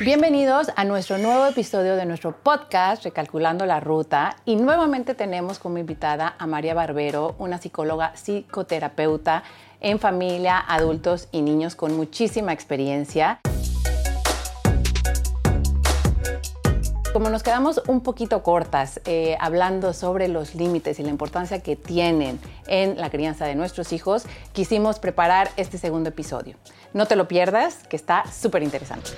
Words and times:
Bienvenidos 0.00 0.70
a 0.76 0.84
nuestro 0.84 1.18
nuevo 1.18 1.46
episodio 1.46 1.94
de 1.96 2.06
nuestro 2.06 2.32
podcast 2.32 3.04
Recalculando 3.04 3.66
la 3.66 3.80
Ruta 3.80 4.36
y 4.44 4.56
nuevamente 4.56 5.14
tenemos 5.14 5.58
como 5.58 5.78
invitada 5.78 6.34
a 6.38 6.46
María 6.46 6.74
Barbero, 6.74 7.34
una 7.38 7.58
psicóloga 7.58 8.12
psicoterapeuta 8.16 9.42
en 9.80 9.98
familia, 9.98 10.58
adultos 10.58 11.28
y 11.32 11.42
niños 11.42 11.74
con 11.74 11.96
muchísima 11.96 12.52
experiencia. 12.52 13.40
Como 17.12 17.28
nos 17.28 17.42
quedamos 17.42 17.82
un 17.88 18.02
poquito 18.02 18.44
cortas 18.44 19.00
eh, 19.04 19.36
hablando 19.40 19.92
sobre 19.92 20.28
los 20.28 20.54
límites 20.54 21.00
y 21.00 21.02
la 21.02 21.08
importancia 21.08 21.60
que 21.60 21.74
tienen 21.74 22.38
en 22.68 23.00
la 23.00 23.10
crianza 23.10 23.46
de 23.46 23.56
nuestros 23.56 23.92
hijos, 23.92 24.26
quisimos 24.52 25.00
preparar 25.00 25.50
este 25.56 25.76
segundo 25.76 26.10
episodio. 26.10 26.54
No 26.94 27.06
te 27.06 27.16
lo 27.16 27.26
pierdas, 27.26 27.82
que 27.88 27.96
está 27.96 28.30
súper 28.30 28.62
interesante. 28.62 29.10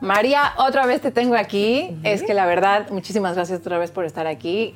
María, 0.00 0.54
otra 0.56 0.86
vez 0.86 1.02
te 1.02 1.10
tengo 1.10 1.34
aquí. 1.34 1.98
Es 2.04 2.22
que 2.22 2.32
la 2.32 2.46
verdad, 2.46 2.88
muchísimas 2.88 3.34
gracias 3.34 3.60
otra 3.60 3.76
vez 3.76 3.90
por 3.90 4.06
estar 4.06 4.26
aquí. 4.26 4.74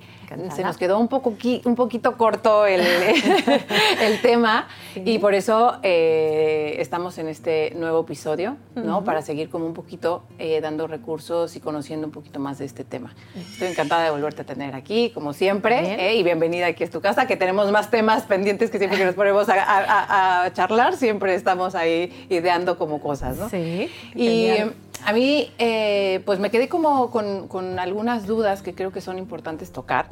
Se 0.54 0.62
nos 0.62 0.76
quedó 0.76 0.98
un, 0.98 1.08
poco, 1.08 1.34
un 1.64 1.74
poquito 1.74 2.16
corto 2.16 2.66
el, 2.66 2.80
el 4.00 4.20
tema 4.22 4.68
y 4.94 5.18
por 5.18 5.34
eso 5.34 5.78
eh, 5.82 6.76
estamos 6.78 7.18
en 7.18 7.28
este 7.28 7.72
nuevo 7.76 8.00
episodio, 8.00 8.56
¿no? 8.74 9.04
Para 9.04 9.22
seguir 9.22 9.48
como 9.50 9.66
un 9.66 9.74
poquito 9.74 10.24
eh, 10.38 10.60
dando 10.60 10.86
recursos 10.86 11.56
y 11.56 11.60
conociendo 11.60 12.06
un 12.06 12.12
poquito 12.12 12.40
más 12.40 12.58
de 12.58 12.64
este 12.64 12.84
tema. 12.84 13.14
Estoy 13.34 13.68
encantada 13.68 14.04
de 14.04 14.10
volverte 14.10 14.42
a 14.42 14.44
tener 14.44 14.74
aquí, 14.74 15.10
como 15.10 15.32
siempre, 15.32 16.10
¿eh? 16.10 16.16
y 16.16 16.22
bienvenida 16.22 16.66
aquí 16.66 16.84
a 16.84 16.90
tu 16.90 17.00
casa, 17.00 17.26
que 17.26 17.36
tenemos 17.36 17.70
más 17.70 17.90
temas 17.90 18.24
pendientes 18.24 18.70
que 18.70 18.78
siempre 18.78 18.98
que 18.98 19.04
nos 19.04 19.14
ponemos 19.14 19.48
a, 19.48 20.44
a 20.44 20.52
charlar, 20.52 20.96
siempre 20.96 21.34
estamos 21.34 21.74
ahí 21.74 22.26
ideando 22.28 22.78
como 22.78 23.00
cosas, 23.00 23.36
¿no? 23.36 23.48
Sí. 23.48 23.90
Y 24.14 24.50
a 25.04 25.12
mí, 25.12 25.50
eh, 25.58 26.22
pues 26.24 26.38
me 26.38 26.50
quedé 26.50 26.68
como 26.68 27.10
con, 27.10 27.78
algunas 27.78 28.26
dudas 28.26 28.62
que 28.62 28.74
creo 28.74 28.92
que 28.92 29.00
son 29.00 29.18
importantes 29.18 29.72
tocar. 29.72 30.06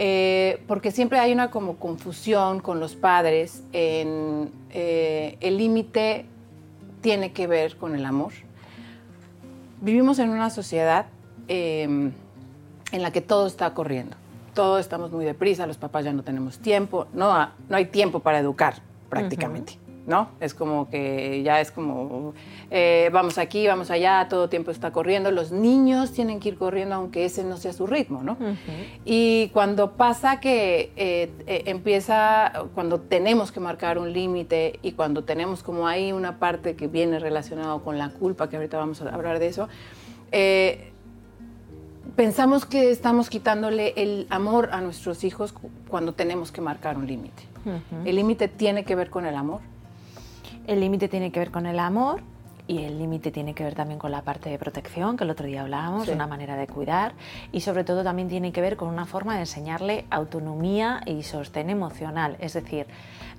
Eh, 0.00 0.62
porque 0.68 0.90
siempre 0.92 1.18
hay 1.18 1.32
una 1.32 1.50
como 1.50 1.76
confusión 1.76 2.60
con 2.60 2.78
los 2.78 2.94
padres 2.94 3.64
en 3.72 4.52
eh, 4.70 5.36
el 5.40 5.56
límite 5.56 6.24
tiene 7.00 7.32
que 7.32 7.46
ver 7.46 7.76
con 7.76 7.94
el 7.94 8.04
amor. 8.04 8.32
Vivimos 9.80 10.18
en 10.18 10.30
una 10.30 10.50
sociedad 10.50 11.06
em, 11.46 12.12
en 12.92 13.02
la 13.02 13.10
que 13.12 13.20
todo 13.20 13.46
está 13.46 13.74
corriendo. 13.74 14.16
Todos 14.54 14.80
estamos 14.80 15.12
muy 15.12 15.24
deprisa, 15.24 15.66
los 15.68 15.78
papás 15.78 16.04
ya 16.04 16.12
no 16.12 16.24
tenemos 16.24 16.58
tiempo, 16.58 17.06
no, 17.12 17.48
no 17.68 17.76
hay 17.76 17.86
tiempo 17.86 18.20
para 18.20 18.40
educar 18.40 18.87
prácticamente. 19.08 19.78
¿No? 20.06 20.30
Es 20.40 20.54
como 20.54 20.88
que 20.88 21.42
ya 21.42 21.60
es 21.60 21.70
como, 21.70 22.32
eh, 22.70 23.10
vamos 23.12 23.36
aquí, 23.36 23.66
vamos 23.66 23.90
allá, 23.90 24.26
todo 24.30 24.48
tiempo 24.48 24.70
está 24.70 24.90
corriendo. 24.90 25.30
Los 25.30 25.52
niños 25.52 26.12
tienen 26.12 26.40
que 26.40 26.48
ir 26.48 26.56
corriendo 26.56 26.94
aunque 26.94 27.26
ese 27.26 27.44
no 27.44 27.58
sea 27.58 27.74
su 27.74 27.86
ritmo, 27.86 28.22
¿no? 28.22 28.38
Y 29.04 29.50
cuando 29.52 29.92
pasa 29.92 30.40
que 30.40 30.92
eh, 30.96 31.30
eh, 31.46 31.64
empieza, 31.66 32.54
cuando 32.74 33.00
tenemos 33.00 33.52
que 33.52 33.60
marcar 33.60 33.98
un 33.98 34.14
límite 34.14 34.78
y 34.80 34.92
cuando 34.92 35.24
tenemos 35.24 35.62
como 35.62 35.86
ahí 35.86 36.10
una 36.12 36.38
parte 36.38 36.74
que 36.74 36.86
viene 36.86 37.18
relacionado 37.18 37.84
con 37.84 37.98
la 37.98 38.08
culpa, 38.08 38.48
que 38.48 38.56
ahorita 38.56 38.78
vamos 38.78 39.02
a 39.02 39.14
hablar 39.14 39.38
de 39.38 39.48
eso, 39.48 39.68
pensamos 42.16 42.64
que 42.64 42.90
estamos 42.90 43.28
quitándole 43.30 43.92
el 43.96 44.26
amor 44.30 44.70
a 44.72 44.80
nuestros 44.80 45.22
hijos 45.22 45.54
cuando 45.88 46.14
tenemos 46.14 46.50
que 46.50 46.62
marcar 46.62 46.96
un 46.96 47.06
límite. 47.06 47.44
¿El 48.04 48.16
límite 48.16 48.48
tiene 48.48 48.84
que 48.84 48.94
ver 48.94 49.10
con 49.10 49.26
el 49.26 49.36
amor? 49.36 49.60
El 50.66 50.80
límite 50.80 51.08
tiene 51.08 51.32
que 51.32 51.40
ver 51.40 51.50
con 51.50 51.66
el 51.66 51.78
amor 51.78 52.20
y 52.68 52.84
el 52.84 52.98
límite 52.98 53.30
tiene 53.30 53.54
que 53.54 53.64
ver 53.64 53.74
también 53.74 53.98
con 53.98 54.12
la 54.12 54.20
parte 54.22 54.50
de 54.50 54.58
protección, 54.58 55.16
que 55.16 55.24
el 55.24 55.30
otro 55.30 55.46
día 55.46 55.62
hablábamos, 55.62 56.06
una 56.08 56.26
manera 56.26 56.54
de 56.54 56.66
cuidar, 56.66 57.14
y 57.50 57.62
sobre 57.62 57.82
todo 57.82 58.04
también 58.04 58.28
tiene 58.28 58.52
que 58.52 58.60
ver 58.60 58.76
con 58.76 58.88
una 58.88 59.06
forma 59.06 59.34
de 59.34 59.40
enseñarle 59.40 60.04
autonomía 60.10 61.00
y 61.06 61.22
sostén 61.22 61.70
emocional, 61.70 62.36
es 62.40 62.52
decir, 62.52 62.86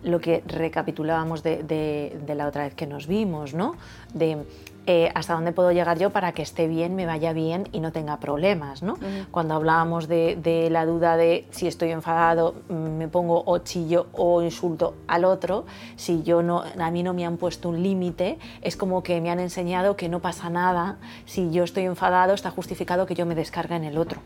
lo 0.03 0.19
que 0.19 0.44
recapitulábamos 0.47 1.44
de, 1.44 1.63
de 1.63 2.36
la 2.36 2.47
otra 2.47 2.63
vez 2.63 2.74
que 2.74 2.88
nos 2.88 3.06
vimos, 3.06 3.53
¿no? 3.53 3.75
De 4.16 4.44
eh, 4.91 5.11
hasta 5.13 5.35
dónde 5.35 5.51
puedo 5.51 5.72
llegar 5.72 6.00
yo 6.00 6.09
para 6.09 6.31
que 6.31 6.41
esté 6.41 6.67
bien, 6.67 6.95
me 6.95 7.05
vaya 7.05 7.31
bien 7.31 7.69
y 7.72 7.79
no 7.79 7.91
tenga 7.91 8.17
problemas. 8.17 8.81
¿no? 8.81 8.97
Cuando 9.29 9.53
hablábamos 9.53 10.07
de, 10.07 10.67
la 10.72 10.83
duda 10.88 11.16
de 11.16 11.45
si 11.51 11.67
estoy 11.67 11.91
enfadado, 11.91 12.55
me 12.69 13.07
pongo 13.07 13.44
o 13.45 13.59
chillo 13.59 14.07
o 14.13 14.41
insulto 14.41 14.95
al 15.05 15.25
otro, 15.25 15.67
si 15.95 16.23
yo 16.23 16.41
no, 16.41 16.63
a 16.79 16.89
mí 16.89 17.03
no 17.03 17.13
me 17.13 17.23
han 17.23 17.38
puesto 17.38 17.69
un 17.69 17.83
límite, 17.83 18.39
es 18.63 18.75
como 18.75 19.03
que 19.03 19.22
me 19.22 19.29
han 19.29 19.39
enseñado 19.39 19.95
que 19.95 20.09
no 20.09 20.22
pasa 20.22 20.50
nada, 20.50 20.97
si 21.27 21.51
yo 21.51 21.66
estoy 21.66 21.83
enfadado 21.83 22.33
está 22.33 22.50
justificado 22.50 23.06
que 23.06 23.13
yo 23.13 23.27
me 23.27 23.35
descargue 23.35 23.75
en 23.75 23.83
el 23.83 23.95
otro. 23.95 24.21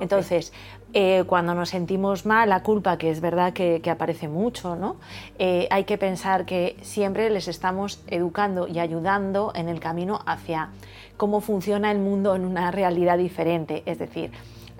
Entonces, 0.00 0.54
eh, 0.94 1.24
cuando 1.26 1.54
nos 1.54 1.70
sentimos 1.70 2.26
mal, 2.26 2.48
la 2.48 2.62
culpa, 2.62 2.98
que 2.98 3.10
es 3.10 3.20
verdad 3.20 3.52
que, 3.52 3.80
aparece 3.90 4.28
mucho, 4.28 4.76
¿no? 4.76 4.96
Eh, 5.38 5.66
hay 5.70 5.84
que 5.84 5.98
pensar 5.98 6.44
que 6.44 6.76
siempre 6.82 7.30
les 7.30 7.48
estamos 7.48 8.02
educando 8.08 8.68
y 8.68 8.78
ayudando 8.78 9.52
en 9.54 9.68
el 9.68 9.80
camino 9.80 10.20
hacia 10.26 10.70
cómo 11.16 11.40
funciona 11.40 11.90
el 11.90 11.98
mundo 11.98 12.34
en 12.34 12.44
una 12.44 12.70
realidad 12.70 13.16
diferente. 13.16 13.82
Es 13.86 13.98
decir, 13.98 14.32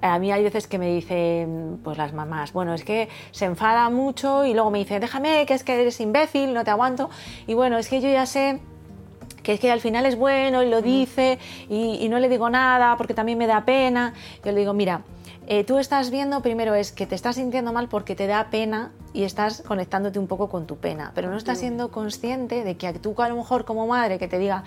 a 0.03 0.19
mí 0.19 0.33
hay 0.33 0.43
veces 0.43 0.67
que 0.67 0.79
me 0.79 0.93
dicen, 0.93 1.81
pues 1.83 1.97
las 1.97 2.13
mamás, 2.13 2.53
bueno, 2.53 2.75
es 2.75 2.85
que 2.85 3.09
se 3.31 3.45
enfada 3.45 3.89
mucho 3.89 4.45
y 4.45 4.53
luego 4.53 4.71
me 4.71 4.79
dicen, 4.79 5.01
déjame, 5.01 5.47
que 5.47 5.55
es 5.55 5.65
que 5.65 5.81
eres 5.81 6.01
imbécil, 6.01 6.53
no 6.53 6.65
te 6.65 6.71
aguanto. 6.71 7.09
Y 7.47 7.55
bueno, 7.55 7.79
es 7.79 7.89
que 7.89 8.01
yo 8.01 8.11
ya 8.11 8.27
sé 8.27 8.61
que 9.43 9.55
es 9.55 9.61
que 9.61 9.71
al 9.71 9.81
final 9.81 10.07
es 10.07 10.17
bueno 10.17 10.63
y 10.63 10.69
lo 10.69 10.83
dice 10.83 11.39
y, 11.69 12.09
no 12.09 12.19
le 12.19 12.29
digo 12.29 12.49
nada 12.51 12.97
porque 12.97 13.15
también 13.15 13.39
me 13.39 13.47
da 13.47 13.65
pena. 13.65 14.15
Yo 14.45 14.53
le 14.53 14.61
digo, 14.61 14.73
mira, 14.73 15.03
eh, 15.47 15.65
tú 15.65 15.79
estás 15.79 16.11
viendo 16.11 16.41
primero 16.41 16.75
es 16.75 16.93
que 16.93 17.07
te 17.07 17.15
estás 17.15 17.37
sintiendo 17.37 17.73
mal 17.73 17.89
porque 17.89 18.15
te 18.15 18.27
da 18.27 18.51
pena 18.51 18.93
y 19.13 19.25
estás 19.25 19.63
conectándote 19.63 20.19
un 20.19 20.27
poco 20.27 20.49
con 20.49 20.67
tu 20.67 20.77
pena, 20.77 21.13
pero 21.15 21.31
no 21.31 21.37
estás 21.37 21.59
siendo 21.59 21.91
consciente 21.91 22.65
de 22.65 22.77
que 22.77 22.93
tú 22.95 23.15
a 23.19 23.29
lo 23.29 23.37
mejor 23.37 23.65
como 23.65 23.87
madre 23.87 24.19
que 24.19 24.29
te 24.29 24.39
diga, 24.39 24.65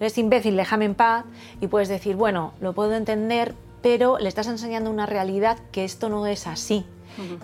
eres 0.00 0.16
imbécil, 0.18 0.56
déjame 0.56 0.84
en 0.86 0.94
paz 0.94 1.24
y 1.60 1.66
puedes 1.66 1.88
decir, 1.88 2.16
bueno, 2.16 2.52
lo 2.60 2.72
puedo 2.72 2.94
entender, 2.94 3.54
pero 3.82 4.18
le 4.18 4.28
estás 4.28 4.46
enseñando 4.46 4.90
una 4.90 5.06
realidad 5.06 5.58
que 5.72 5.84
esto 5.84 6.08
no 6.08 6.26
es 6.26 6.46
así 6.46 6.86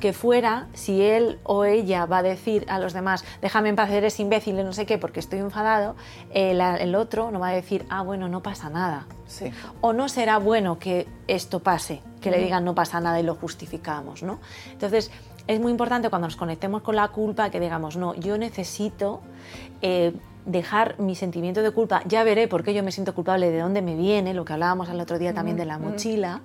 que 0.00 0.12
fuera, 0.12 0.68
si 0.74 1.02
él 1.02 1.38
o 1.44 1.64
ella 1.64 2.06
va 2.06 2.18
a 2.18 2.22
decir 2.22 2.64
a 2.68 2.78
los 2.78 2.92
demás, 2.92 3.24
déjame 3.40 3.68
en 3.68 3.76
paz, 3.76 3.90
eres 3.90 4.18
imbécil, 4.20 4.56
no 4.56 4.72
sé 4.72 4.86
qué, 4.86 4.98
porque 4.98 5.20
estoy 5.20 5.38
enfadado, 5.38 5.96
el, 6.32 6.94
otro 6.94 7.30
no 7.30 7.40
va 7.40 7.48
a 7.48 7.52
decir, 7.52 7.84
ah, 7.88 8.02
bueno, 8.02 8.28
no 8.28 8.42
pasa 8.42 8.70
nada. 8.70 9.06
O 9.80 9.92
no 9.92 10.08
será 10.08 10.38
bueno 10.38 10.78
que 10.78 11.06
esto 11.28 11.60
pase, 11.60 12.02
que 12.20 12.30
le 12.30 12.38
digan 12.38 12.64
no 12.64 12.74
pasa 12.74 13.00
nada 13.00 13.20
y 13.20 13.22
lo 13.22 13.34
justificamos, 13.36 14.22
¿no? 14.22 14.40
Entonces, 14.72 15.10
es 15.46 15.60
muy 15.60 15.70
importante 15.70 16.10
cuando 16.10 16.28
nos 16.28 16.36
conectemos 16.36 16.82
con 16.82 16.96
la 16.96 17.08
culpa 17.08 17.50
que 17.50 17.60
digamos, 17.60 17.96
no, 17.96 18.14
yo 18.14 18.38
necesito 18.38 19.20
eh, 19.82 20.12
dejar 20.46 20.98
mi 20.98 21.14
sentimiento 21.14 21.62
de 21.62 21.70
culpa, 21.70 22.02
ya 22.06 22.24
veré 22.24 22.48
por 22.48 22.64
qué 22.64 22.74
yo 22.74 22.82
me 22.82 22.92
siento 22.92 23.14
culpable, 23.14 23.50
de 23.50 23.58
dónde 23.58 23.82
me 23.82 23.94
viene, 23.96 24.34
lo 24.34 24.44
que 24.44 24.52
hablábamos 24.52 24.88
el 24.88 25.00
otro 25.00 25.18
día 25.18 25.34
también 25.34 25.56
de 25.56 25.64
la 25.64 25.78
mochila, 25.78 26.40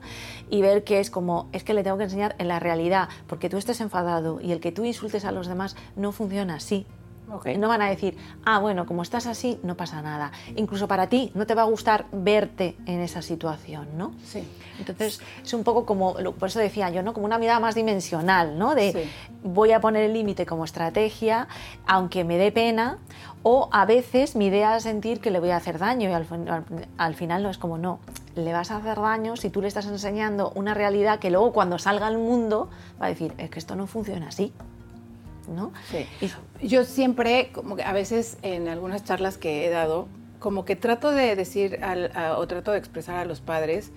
y 0.49 0.61
ver 0.61 0.83
que 0.83 0.99
es 0.99 1.09
como, 1.09 1.49
es 1.51 1.63
que 1.63 1.73
le 1.73 1.83
tengo 1.83 1.97
que 1.97 2.03
enseñar 2.05 2.35
en 2.37 2.47
la 2.47 2.59
realidad, 2.59 3.09
porque 3.27 3.49
tú 3.49 3.57
estés 3.57 3.81
enfadado 3.81 4.39
y 4.41 4.51
el 4.51 4.59
que 4.59 4.71
tú 4.71 4.85
insultes 4.85 5.25
a 5.25 5.31
los 5.31 5.47
demás 5.47 5.75
no 5.95 6.11
funciona 6.11 6.55
así. 6.55 6.85
No 7.57 7.67
van 7.67 7.81
a 7.81 7.89
decir, 7.89 8.15
ah, 8.45 8.59
bueno, 8.59 8.85
como 8.85 9.01
estás 9.01 9.25
así, 9.25 9.59
no 9.63 9.75
pasa 9.75 9.99
nada. 10.03 10.31
Incluso 10.55 10.87
para 10.87 11.09
ti 11.09 11.31
no 11.33 11.47
te 11.47 11.55
va 11.55 11.63
a 11.63 11.65
gustar 11.65 12.05
verte 12.11 12.77
en 12.85 13.01
esa 13.01 13.23
situación, 13.23 13.87
¿no? 13.97 14.13
Sí. 14.23 14.43
Entonces, 14.77 15.19
es 15.43 15.53
un 15.53 15.63
poco 15.63 15.87
como, 15.87 16.13
por 16.13 16.49
eso 16.49 16.59
decía 16.59 16.91
yo, 16.91 17.01
¿no? 17.01 17.13
Como 17.13 17.25
una 17.25 17.39
mirada 17.39 17.59
más 17.59 17.73
dimensional, 17.73 18.59
¿no? 18.59 18.75
De 18.75 19.09
voy 19.43 19.71
a 19.71 19.81
poner 19.81 20.03
el 20.03 20.13
límite 20.13 20.45
como 20.45 20.65
estrategia, 20.65 21.47
aunque 21.87 22.23
me 22.23 22.37
dé 22.37 22.51
pena, 22.51 22.99
o 23.47 23.69
a 23.71 23.85
veces 23.85 24.35
mi 24.35 24.47
idea 24.47 24.75
es 24.75 24.81
sentir 24.81 25.19
que 25.19 25.29
le 25.29 25.39
voy 25.39 25.51
a 25.51 25.57
hacer 25.57 25.77
daño 25.77 26.09
y 26.09 26.13
al, 26.13 26.25
al 26.97 27.13
final 27.13 27.43
no 27.43 27.51
es 27.51 27.59
como, 27.59 27.77
no, 27.77 27.99
le 28.35 28.51
vas 28.51 28.71
a 28.71 28.77
hacer 28.77 28.99
daño 28.99 29.35
si 29.35 29.51
tú 29.51 29.61
le 29.61 29.67
estás 29.67 29.85
enseñando 29.85 30.51
una 30.55 30.73
realidad 30.73 31.19
que 31.19 31.29
luego 31.29 31.53
cuando 31.53 31.77
salga 31.77 32.07
al 32.07 32.17
mundo 32.17 32.71
va 32.99 33.05
a 33.05 33.09
decir, 33.09 33.35
es 33.37 33.51
que 33.51 33.59
esto 33.59 33.75
no 33.75 33.85
funciona 33.85 34.29
así. 34.29 34.51
¿no? 35.47 35.73
Sí. 35.91 36.07
Yo 36.63 36.85
siempre, 36.85 37.51
como 37.53 37.75
que 37.75 37.83
a 37.83 37.93
veces 37.93 38.39
en 38.41 38.67
algunas 38.67 39.03
charlas 39.03 39.37
que 39.37 39.67
he 39.67 39.69
dado, 39.69 40.07
como 40.39 40.65
que 40.65 40.75
trato 40.75 41.11
de 41.11 41.35
decir 41.35 41.79
o 42.37 42.47
trato 42.47 42.71
de 42.71 42.79
expresar 42.79 43.17
a 43.17 43.25
los 43.25 43.41
padres, 43.41 43.91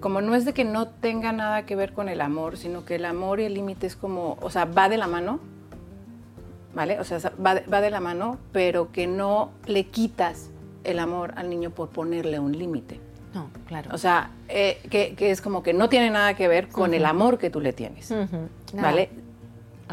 como 0.00 0.20
no 0.20 0.34
es 0.34 0.44
de 0.44 0.52
que 0.52 0.66
no 0.66 0.88
tenga 0.88 1.32
nada 1.32 1.64
que 1.64 1.76
ver 1.76 1.94
con 1.94 2.10
el 2.10 2.20
amor, 2.20 2.58
sino 2.58 2.84
que 2.84 2.96
el 2.96 3.06
amor 3.06 3.40
y 3.40 3.44
el 3.44 3.54
límite 3.54 3.86
es 3.86 3.96
como, 3.96 4.36
o 4.42 4.50
sea, 4.50 4.66
va 4.66 4.90
de 4.90 4.98
la 4.98 5.06
mano, 5.06 5.40
¿vale? 6.74 6.98
O 7.00 7.04
sea, 7.04 7.18
va 7.44 7.56
de, 7.56 7.60
va 7.62 7.80
de 7.80 7.90
la 7.90 8.00
mano, 8.00 8.38
pero 8.52 8.92
que 8.92 9.06
no 9.06 9.50
le 9.66 9.84
quitas 9.84 10.50
el 10.84 10.98
amor 10.98 11.32
al 11.36 11.48
niño 11.48 11.70
por 11.70 11.88
ponerle 11.90 12.38
un 12.38 12.56
límite. 12.56 13.00
No, 13.34 13.48
claro. 13.66 13.90
O 13.94 13.98
sea, 13.98 14.30
eh, 14.48 14.78
que, 14.90 15.14
es 15.30 15.40
como 15.40 15.62
que 15.62 15.72
no 15.72 15.88
tiene 15.88 16.10
nada 16.10 16.34
que 16.34 16.48
ver 16.48 16.68
con 16.68 16.92
el 16.92 17.06
amor 17.06 17.38
que 17.38 17.50
tú 17.50 17.60
le 17.60 17.72
tienes, 17.72 18.12
¿vale? 18.74 19.10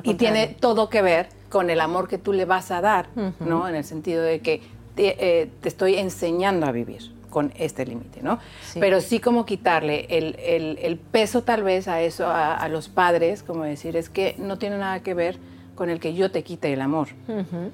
Y 0.04 0.16
tiene 0.16 0.48
todo 0.48 0.90
que 0.90 1.02
ver 1.02 1.30
con 1.50 1.70
el 1.70 1.82
amor 1.82 2.08
que 2.08 2.18
tú 2.18 2.34
le 2.34 2.46
vas 2.46 2.72
a 2.72 2.82
dar, 2.82 3.10
¿no? 3.40 3.68
En 3.68 3.76
el 3.76 3.84
sentido 3.84 4.24
de 4.24 4.42
que 4.42 4.62
te, 4.96 5.42
eh, 5.42 5.50
estoy 5.64 5.96
enseñando 5.96 6.66
a 6.66 6.72
vivir 6.72 7.14
con 7.30 7.54
este 7.56 7.86
límite, 7.86 8.22
¿no? 8.22 8.40
Pero 8.80 9.02
sí 9.02 9.20
como 9.20 9.46
quitarle 9.46 10.08
el, 10.10 11.00
peso 11.12 11.44
tal 11.44 11.64
vez 11.64 11.88
a 11.88 12.02
eso, 12.02 12.28
a, 12.28 12.68
los 12.68 12.90
padres, 12.90 13.44
como 13.44 13.64
decir, 13.64 13.96
es 13.96 14.10
que 14.10 14.36
no 14.38 14.58
tiene 14.58 14.78
nada 14.78 15.02
que 15.02 15.14
ver 15.14 15.38
con 15.80 15.90
el 15.90 16.02
que 16.02 16.14
yo 16.14 16.30
te 16.30 16.44
quite 16.44 16.74
el 16.74 16.82
amor, 16.82 17.08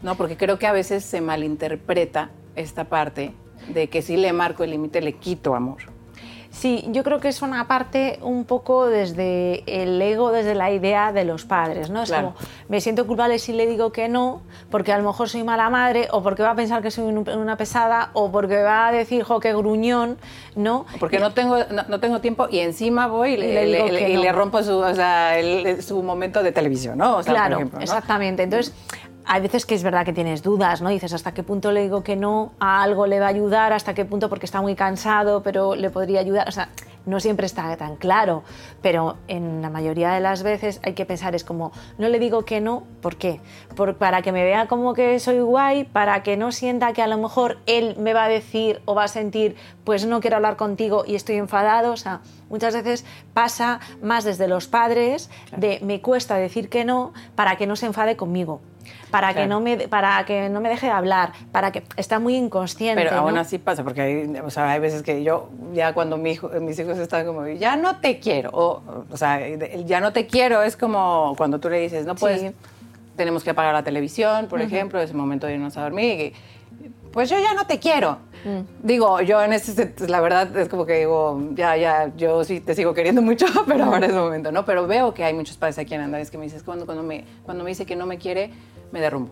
¿no? 0.04 0.16
Porque 0.16 0.38
creo 0.38 0.60
que 0.60 0.68
a 0.68 0.72
veces 0.72 1.04
se 1.04 1.22
malinterpreta 1.22 2.30
esta 2.56 2.84
parte 2.84 3.34
de 3.74 3.90
que 3.90 4.04
si 4.04 4.16
le 4.16 4.32
marco 4.32 4.64
el 4.64 4.70
límite 4.70 5.02
le 5.02 5.14
quito 5.14 5.56
amor. 5.56 5.95
Sí, 6.56 6.86
yo 6.88 7.04
creo 7.04 7.20
que 7.20 7.28
es 7.28 7.42
una 7.42 7.68
parte 7.68 8.18
un 8.22 8.46
poco 8.46 8.88
desde 8.88 9.64
el 9.68 10.02
ego, 10.02 10.32
desde 10.32 10.56
la 10.56 10.72
idea 10.72 11.12
de 11.12 11.26
los 11.26 11.44
padres, 11.44 11.90
¿no? 11.90 12.04
Es 12.04 12.12
como, 12.14 12.34
me 12.70 12.80
siento 12.80 13.06
culpable 13.06 13.40
si 13.40 13.52
le 13.52 13.68
digo 13.68 13.92
que 13.92 14.08
no, 14.08 14.42
porque 14.72 14.94
a 14.94 14.98
lo 14.98 15.04
mejor 15.04 15.28
soy 15.28 15.44
mala 15.44 15.70
madre, 15.70 16.08
o 16.12 16.24
porque 16.24 16.44
va 16.44 16.52
a 16.52 16.56
pensar 16.56 16.82
que 16.82 16.92
soy 16.92 17.14
una 17.14 17.58
pesada, 17.58 18.12
o 18.14 18.32
porque 18.32 18.62
va 18.64 18.88
a 18.88 18.92
decir, 18.94 19.24
jo, 19.24 19.42
qué 19.42 19.54
gruñón, 19.54 20.18
¿no? 20.56 20.86
Porque 20.98 21.20
no 21.20 21.34
tengo, 21.34 21.58
no, 21.90 22.00
tengo 22.00 22.22
tiempo 22.22 22.48
y 22.50 22.60
encima 22.60 23.08
voy 23.08 23.34
y 23.34 23.38
le, 23.38 24.32
rompo 24.32 24.64
su, 24.64 24.78
o 24.78 24.96
sea, 24.96 25.34
su 25.82 26.02
momento 26.04 26.42
de 26.42 26.54
televisión, 26.54 26.98
¿no? 26.98 27.20
claro, 27.22 27.70
exactamente. 27.82 28.44
Entonces, 28.44 28.74
hay 29.28 29.42
veces 29.42 29.66
que 29.66 29.76
es 29.76 29.84
verdad 29.84 30.06
que 30.06 30.14
tienes 30.14 30.44
dudas, 30.44 30.82
¿no? 30.82 30.90
Dices, 30.90 31.14
¿hasta 31.14 31.34
qué 31.34 31.44
punto 31.44 31.72
le 31.72 31.82
digo 31.82 32.04
que 32.04 32.16
no 32.16 32.54
a 32.60 32.84
algo 32.84 33.08
le 33.08 33.20
va 33.20 33.26
a 33.26 33.30
ayudar? 33.30 33.74
¿Hasta 33.74 33.94
qué 33.94 34.06
punto 34.06 34.30
porque 34.30 34.46
está 34.46 34.62
muy 34.62 34.76
cansado, 34.76 35.42
pero 35.42 35.76
le 35.76 35.90
podría 35.90 36.20
ayudar? 36.20 36.48
O 36.48 36.52
sea, 36.52 36.70
no 37.06 37.20
siempre 37.20 37.46
está 37.46 37.76
tan 37.78 37.96
claro, 37.96 38.44
pero 38.82 39.18
en 39.28 39.62
la 39.62 39.70
mayoría 39.70 40.12
de 40.12 40.20
las 40.20 40.44
veces 40.44 40.80
hay 40.84 40.94
que 40.94 41.06
pensar, 41.06 41.36
es 41.36 41.44
como, 41.44 41.72
no 41.98 42.10
le 42.10 42.20
digo 42.20 42.46
que 42.46 42.62
no, 42.62 42.84
¿por 43.02 43.16
qué? 43.16 43.42
para 44.00 44.22
que 44.22 44.32
me 44.32 44.44
vea 44.44 44.68
como 44.68 44.94
que 44.94 45.20
soy 45.20 45.40
guay, 45.40 45.84
para 45.84 46.24
que 46.24 46.38
no 46.38 46.52
sienta 46.52 46.94
que 46.94 47.02
a 47.02 47.08
lo 47.08 47.18
mejor 47.18 47.58
él 47.66 47.96
me 47.98 48.14
va 48.14 48.26
a 48.26 48.30
decir 48.30 48.82
o 48.86 48.96
va 48.96 49.04
a 49.04 49.08
sentir, 49.08 49.56
pues 49.84 50.06
no 50.06 50.22
quiero 50.22 50.38
hablar 50.38 50.56
contigo 50.56 51.04
y 51.06 51.16
estoy 51.16 51.36
enfadado, 51.36 51.92
o 51.92 51.98
sea, 51.98 52.22
muchas 52.50 52.74
veces 52.74 53.06
pasa 53.34 53.80
más 54.02 54.24
desde 54.24 54.48
los 54.48 54.68
padres 54.68 55.30
de 55.56 55.80
me 55.84 56.02
cuesta 56.02 56.36
decir 56.38 56.70
que 56.70 56.86
no 56.86 57.14
para 57.36 57.56
que 57.58 57.68
no 57.68 57.76
se 57.76 57.86
enfade 57.86 58.16
conmigo 58.16 58.62
para 59.12 59.34
que 59.34 59.48
no 59.48 59.60
me 59.60 59.88
para 59.88 60.26
que 60.26 60.50
no 60.50 60.62
me 60.62 60.70
deje 60.70 60.88
de 60.88 60.92
hablar, 60.92 61.34
para 61.52 61.72
que 61.72 61.84
está 61.98 62.20
muy 62.20 62.36
inconsciente. 62.36 63.04
Pero 63.04 63.16
aún 63.18 63.38
así 63.38 63.58
pasa, 63.58 63.84
porque 63.84 64.02
hay, 64.02 64.40
o 64.44 64.50
sea, 64.50 64.72
hay 64.72 64.80
veces 64.80 65.04
que 65.04 65.24
yo 65.24 65.50
ya 65.74 65.94
cuando 65.94 66.18
mi 66.18 66.32
hijo, 66.32 66.50
mis 66.62 66.78
hijos 66.80 66.98
están 66.98 67.26
como 67.26 67.48
ya 67.48 67.76
no 67.76 67.98
te 67.98 68.20
quiero, 68.20 68.50
o, 68.54 69.06
o 69.10 69.18
sea, 69.18 69.40
ya 69.86 70.00
no 70.00 70.14
te 70.14 70.28
quiero 70.28 70.64
es 70.64 70.76
como 70.78 71.34
cuando 71.38 71.60
tú 71.60 71.70
le 71.70 71.80
dices 71.80 72.06
no 72.06 72.16
puedes, 72.16 72.54
tenemos 73.16 73.44
que 73.44 73.52
apagar 73.52 73.74
la 73.74 73.84
televisión, 73.84 74.48
por 74.48 74.62
ejemplo, 74.62 75.00
es 75.00 75.12
el 75.12 75.16
momento 75.16 75.48
de 75.48 75.54
irnos 75.54 75.78
a 75.78 75.84
dormir. 75.84 76.34
pues 77.12 77.30
yo 77.30 77.40
ya 77.40 77.54
no 77.54 77.66
te 77.66 77.80
quiero. 77.80 78.20
Mm. 78.44 78.86
Digo, 78.86 79.22
yo 79.22 79.42
en 79.42 79.54
ese, 79.54 79.94
la 80.08 80.22
verdad 80.22 80.56
es 80.58 80.70
como 80.70 80.86
que 80.86 81.00
digo, 81.00 81.42
ya, 81.54 81.76
ya, 81.78 82.12
yo 82.16 82.44
sí 82.44 82.60
te 82.60 82.76
sigo 82.76 82.94
queriendo 82.94 83.22
mucho, 83.22 83.46
pero 83.68 83.86
ahora 83.86 84.06
es 84.06 84.12
el 84.12 84.20
momento, 84.20 84.52
¿no? 84.52 84.66
Pero 84.66 84.86
veo 84.86 85.14
que 85.14 85.24
hay 85.24 85.34
muchos 85.34 85.58
padres 85.58 85.80
aquí 85.80 85.96
en 85.96 86.02
Andalucía 86.02 86.32
que 86.32 86.38
me 86.38 86.44
dices, 86.44 86.62
cuando, 86.62 86.86
cuando, 86.86 87.04
me, 87.04 87.26
cuando 87.44 87.64
me 87.64 87.72
dice 87.72 87.86
que 87.86 87.96
no 87.96 88.06
me 88.06 88.18
quiere, 88.18 88.52
me 88.96 89.02
derrumbo. 89.02 89.32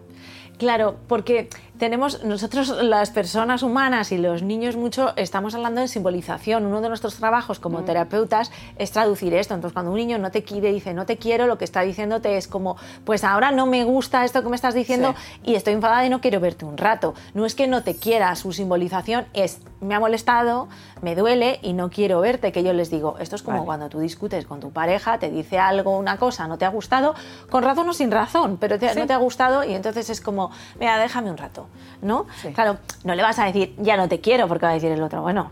Claro, 0.58 0.98
porque 1.08 1.48
tenemos 1.84 2.24
nosotros 2.24 2.70
las 2.82 3.12
personas 3.12 3.62
humanas 3.62 4.14
y 4.14 4.18
los 4.18 4.42
niños 4.42 4.78
mucho 4.78 5.12
estamos 5.18 5.54
hablando 5.54 5.82
de 5.82 5.90
simbolización. 5.90 6.66
Uno 6.66 6.80
de 6.80 6.88
nuestros 6.88 7.18
trabajos 7.18 7.60
como 7.60 7.82
mm. 7.82 7.86
terapeutas 7.86 8.54
es 8.78 8.92
traducir 8.92 9.34
esto. 9.34 9.54
Entonces, 9.54 9.74
cuando 9.74 9.92
un 9.92 9.98
niño 9.98 10.18
no 10.18 10.32
te 10.32 10.44
quiere, 10.44 10.72
dice 10.72 10.94
no 10.94 11.06
te 11.06 11.18
quiero, 11.18 11.46
lo 11.46 11.58
que 11.58 11.66
está 11.66 11.82
diciéndote 11.82 12.38
es 12.38 12.48
como, 12.48 12.78
pues 13.04 13.26
ahora 13.26 13.52
no 13.52 13.66
me 13.66 13.84
gusta 13.84 14.24
esto 14.24 14.42
que 14.42 14.48
me 14.48 14.56
estás 14.56 14.76
diciendo 14.76 15.14
y 15.44 15.56
estoy 15.56 15.74
enfadada 15.74 16.06
y 16.06 16.10
no 16.10 16.22
quiero 16.22 16.40
verte 16.40 16.64
un 16.64 16.78
rato. 16.78 17.16
No 17.34 17.46
es 17.46 17.54
que 17.54 17.68
no 17.68 17.84
te 17.84 17.98
quiera, 17.98 18.34
su 18.38 18.54
simbolización 18.54 19.26
es 19.34 19.60
me 19.82 19.94
ha 19.94 20.00
molestado, 20.00 20.70
me 21.02 21.16
duele 21.16 21.60
y 21.62 21.74
no 21.74 21.90
quiero 21.90 22.22
verte. 22.22 22.54
Que 22.54 22.64
yo 22.64 22.72
les 22.72 22.90
digo, 22.90 23.18
esto 23.20 23.36
es 23.36 23.44
como 23.44 23.66
cuando 23.66 23.90
tú 23.90 24.00
discutes 24.00 24.46
con 24.46 24.62
tu 24.62 24.72
pareja, 24.72 25.20
te 25.20 25.30
dice 25.30 25.60
algo, 25.60 25.98
una 25.98 26.18
cosa, 26.18 26.48
no 26.48 26.58
te 26.58 26.64
ha 26.64 26.70
gustado, 26.70 27.14
con 27.50 27.64
razón 27.64 27.90
o 27.90 27.94
sin 27.94 28.10
razón, 28.10 28.56
pero 28.58 28.78
no 28.96 29.06
te 29.06 29.14
ha 29.14 29.18
gustado 29.18 29.66
y 29.66 29.74
entonces 29.74 30.10
es 30.10 30.22
como, 30.22 30.52
mira, 30.80 30.98
déjame 30.98 31.30
un 31.30 31.38
rato, 31.38 31.68
¿no? 32.02 32.28
Claro, 32.54 32.78
no 33.04 33.16
le 33.16 33.24
vas 33.24 33.40
a 33.40 33.46
decir, 33.46 33.76
ya 33.78 33.98
no 33.98 34.08
te 34.08 34.20
quiero, 34.20 34.48
porque 34.48 34.66
va 34.66 34.72
a 34.72 34.76
decir 34.76 34.92
el 34.92 35.02
otro, 35.02 35.22
bueno, 35.22 35.52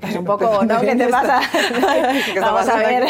es 0.00 0.16
un 0.16 0.24
poco, 0.24 0.64
¿no? 0.64 0.80
¿Qué 0.82 0.96
te 0.96 1.08
pasa? 1.08 1.40
Vamos 2.40 2.68
a 2.68 2.76
ver, 2.76 3.04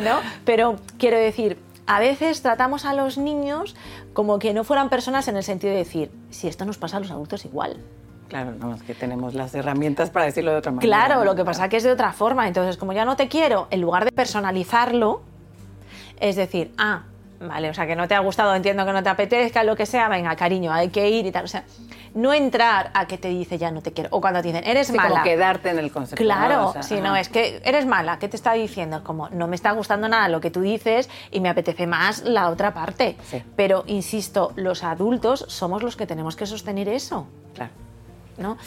¿no? 0.00 0.20
Pero 0.44 0.76
quiero 0.98 1.18
decir, 1.18 1.58
a 1.86 2.00
veces 2.00 2.42
tratamos 2.42 2.84
a 2.84 2.92
los 2.92 3.18
niños 3.18 3.76
como 4.12 4.38
que 4.38 4.52
no 4.52 4.64
fueran 4.64 4.88
personas 4.88 5.28
en 5.28 5.36
el 5.36 5.42
sentido 5.42 5.72
de 5.72 5.78
decir, 5.78 6.10
si 6.30 6.48
esto 6.48 6.64
nos 6.64 6.78
pasa 6.78 6.98
a 6.98 7.00
los 7.00 7.10
adultos 7.10 7.44
igual. 7.44 7.78
Claro, 8.28 8.52
no, 8.52 8.74
es 8.74 8.82
que 8.82 8.94
tenemos 8.94 9.34
las 9.34 9.54
herramientas 9.54 10.10
para 10.10 10.26
decirlo 10.26 10.50
de 10.50 10.58
otra 10.58 10.70
manera. 10.70 10.86
Claro, 10.86 11.24
lo 11.24 11.34
que 11.34 11.44
pasa 11.44 11.64
es 11.64 11.70
que 11.70 11.76
es 11.78 11.82
de 11.82 11.92
otra 11.92 12.12
forma. 12.12 12.46
Entonces, 12.46 12.76
como 12.76 12.92
ya 12.92 13.06
no 13.06 13.16
te 13.16 13.28
quiero, 13.28 13.68
en 13.70 13.80
lugar 13.80 14.04
de 14.04 14.12
personalizarlo, 14.12 15.22
es 16.20 16.36
decir, 16.36 16.72
ah, 16.76 17.04
vale, 17.40 17.70
o 17.70 17.74
sea, 17.74 17.86
que 17.86 17.96
no 17.96 18.08
te 18.08 18.14
ha 18.14 18.20
gustado, 18.20 18.54
entiendo 18.54 18.84
que 18.84 18.92
no 18.92 19.02
te 19.02 19.08
apetezca, 19.08 19.62
lo 19.64 19.76
que 19.76 19.86
sea, 19.86 20.08
venga, 20.08 20.34
cariño, 20.36 20.72
hay 20.72 20.88
que 20.88 21.08
ir 21.08 21.26
y 21.26 21.32
tal. 21.32 21.44
O 21.44 21.48
sea, 21.48 21.64
no 22.14 22.32
entrar 22.32 22.90
a 22.94 23.06
que 23.06 23.18
te 23.18 23.28
dice 23.28 23.58
ya 23.58 23.70
no 23.70 23.82
te 23.82 23.92
quiero. 23.92 24.10
O 24.12 24.20
cuando 24.20 24.40
te 24.42 24.48
dicen, 24.48 24.64
eres 24.64 24.92
mala. 24.92 25.10
Como 25.10 25.22
quedarte 25.22 25.70
en 25.70 25.78
el 25.78 25.90
concepto. 25.90 26.22
Claro, 26.22 26.74
si 26.82 27.00
no, 27.00 27.16
es 27.16 27.28
que 27.28 27.60
eres 27.64 27.86
mala, 27.86 28.18
¿qué 28.18 28.28
te 28.28 28.36
está 28.36 28.52
diciendo? 28.52 29.02
Como, 29.04 29.28
no 29.30 29.46
me 29.46 29.56
está 29.56 29.72
gustando 29.72 30.08
nada 30.08 30.28
lo 30.28 30.40
que 30.40 30.50
tú 30.50 30.60
dices 30.60 31.08
y 31.30 31.40
me 31.40 31.48
apetece 31.48 31.86
más 31.86 32.22
la 32.22 32.48
otra 32.48 32.74
parte. 32.74 33.16
Pero, 33.56 33.84
insisto, 33.86 34.52
los 34.56 34.84
adultos 34.84 35.44
somos 35.48 35.82
los 35.82 35.96
que 35.96 36.06
tenemos 36.06 36.36
que 36.36 36.46
sostener 36.46 36.88
eso. 36.88 37.26
Claro. 37.54 37.72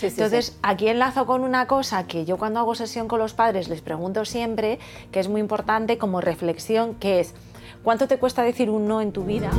Entonces, 0.02 0.58
aquí 0.62 0.90
enlazo 0.90 1.26
con 1.26 1.44
una 1.44 1.66
cosa 1.66 2.06
que 2.06 2.26
yo 2.26 2.38
cuando 2.38 2.60
hago 2.60 2.76
sesión 2.76 3.08
con 3.08 3.20
los 3.20 3.34
padres 3.34 3.70
les 3.70 3.82
pregunto 3.82 4.26
siempre, 4.26 4.80
que 5.12 5.20
es 5.20 5.30
muy 5.30 5.40
importante 5.40 5.98
como 5.98 6.20
reflexión, 6.20 6.96
que 6.96 7.22
es, 7.22 7.34
¿cuánto 7.84 8.08
te 8.08 8.18
cuesta 8.18 8.44
decir 8.44 8.70
un 8.70 8.88
no 8.88 9.02
en 9.02 9.12
tu 9.12 9.24
vida? 9.24 9.50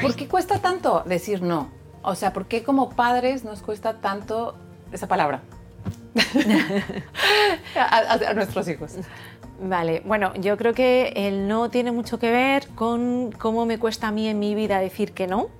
¿Por 0.00 0.14
qué 0.16 0.28
cuesta 0.28 0.58
tanto 0.58 1.02
decir 1.06 1.42
no? 1.42 1.68
O 2.02 2.14
sea, 2.14 2.32
¿por 2.32 2.46
qué 2.46 2.62
como 2.62 2.90
padres 2.90 3.44
nos 3.44 3.62
cuesta 3.62 3.94
tanto 4.00 4.54
esa 4.92 5.06
palabra? 5.06 5.42
a 7.76 8.34
nuestros 8.34 8.68
hijos. 8.68 8.96
Vale, 9.62 10.02
bueno, 10.04 10.34
yo 10.34 10.56
creo 10.56 10.74
que 10.74 11.12
el 11.14 11.46
no 11.46 11.70
tiene 11.70 11.92
mucho 11.92 12.18
que 12.18 12.32
ver 12.32 12.66
con 12.74 13.30
cómo 13.30 13.64
me 13.64 13.78
cuesta 13.78 14.08
a 14.08 14.10
mí 14.10 14.26
en 14.26 14.40
mi 14.40 14.56
vida 14.56 14.80
decir 14.80 15.12
que 15.12 15.28
no, 15.28 15.50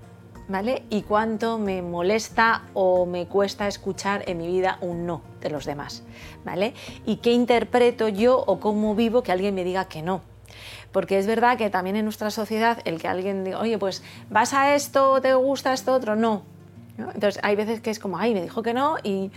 ¿vale? 0.48 0.84
Y 0.90 1.02
cuánto 1.02 1.58
me 1.58 1.82
molesta 1.82 2.62
o 2.74 3.06
me 3.06 3.26
cuesta 3.26 3.68
escuchar 3.68 4.24
en 4.26 4.38
mi 4.38 4.48
vida 4.48 4.78
un 4.80 5.06
no 5.06 5.22
de 5.40 5.50
los 5.50 5.64
demás, 5.64 6.02
¿vale? 6.44 6.74
Y 7.06 7.16
qué 7.16 7.32
interpreto 7.32 8.08
yo 8.08 8.38
o 8.38 8.60
cómo 8.60 8.94
vivo 8.94 9.22
que 9.22 9.32
alguien 9.32 9.54
me 9.54 9.64
diga 9.64 9.86
que 9.86 10.02
no. 10.02 10.22
Porque 10.92 11.18
es 11.18 11.26
verdad 11.26 11.56
que 11.56 11.70
también 11.70 11.96
en 11.96 12.04
nuestra 12.04 12.30
sociedad 12.30 12.78
el 12.84 13.00
que 13.00 13.08
alguien 13.08 13.44
diga, 13.44 13.60
oye, 13.60 13.78
pues 13.78 14.02
vas 14.30 14.52
a 14.52 14.74
esto, 14.74 15.20
te 15.20 15.32
gusta 15.34 15.72
esto, 15.72 15.94
otro, 15.94 16.16
no. 16.16 16.42
Entonces 16.98 17.40
hay 17.42 17.56
veces 17.56 17.80
que 17.80 17.90
es 17.90 17.98
como, 17.98 18.18
ay, 18.18 18.34
me 18.34 18.42
dijo 18.42 18.62
que 18.62 18.74
no 18.74 18.96
y 19.02 19.30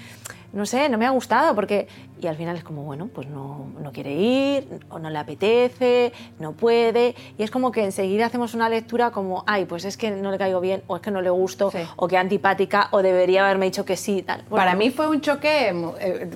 no 0.51 0.65
sé, 0.65 0.89
no 0.89 0.97
me 0.97 1.05
ha 1.05 1.11
gustado 1.11 1.55
porque... 1.55 1.87
Y 2.25 2.27
al 2.27 2.37
final 2.37 2.57
es 2.57 2.63
como, 2.63 2.81
bueno, 2.81 3.07
pues 3.13 3.27
no, 3.27 3.67
no 3.79 3.91
quiere 3.91 4.11
ir, 4.11 4.79
o 4.89 4.97
no 4.97 5.11
le 5.11 5.19
apetece, 5.19 6.11
no 6.39 6.53
puede. 6.53 7.13
Y 7.37 7.43
es 7.43 7.51
como 7.51 7.71
que 7.71 7.83
enseguida 7.83 8.25
hacemos 8.25 8.55
una 8.55 8.67
lectura 8.67 9.11
como, 9.11 9.43
ay, 9.45 9.65
pues 9.65 9.85
es 9.85 9.95
que 9.95 10.09
no 10.09 10.31
le 10.31 10.39
caigo 10.39 10.59
bien, 10.59 10.81
o 10.87 10.95
es 10.95 11.03
que 11.03 11.11
no 11.11 11.21
le 11.21 11.29
gusto, 11.29 11.71
o 11.97 12.07
que 12.07 12.17
antipática, 12.17 12.87
o 12.89 13.03
debería 13.03 13.45
haberme 13.45 13.65
dicho 13.67 13.85
que 13.85 13.95
sí. 13.95 14.23
Tal. 14.23 14.41
Para 14.45 14.73
mí 14.73 14.89
fue 14.89 15.07
un 15.07 15.21
choque 15.21 15.69
eh, 15.99 16.29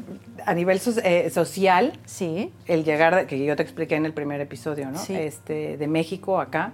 a 0.46 0.54
nivel 0.54 0.80
eh, 1.04 1.32
social. 1.32 1.94
Sí. 2.06 2.54
El 2.68 2.84
llegar, 2.84 3.26
que 3.26 3.44
yo 3.44 3.56
te 3.56 3.64
expliqué 3.64 3.96
en 3.96 4.06
el 4.06 4.14
primer 4.14 4.42
episodio, 4.42 4.92
¿no? 4.92 5.02
Este, 5.10 5.76
de 5.76 5.88
México 5.88 6.40
acá, 6.40 6.74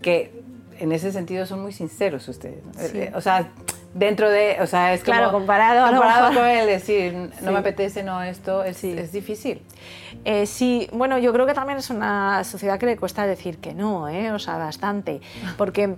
que 0.00 0.42
en 0.78 0.92
ese 0.92 1.12
sentido 1.12 1.44
son 1.44 1.60
muy 1.60 1.72
sinceros 1.72 2.26
ustedes. 2.28 2.62
Eh, 2.94 3.12
o 3.14 3.20
sea 3.20 3.50
dentro 3.94 4.30
de, 4.30 4.58
o 4.60 4.66
sea, 4.66 4.94
es 4.94 5.02
claro, 5.02 5.30
comparado, 5.32 5.88
comparado 5.90 6.34
con 6.34 6.46
él, 6.46 6.66
decir, 6.66 7.30
no 7.40 7.52
me 7.52 7.58
apetece, 7.58 8.02
no 8.02 8.22
esto, 8.22 8.62
es, 8.64 8.82
es 8.84 9.12
difícil. 9.12 9.62
Eh, 10.24 10.46
sí, 10.46 10.88
bueno, 10.92 11.18
yo 11.18 11.32
creo 11.32 11.46
que 11.46 11.54
también 11.54 11.78
es 11.78 11.90
una 11.90 12.44
sociedad 12.44 12.78
que 12.78 12.86
le 12.86 12.96
cuesta 12.96 13.26
decir 13.26 13.58
que 13.58 13.74
no, 13.74 14.08
¿eh? 14.08 14.32
o 14.32 14.38
sea, 14.38 14.56
bastante, 14.56 15.20
porque 15.56 15.96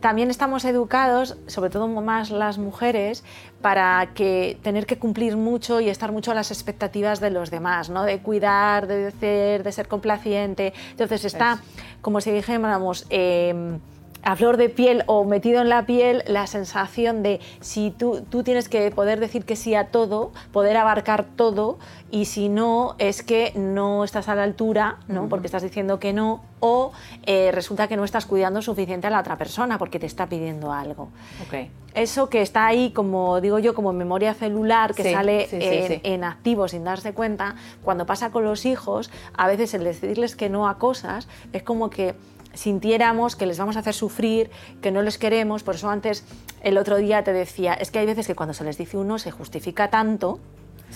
también 0.00 0.28
estamos 0.28 0.66
educados, 0.66 1.38
sobre 1.46 1.70
todo 1.70 1.88
más 1.88 2.30
las 2.30 2.58
mujeres, 2.58 3.24
para 3.62 4.10
que 4.12 4.58
tener 4.62 4.84
que 4.84 4.98
cumplir 4.98 5.38
mucho 5.38 5.80
y 5.80 5.88
estar 5.88 6.12
mucho 6.12 6.30
a 6.32 6.34
las 6.34 6.50
expectativas 6.50 7.20
de 7.20 7.30
los 7.30 7.50
demás, 7.50 7.88
¿no? 7.88 8.02
De 8.02 8.18
cuidar, 8.18 8.86
de 8.86 9.12
ser, 9.12 9.62
de 9.62 9.72
ser 9.72 9.88
complaciente. 9.88 10.74
Entonces 10.90 11.24
está, 11.24 11.58
como 12.02 12.20
si 12.20 12.32
dijéramos, 12.32 13.06
eh, 13.08 13.78
a 14.24 14.36
flor 14.36 14.56
de 14.56 14.68
piel 14.68 15.02
o 15.06 15.24
metido 15.24 15.60
en 15.60 15.68
la 15.68 15.86
piel 15.86 16.22
la 16.26 16.46
sensación 16.46 17.22
de 17.22 17.40
si 17.60 17.90
tú, 17.90 18.24
tú 18.28 18.42
tienes 18.42 18.68
que 18.68 18.90
poder 18.90 19.20
decir 19.20 19.44
que 19.44 19.54
sí 19.54 19.74
a 19.74 19.88
todo, 19.88 20.32
poder 20.52 20.76
abarcar 20.76 21.24
todo 21.24 21.78
y 22.10 22.24
si 22.24 22.48
no 22.48 22.96
es 22.98 23.22
que 23.22 23.52
no 23.54 24.02
estás 24.02 24.28
a 24.28 24.34
la 24.34 24.42
altura, 24.44 24.98
¿no? 25.08 25.28
porque 25.28 25.46
estás 25.46 25.62
diciendo 25.62 25.98
que 25.98 26.12
no 26.12 26.42
o 26.60 26.92
eh, 27.26 27.50
resulta 27.52 27.88
que 27.88 27.96
no 27.96 28.04
estás 28.04 28.24
cuidando 28.24 28.62
suficiente 28.62 29.06
a 29.06 29.10
la 29.10 29.20
otra 29.20 29.36
persona 29.36 29.76
porque 29.78 29.98
te 29.98 30.06
está 30.06 30.26
pidiendo 30.26 30.72
algo. 30.72 31.10
Okay. 31.46 31.70
Eso 31.92 32.30
que 32.30 32.40
está 32.40 32.66
ahí, 32.66 32.90
como 32.90 33.40
digo 33.42 33.58
yo, 33.58 33.74
como 33.74 33.92
memoria 33.92 34.32
celular 34.32 34.94
que 34.94 35.12
sale 35.12 35.48
en, 35.52 36.00
en, 36.02 36.24
activo 36.24 36.66
sin 36.66 36.82
darse 36.82 37.12
cuenta, 37.12 37.56
cuando 37.82 38.06
pasa 38.06 38.30
con 38.30 38.44
los 38.44 38.64
hijos, 38.64 39.10
a 39.36 39.46
veces 39.46 39.74
el 39.74 39.84
decirles 39.84 40.34
que 40.34 40.48
no 40.48 40.66
a 40.66 40.78
cosas 40.78 41.28
es 41.52 41.62
como 41.62 41.90
que 41.90 42.14
sintiéramos 42.54 43.36
que 43.36 43.46
les 43.46 43.58
vamos 43.58 43.76
a 43.76 43.80
hacer 43.80 43.94
sufrir, 43.94 44.50
que 44.80 44.90
no 44.90 45.02
les 45.02 45.18
queremos. 45.18 45.62
Por 45.62 45.74
eso 45.74 45.90
antes, 45.90 46.24
el 46.62 46.78
otro 46.78 46.96
día 46.96 47.24
te 47.24 47.32
decía, 47.32 47.74
es 47.74 47.90
que 47.90 47.98
hay 47.98 48.06
veces 48.06 48.26
que 48.26 48.34
cuando 48.34 48.54
se 48.54 48.64
les 48.64 48.78
dice 48.78 48.96
uno 48.96 49.18
se 49.18 49.30
justifica 49.30 49.90
tanto. 49.90 50.40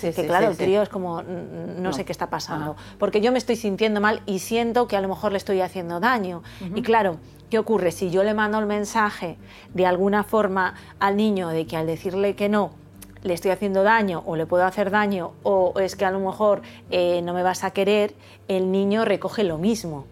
que 0.00 0.12
claro, 0.26 0.50
el 0.50 0.56
crío 0.56 0.82
es 0.82 0.88
como, 0.88 1.22
no, 1.22 1.92
sé 1.92 2.04
qué 2.04 2.12
está 2.12 2.30
pasando, 2.30 2.76
porque 2.98 3.20
yo 3.20 3.32
me 3.32 3.38
estoy 3.38 3.56
sintiendo 3.56 4.00
mal 4.00 4.22
y 4.26 4.38
siento 4.38 4.86
que 4.86 4.96
a 4.96 5.00
lo 5.00 5.08
mejor 5.08 5.32
le 5.32 5.38
estoy 5.38 5.60
haciendo 5.60 6.00
daño. 6.00 6.42
Y 6.74 6.82
claro, 6.82 7.16
¿qué 7.50 7.58
ocurre? 7.58 7.92
Si 7.92 8.10
yo 8.10 8.22
le 8.22 8.34
mando 8.34 8.58
el 8.58 8.66
mensaje 8.66 9.36
de 9.74 9.86
alguna 9.86 10.24
forma 10.24 10.74
al 11.00 11.16
niño 11.16 11.48
de 11.48 11.66
que 11.66 11.76
al 11.76 11.86
decirle 11.86 12.36
que 12.36 12.48
no, 12.48 12.72
le 13.22 13.34
estoy 13.34 13.50
haciendo 13.50 13.82
daño 13.82 14.22
o 14.26 14.36
le 14.36 14.46
puedo 14.46 14.64
hacer 14.64 14.90
daño 14.90 15.32
o 15.42 15.74
es 15.80 15.96
que 15.96 16.04
a 16.04 16.10
lo 16.10 16.20
mejor 16.20 16.62
eh, 16.90 17.20
no 17.22 17.34
me 17.34 17.42
vas 17.42 17.64
a 17.64 17.72
querer, 17.72 18.14
el 18.46 18.70
niño 18.70 19.04
recoge 19.04 19.44
lo 19.44 19.58
mismo. 19.58 20.06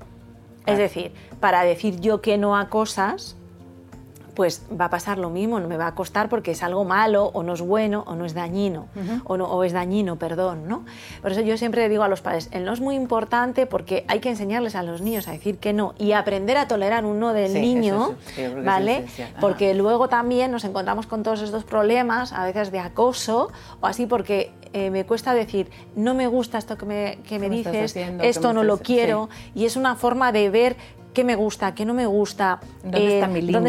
Es 0.66 0.78
decir, 0.78 1.12
para 1.40 1.62
decir 1.62 2.00
yo 2.00 2.20
que 2.20 2.38
no 2.38 2.56
a 2.56 2.68
cosas, 2.68 3.36
pues 4.36 4.62
va 4.78 4.84
a 4.84 4.90
pasar 4.90 5.16
lo 5.16 5.30
mismo, 5.30 5.58
no 5.58 5.66
me 5.66 5.78
va 5.78 5.86
a 5.86 5.94
costar 5.94 6.28
porque 6.28 6.50
es 6.50 6.62
algo 6.62 6.84
malo 6.84 7.30
o 7.32 7.42
no 7.42 7.54
es 7.54 7.62
bueno 7.62 8.04
o 8.06 8.14
no 8.14 8.26
es 8.26 8.34
dañino, 8.34 8.86
o, 9.24 9.38
no, 9.38 9.64
es 9.64 9.72
dañino, 9.72 10.16
perdón, 10.16 10.68
¿no? 10.68 10.84
Por 11.22 11.32
eso 11.32 11.40
yo 11.40 11.56
siempre 11.56 11.88
digo 11.88 12.02
a 12.02 12.08
los 12.08 12.20
padres, 12.20 12.50
el 12.52 12.66
no 12.66 12.74
es 12.74 12.80
muy 12.80 12.96
importante 12.96 13.64
porque 13.64 14.04
hay 14.08 14.20
que 14.20 14.28
enseñarles 14.28 14.76
a 14.76 14.82
los 14.82 15.00
niños 15.00 15.26
a 15.26 15.32
decir 15.32 15.56
que 15.56 15.72
no 15.72 15.94
y 15.98 16.12
aprender 16.12 16.58
a 16.58 16.68
tolerar 16.68 17.06
un 17.06 17.18
no 17.18 17.32
del 17.32 17.54
niño, 17.54 18.14
¿vale? 18.62 19.06
Porque 19.40 19.72
luego 19.72 20.08
también 20.08 20.52
nos 20.52 20.64
encontramos 20.64 21.06
con 21.06 21.22
todos 21.22 21.40
estos 21.40 21.64
problemas, 21.64 22.34
a 22.34 22.44
veces 22.44 22.70
de 22.70 22.78
acoso 22.78 23.50
o 23.80 23.86
así 23.86 24.04
porque 24.04 24.52
eh, 24.74 24.90
me 24.90 25.06
cuesta 25.06 25.32
decir, 25.32 25.70
no 25.94 26.12
me 26.12 26.26
gusta 26.26 26.58
esto 26.58 26.76
que 26.76 26.84
me, 26.84 27.18
que 27.26 27.38
me 27.38 27.48
dices, 27.48 27.96
esto 27.96 28.52
no 28.52 28.64
lo 28.64 28.76
quiero, 28.76 29.30
y 29.54 29.64
es 29.64 29.76
una 29.76 29.96
forma 29.96 30.30
de 30.30 30.50
ver 30.50 30.76
qué 31.16 31.24
me 31.24 31.34
gusta, 31.34 31.74
qué 31.74 31.86
no 31.86 31.94
me 31.94 32.04
gusta, 32.04 32.60
dónde 32.82 33.20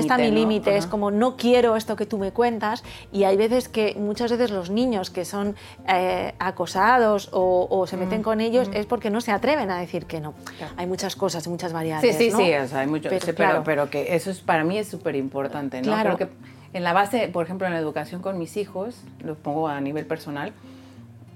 está 0.02 0.18
mi 0.18 0.26
eh, 0.26 0.32
límite. 0.32 0.76
Es 0.76 0.86
como 0.86 1.12
no 1.12 1.38
quiero 1.38 1.78
esto 1.78 1.96
que 1.96 2.06
tú 2.06 2.18
me 2.18 2.34
cuentas. 2.34 2.84
Y 3.14 3.24
hay 3.24 3.38
veces 3.38 3.70
que, 3.70 3.96
muchas 3.98 4.32
veces 4.32 4.52
los 4.52 4.70
niños 4.70 5.10
que 5.10 5.24
son 5.24 5.56
eh, 5.88 6.34
acosados 6.40 7.30
o, 7.32 7.86
se 7.88 7.96
meten 7.96 8.20
mm, 8.20 8.24
con 8.24 8.42
ellos 8.42 8.68
mm. 8.68 8.74
es 8.74 8.86
porque 8.86 9.10
no 9.10 9.22
se 9.22 9.32
atreven 9.32 9.72
a 9.72 9.80
decir 9.80 10.08
que 10.08 10.20
no. 10.20 10.34
Hay 10.76 10.88
muchas 10.88 11.16
cosas, 11.16 11.48
muchas 11.48 11.72
variables. 11.72 12.18
Sí, 12.18 12.32
sí, 12.32 12.36
sí, 12.36 12.52
hay 12.52 12.86
mucho, 12.86 13.10
pero, 13.38 13.64
pero, 13.64 13.90
que 13.90 14.14
eso 14.14 14.30
es, 14.30 14.42
para 14.42 14.66
mí 14.66 14.78
es 14.78 14.90
súper 14.90 15.16
importante. 15.16 15.78
¿no? 15.78 15.84
Claro. 15.84 16.18
Creo 16.18 16.28
que 16.28 16.36
en 16.74 16.84
la 16.84 16.92
base, 16.92 17.30
por 17.30 17.46
ejemplo, 17.46 17.66
en 17.66 17.72
la 17.72 17.80
educación 17.80 18.22
con 18.22 18.38
mis 18.38 18.58
hijos, 18.58 19.04
lo 19.24 19.36
pongo 19.36 19.70
a 19.70 19.80
nivel 19.80 20.06
personal, 20.06 20.52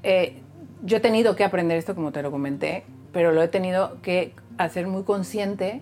eh, 0.04 0.42
yo 0.84 0.98
he 0.98 1.00
tenido 1.00 1.38
que 1.38 1.46
aprender 1.46 1.78
esto, 1.78 1.96
como 1.96 2.12
te 2.12 2.22
lo 2.22 2.32
comenté, 2.32 2.84
pero 3.14 3.32
lo 3.32 3.42
he 3.42 3.48
tenido 3.48 4.02
que 4.02 4.34
hacer 4.58 4.88
muy 4.88 5.04
consciente 5.04 5.82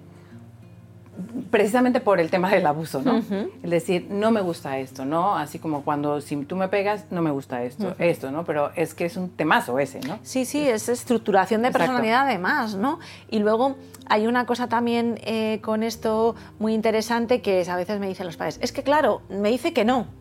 precisamente 1.51 2.00
por 2.00 2.20
el 2.20 2.30
tema 2.30 2.50
del 2.50 2.66
abuso, 2.66 3.01
¿no? 3.01 3.22
Es 3.63 3.70
decir, 3.70 4.08
no 4.10 4.32
me 4.32 4.42
gusta 4.42 4.78
esto, 4.80 5.06
¿no? 5.06 5.36
Así 5.38 5.60
como 5.60 5.84
cuando 5.84 6.22
si 6.22 6.36
tú 6.46 6.56
me 6.56 6.68
pegas, 6.68 7.06
no 7.12 7.22
me 7.22 7.32
gusta 7.32 7.63
esto, 7.63 7.96
esto, 8.00 8.32
¿no? 8.32 8.46
Pero 8.46 8.72
es 8.75 8.94
que 8.94 9.06
es 9.06 9.18
un 9.18 9.30
temazo 9.30 9.80
ese, 9.80 10.00
¿no? 10.01 10.20
Sí, 10.24 10.46
sí, 10.46 10.68
es 10.68 10.89
estructuración 10.89 11.62
de 11.62 11.72
personalidad 11.72 12.28
además, 12.28 12.75
¿no? 12.75 13.00
Y 13.30 13.39
luego 13.39 13.75
hay 14.08 14.28
una 14.28 14.46
cosa 14.46 14.68
también 14.68 15.20
eh, 15.24 15.60
con 15.62 15.84
esto 15.84 16.36
muy 16.58 16.74
interesante 16.74 17.42
que 17.42 17.62
es, 17.62 17.70
a 17.70 17.75
veces 17.75 18.00
me 18.00 18.08
dicen 18.08 18.25
los 18.25 18.38
padres, 18.38 18.60
es 18.62 18.72
que 18.72 18.84
claro, 18.84 19.22
me 19.30 19.50
dice 19.50 19.74
que 19.74 19.86
no 19.86 20.19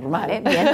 normal. 0.00 0.30
¿eh? 0.30 0.42
Bien, 0.44 0.68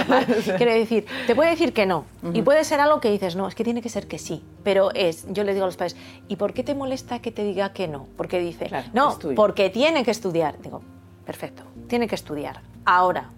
Quiero 0.56 0.72
decir, 0.72 1.06
te 1.26 1.34
puede 1.34 1.50
decir 1.50 1.72
que 1.72 1.86
no. 1.86 2.04
Y 2.32 2.42
puede 2.42 2.64
ser 2.64 2.80
algo 2.80 3.00
que 3.00 3.10
dices, 3.10 3.36
no, 3.36 3.48
es 3.48 3.54
que 3.54 3.64
tiene 3.64 3.82
que 3.82 3.88
ser 3.88 4.06
que 4.06 4.18
sí. 4.18 4.42
Pero 4.62 4.90
es, 4.92 5.26
yo 5.32 5.44
le 5.44 5.52
digo 5.52 5.64
a 5.64 5.68
los 5.68 5.76
padres, 5.76 5.96
¿y 6.28 6.36
por 6.36 6.52
qué 6.52 6.62
te 6.62 6.74
molesta 6.74 7.18
que 7.20 7.30
te 7.30 7.44
diga 7.44 7.72
que 7.72 7.88
no? 7.88 8.06
Porque 8.16 8.38
dice, 8.38 8.70
no, 8.92 9.18
porque 9.36 9.70
tiene 9.70 10.04
que 10.04 10.10
estudiar. 10.10 10.60
Digo, 10.60 10.82
perfecto, 11.24 11.64
tiene 11.88 12.08
que 12.08 12.14
estudiar. 12.14 12.60
Ahora, 12.84 13.30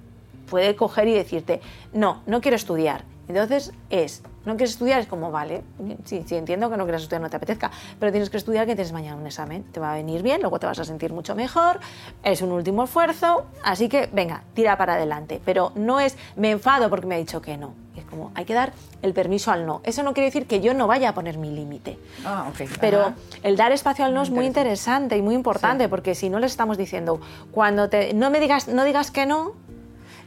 puede 0.49 0.77
coger 0.77 1.09
y 1.09 1.13
decirte, 1.13 1.61
no, 1.93 2.23
no 2.27 2.41
quiero 2.41 2.57
estudiar. 2.57 3.05
Entonces 3.29 3.73
es, 3.91 4.23
no 4.47 4.57
quieres 4.57 4.71
estudiar, 4.71 5.01
es 5.01 5.07
como, 5.07 5.31
vale, 5.31 5.63
sí, 6.05 6.23
sí, 6.25 6.37
entiendo 6.37 6.71
que 6.71 6.77
no 6.77 6.85
quieras 6.85 7.03
estudiar, 7.03 7.21
no 7.21 7.29
te 7.29 7.37
apetezca, 7.37 7.71
pero 7.99 8.13
tienes 8.13 8.31
que 8.31 8.37
estudiar 8.37 8.67
que 8.67 8.75
tienes 8.75 8.93
mañana 8.93 9.17
un 9.17 9.27
examen, 9.27 9.65
te 9.65 9.81
va 9.81 9.93
a 9.93 9.97
venir 9.97 10.23
bien, 10.23 10.41
luego 10.41 10.59
te 10.59 10.67
vas 10.67 10.79
a 10.79 10.85
sentir 10.85 11.13
mucho 11.13 11.35
mejor, 11.35 11.81
es 12.23 12.41
un 12.43 12.53
último 12.53 12.85
esfuerzo, 12.85 13.47
así 13.63 13.89
que 13.89 14.09
venga, 14.13 14.43
tira 14.55 14.79
para 14.79 14.95
adelante. 14.95 15.41
Pero 15.45 15.73
no 15.75 16.01
es, 16.01 16.17
me 16.37 16.51
enfado 16.51 16.89
porque 16.89 17.07
me 17.07 17.17
ha 17.17 17.19
dicho 17.19 17.43
que 17.43 17.57
no. 17.57 17.75
Es 17.97 18.05
como, 18.05 18.31
hay 18.35 18.45
que 18.45 18.53
dar 18.53 18.73
el 19.03 19.15
permiso 19.15 19.51
al 19.51 19.65
no. 19.65 19.81
Eso 19.85 20.03
no 20.03 20.13
quiere 20.13 20.27
decir 20.27 20.47
que 20.47 20.61
yo 20.61 20.75
no 20.75 20.87
vaya 20.87 21.11
a 21.11 21.15
poner 21.15 21.39
mi 21.39 21.51
límite. 21.51 21.99
Ah, 22.25 22.47
ok. 22.51 22.69
Pero 22.81 23.15
el 23.43 23.57
dar 23.57 23.73
espacio 23.73 24.05
al 24.05 24.13
no 24.13 24.23
es 24.23 24.31
muy 24.31 24.45
interesante 24.45 25.17
y 25.17 25.23
muy 25.23 25.35
importante, 25.35 25.89
porque 25.89 26.15
si 26.15 26.29
no 26.29 26.39
les 26.39 26.51
estamos 26.51 26.77
diciendo, 26.77 27.21
cuando 27.53 27.89
te, 27.89 28.13
no 28.13 28.31
me 28.31 28.39
digas, 28.39 28.69
no 28.69 28.85
digas 28.85 29.11
que 29.11 29.25
no, 29.25 29.55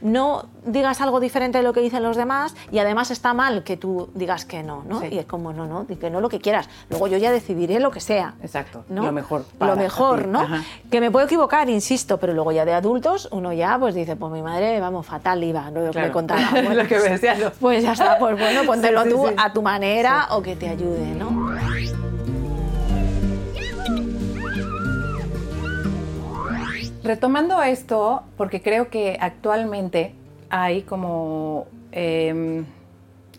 no 0.02 0.46
digas 0.64 1.00
algo 1.00 1.20
diferente 1.20 1.58
de 1.58 1.64
lo 1.64 1.72
que 1.72 1.80
dicen 1.80 2.02
los 2.02 2.16
demás 2.16 2.54
y 2.70 2.78
además 2.78 3.10
está 3.10 3.34
mal 3.34 3.62
que 3.64 3.76
tú 3.76 4.10
digas 4.14 4.44
que 4.44 4.62
no, 4.62 4.82
¿no? 4.86 5.04
Y 5.04 5.18
es 5.18 5.26
como, 5.26 5.52
no, 5.52 5.66
no, 5.66 5.86
que 5.86 6.10
no 6.10 6.20
lo 6.20 6.28
que 6.28 6.38
quieras. 6.40 6.68
Luego 6.88 7.06
yo 7.08 7.18
ya 7.18 7.32
decidiré 7.32 7.80
lo 7.80 7.90
que 7.90 8.00
sea. 8.00 8.34
Exacto, 8.42 8.84
lo 8.88 9.12
mejor. 9.12 9.44
lo 9.58 9.76
mejor, 9.76 10.26
¿no? 10.28 10.46
Que 10.90 11.00
me 11.00 11.10
puedo 11.10 11.26
equivocar, 11.26 11.68
insisto, 11.68 12.18
pero 12.18 12.32
luego 12.32 12.52
ya 12.52 12.64
de 12.64 12.72
adultos 12.72 13.28
uno 13.32 13.52
ya 13.52 13.78
pues 13.78 13.94
dice, 13.94 14.16
pues 14.16 14.32
mi 14.32 14.42
madre, 14.42 14.80
vamos, 14.80 15.06
fatal 15.06 15.42
iba, 15.42 15.70
no 15.70 15.80
lo 15.86 15.90
que 15.90 16.00
me 16.00 16.10
contaba. 16.10 16.60
lo 16.60 16.86
que 16.86 16.98
me 16.98 17.10
decía, 17.10 17.52
Pues 17.60 17.82
ya 17.82 17.92
está, 17.92 18.18
pues 18.18 18.38
bueno, 18.38 18.62
póntelo 18.66 19.04
tú 19.04 19.26
a 19.36 19.52
tu 19.52 19.62
manera 19.62 20.28
o 20.30 20.42
que 20.42 20.56
te 20.56 20.68
ayude, 20.68 21.06
¿no? 21.14 21.39
Retomando 27.02 27.62
esto, 27.62 28.22
porque 28.36 28.60
creo 28.60 28.90
que 28.90 29.16
actualmente 29.20 30.14
hay 30.50 30.82
como 30.82 31.66
em, 31.92 32.66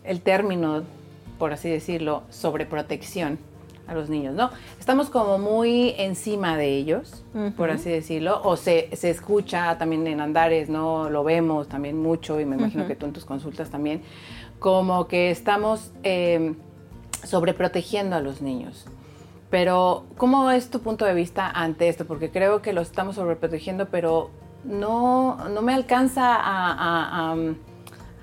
el 0.04 0.20
término, 0.22 0.82
por 1.38 1.52
así 1.52 1.70
decirlo, 1.70 2.24
sobreprotección 2.30 3.38
a 3.86 3.94
los 3.94 4.08
niños, 4.08 4.34
¿no? 4.34 4.50
Estamos 4.80 5.10
como 5.10 5.38
muy 5.38 5.94
encima 5.98 6.56
de 6.56 6.76
ellos, 6.76 7.24
por 7.56 7.70
así 7.70 7.90
decirlo, 7.90 8.40
o 8.42 8.56
se, 8.56 8.88
escucha 8.92 9.76
también 9.78 10.06
en 10.06 10.20
andares, 10.20 10.68
¿no? 10.68 11.10
Lo 11.10 11.24
vemos 11.24 11.68
también 11.68 12.00
mucho 12.00 12.40
y 12.40 12.44
me 12.44 12.56
imagino 12.56 12.86
que 12.86 12.96
tú 12.96 13.06
en 13.06 13.12
tus 13.12 13.24
consultas 13.24 13.70
también, 13.70 14.02
como 14.58 15.08
que 15.08 15.30
estamos 15.30 15.92
eh, 16.04 16.54
sobreprotegiendo 17.24 18.16
a 18.16 18.20
los 18.20 18.40
niños. 18.40 18.86
Pero, 19.52 20.06
¿cómo 20.16 20.50
es 20.50 20.70
tu 20.70 20.80
punto 20.80 21.04
de 21.04 21.12
vista 21.12 21.50
ante 21.50 21.90
esto? 21.90 22.06
Porque 22.06 22.30
creo 22.30 22.62
que 22.62 22.72
lo 22.72 22.80
estamos 22.80 23.16
sobreprotegiendo, 23.16 23.86
pero 23.90 24.30
no, 24.64 25.46
no 25.50 25.60
me 25.60 25.74
alcanza 25.74 26.36
a, 26.40 27.36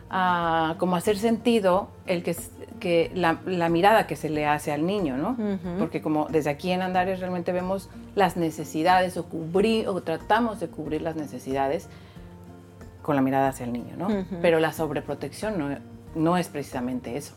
a, 0.10 0.76
como 0.80 0.96
hacer 0.96 1.20
sentido 1.20 1.90
el 2.08 2.24
que, 2.24 2.36
que 2.80 3.12
la, 3.14 3.42
la, 3.46 3.70
mirada 3.70 4.08
que 4.08 4.16
se 4.16 4.32
le 4.32 4.48
hace 4.48 4.72
al 4.72 4.88
niño, 4.88 5.18
¿no? 5.18 5.38
Porque 5.78 6.02
como 6.02 6.26
desde 6.32 6.50
aquí 6.50 6.72
en 6.72 6.82
Andares 6.82 7.20
realmente 7.20 7.52
vemos 7.52 7.92
las 8.16 8.36
necesidades 8.36 9.16
o 9.16 9.26
cubrir, 9.26 9.88
o 9.88 10.02
tratamos 10.02 10.60
de 10.60 10.68
cubrir 10.70 11.04
las 11.04 11.16
necesidades 11.16 11.90
con 13.04 13.16
la 13.16 13.22
mirada 13.22 13.50
hacia 13.50 13.68
el 13.68 13.74
niño, 13.74 13.96
¿no? 13.98 14.08
Pero 14.42 14.60
la 14.60 14.74
sobreprotección 14.74 15.60
no, 15.60 15.78
no 16.16 16.38
es 16.38 16.48
precisamente 16.48 17.18
eso. 17.18 17.36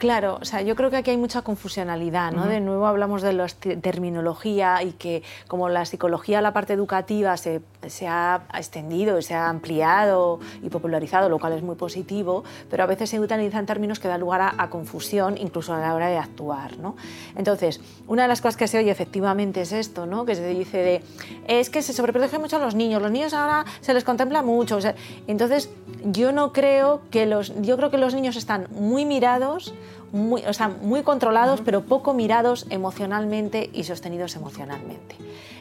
Claro, 0.00 0.38
o 0.40 0.46
sea, 0.46 0.62
yo 0.62 0.76
creo 0.76 0.88
que 0.88 0.96
aquí 0.96 1.10
hay 1.10 1.18
mucha 1.18 1.42
confusionalidad, 1.42 2.32
¿no? 2.32 2.46
De 2.46 2.58
nuevo 2.58 2.86
hablamos 2.86 3.20
de 3.20 3.34
la 3.34 3.46
terminología 3.48 4.82
y 4.82 4.92
que 4.92 5.22
como 5.46 5.68
la 5.68 5.84
psicología, 5.84 6.40
la 6.40 6.54
parte 6.54 6.72
educativa 6.72 7.36
se, 7.36 7.60
ha 8.08 8.40
extendido 8.54 9.18
y 9.18 9.22
se 9.22 9.34
ha 9.34 9.50
ampliado 9.50 10.40
y 10.62 10.70
popularizado, 10.70 11.28
lo 11.28 11.38
cual 11.38 11.52
es 11.52 11.62
muy 11.62 11.76
positivo, 11.76 12.44
pero 12.70 12.82
a 12.82 12.86
veces 12.86 13.10
se 13.10 13.20
utilizan 13.20 13.66
términos 13.66 14.00
que 14.00 14.08
dan 14.08 14.20
lugar 14.20 14.54
a, 14.56 14.70
confusión 14.70 15.36
incluso 15.36 15.74
a 15.74 15.78
la 15.78 15.94
hora 15.94 16.08
de 16.08 16.16
actuar, 16.16 16.78
¿no? 16.78 16.96
Entonces, 17.36 17.78
una 18.06 18.22
de 18.22 18.28
las 18.28 18.40
cosas 18.40 18.56
que 18.56 18.68
se 18.68 18.78
oye 18.78 18.90
efectivamente 18.90 19.60
es 19.60 19.72
esto, 19.72 20.06
¿no? 20.06 20.24
Que 20.24 20.34
se 20.34 20.48
dice 20.48 20.78
de, 20.78 21.02
es 21.46 21.68
que 21.68 21.82
se 21.82 21.92
sobreprotege 21.92 22.38
mucho 22.38 22.56
a 22.56 22.60
los 22.60 22.74
niños, 22.74 23.02
los 23.02 23.10
niños 23.10 23.34
ahora 23.34 23.66
se 23.82 23.92
les 23.92 24.04
contempla 24.04 24.40
mucho, 24.40 24.78
entonces 25.26 25.68
yo 26.04 26.32
no 26.32 26.54
creo 26.54 27.02
que 27.10 27.26
los, 27.26 27.52
yo 27.60 27.76
creo 27.76 27.90
que 27.90 27.98
los 27.98 28.14
niños 28.14 28.36
están 28.36 28.66
muy 28.70 29.04
mirados, 29.04 29.74
muy, 30.12 30.42
muy 30.82 31.02
controlados, 31.02 31.60
pero 31.64 31.82
poco 31.82 32.14
mirados 32.14 32.66
emocionalmente 32.70 33.70
y 33.72 33.84
sostenidos 33.84 34.36
emocionalmente. 34.36 35.16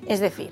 Es 0.08 0.20
decir, 0.20 0.52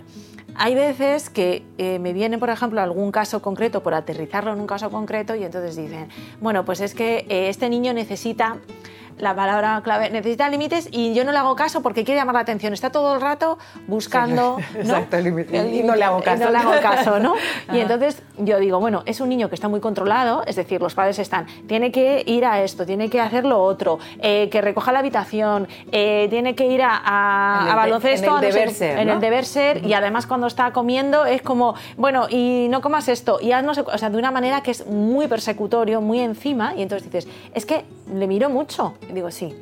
hay 0.56 0.76
veces 0.76 1.30
que 1.30 1.64
eh, 1.78 2.00
me 2.00 2.14
viene, 2.14 2.38
por 2.38 2.50
ejemplo, 2.50 2.82
algún 2.82 3.12
caso 3.12 3.42
concreto, 3.42 3.84
por 3.84 3.94
aterrizarlo 3.94 4.54
en 4.54 4.60
un 4.60 4.68
caso 4.68 4.90
concreto, 4.90 5.36
y 5.36 5.44
entonces 5.44 5.76
dicen, 5.76 6.10
bueno, 6.42 6.66
pues 6.66 6.82
es 6.82 6.96
que 6.96 7.26
eh, 7.30 7.50
este 7.50 7.70
niño 7.70 7.94
necesita 7.94 8.58
la 9.20 9.36
palabra 9.36 9.82
clave, 9.84 10.10
necesita 10.10 10.50
límites 10.50 10.90
y 10.92 11.14
yo 11.14 11.24
no 11.24 11.32
le 11.32 11.38
hago 11.38 11.56
caso 11.56 11.82
porque 11.82 12.04
quiere 12.04 12.20
llamar 12.20 12.36
la 12.36 12.42
atención. 12.42 12.74
Está 12.74 12.92
todo 12.92 13.16
el 13.16 13.22
rato 13.22 13.58
buscando. 13.88 14.58
Exacto, 14.76 15.18
¿no? 15.22 15.40
y 15.40 15.84
no 15.84 15.96
le 15.96 16.04
hago 16.04 16.22
caso. 16.22 16.44
No 16.44 16.52
le 16.52 16.58
hago 16.58 16.82
caso, 16.82 17.20
¿no? 17.20 17.34
y 17.74 17.80
entonces 17.80 18.22
yo 18.38 18.60
digo, 18.60 18.80
bueno, 18.80 19.04
es 19.06 19.20
un 19.20 19.30
niño 19.30 19.50
que 19.50 19.56
está 19.56 19.68
muy 19.68 19.80
controlado, 19.80 20.44
es 20.46 20.56
decir, 20.56 20.82
los 20.82 20.94
padres 20.94 21.20
están, 21.20 21.48
tiene 21.68 21.92
que 21.92 22.24
ir 22.26 22.46
a 22.46 22.62
esto, 22.62 22.86
tiene 22.86 23.10
que 23.10 23.20
hacer 23.20 23.46
lo 23.46 23.62
otro, 23.62 24.00
eh, 24.20 24.50
que 24.50 24.62
recoja 24.62 24.92
la 24.92 25.00
habitación, 25.00 25.68
eh, 25.92 26.28
tiene 26.30 26.56
que 26.56 26.68
ir 26.68 26.82
a, 26.84 27.72
a, 27.72 27.76
baloncesto. 27.76 28.38
En 28.38 28.44
el 28.44 28.54
deber 28.54 28.72
ser. 28.72 29.00
En 29.00 29.10
el 29.10 29.20
deber 29.20 29.46
ser, 29.46 29.86
y 29.86 29.94
además 29.94 30.28
cuando 30.28 30.48
está 30.48 30.72
comiendo 30.72 31.26
es 31.26 31.42
como, 31.42 31.76
bueno, 31.98 32.28
y 32.30 32.68
no 32.70 32.82
comas 32.82 33.08
esto, 33.08 33.40
y 33.42 33.50
no 33.64 33.74
sé, 33.74 33.82
o 33.82 33.98
sea, 33.98 34.10
de 34.10 34.18
una 34.18 34.32
manera 34.32 34.62
que 34.62 34.72
es 34.72 34.86
muy 34.86 35.28
persecutorio, 35.28 36.02
muy 36.02 36.20
encima, 36.20 36.74
y 36.76 36.84
entonces 36.84 37.12
dices, 37.12 37.28
es 37.54 37.66
que 37.66 37.86
le 38.14 38.28
miro 38.28 38.50
mucho 38.50 38.94
digo, 39.14 39.32
sí. 39.32 39.54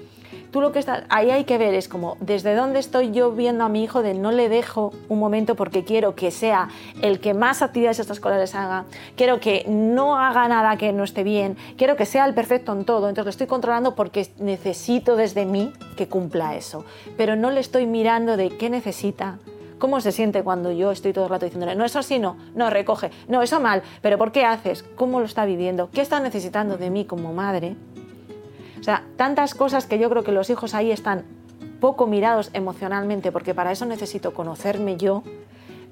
Tú 0.51 0.61
lo 0.61 0.71
que 0.71 0.79
estás, 0.79 1.03
ahí 1.09 1.31
hay 1.31 1.43
que 1.43 1.57
ver 1.57 1.73
es 1.73 1.87
como 1.87 2.17
desde 2.19 2.55
dónde 2.55 2.79
estoy 2.79 3.11
yo 3.11 3.31
viendo 3.31 3.63
a 3.63 3.69
mi 3.69 3.83
hijo 3.83 4.01
de 4.01 4.13
no 4.13 4.31
le 4.31 4.49
dejo 4.49 4.93
un 5.09 5.19
momento 5.19 5.55
porque 5.55 5.83
quiero 5.83 6.15
que 6.15 6.31
sea 6.31 6.69
el 7.01 7.19
que 7.19 7.33
más 7.33 7.61
actividades 7.61 7.99
extraescolares 7.99 8.55
haga, 8.55 8.85
quiero 9.15 9.39
que 9.39 9.65
no 9.67 10.17
haga 10.17 10.47
nada 10.47 10.77
que 10.77 10.93
no 10.93 11.03
esté 11.03 11.23
bien, 11.23 11.57
quiero 11.77 11.95
que 11.95 12.05
sea 12.05 12.25
el 12.25 12.33
perfecto 12.33 12.71
en 12.71 12.85
todo, 12.85 13.09
entonces 13.09 13.25
lo 13.25 13.29
estoy 13.31 13.47
controlando 13.47 13.95
porque 13.95 14.29
necesito 14.39 15.15
desde 15.15 15.45
mí 15.45 15.73
que 15.97 16.07
cumpla 16.07 16.55
eso, 16.55 16.85
pero 17.17 17.35
no 17.35 17.51
le 17.51 17.59
estoy 17.59 17.85
mirando 17.85 18.37
de 18.37 18.49
qué 18.49 18.69
necesita, 18.69 19.39
¿Cómo 19.77 19.99
se 19.99 20.13
siente 20.13 20.41
cuando 20.41 20.71
yo 20.71 20.91
estoy 20.91 21.11
todo 21.11 21.25
el 21.25 21.29
rato 21.29 21.45
diciéndole, 21.45 21.75
no, 21.75 21.83
eso 21.83 21.99
así 21.99 22.17
no, 22.17 22.37
no, 22.55 22.69
recoge, 22.69 23.11
no, 23.27 23.41
eso 23.41 23.59
mal, 23.59 23.83
pero 24.01 24.17
¿por 24.17 24.31
qué 24.31 24.45
haces? 24.45 24.83
¿Cómo 24.95 25.19
lo 25.19 25.25
está 25.25 25.43
viviendo? 25.43 25.89
¿Qué 25.91 25.99
está 25.99 26.21
necesitando 26.21 26.77
de 26.77 26.89
mí 26.89 27.03
como 27.03 27.33
madre? 27.33 27.75
O 28.85 28.91
sea, 28.93 29.01
tantas 29.15 29.55
cosas 29.55 29.87
que 29.87 29.97
yo 29.97 30.11
creo 30.11 30.23
que 30.23 30.31
los 30.31 30.47
hijos 30.51 30.75
ahí 30.75 30.91
están 30.91 31.23
poco 31.79 32.05
mirados 32.05 32.51
emocionalmente, 32.53 33.31
porque 33.31 33.55
para 33.55 33.71
eso 33.71 33.87
necesito 33.87 34.35
conocerme 34.35 34.95
yo, 34.95 35.23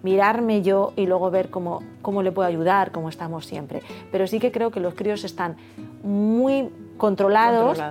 mirarme 0.03 0.61
yo 0.61 0.93
y 0.95 1.07
luego 1.07 1.31
ver 1.31 1.49
cómo, 1.49 1.81
cómo 2.03 2.21
le 2.21 2.31
puedo 2.31 2.47
ayudar, 2.47 2.91
cómo 2.91 3.09
estamos 3.09 3.47
siempre. 3.47 3.81
Pero 4.11 4.27
sí 4.27 4.39
que 4.39 4.51
creo 4.51 4.69
que 4.69 4.79
los 4.79 4.93
críos 4.93 5.23
están 5.23 5.57
muy 6.03 6.69
controlados. 6.97 7.81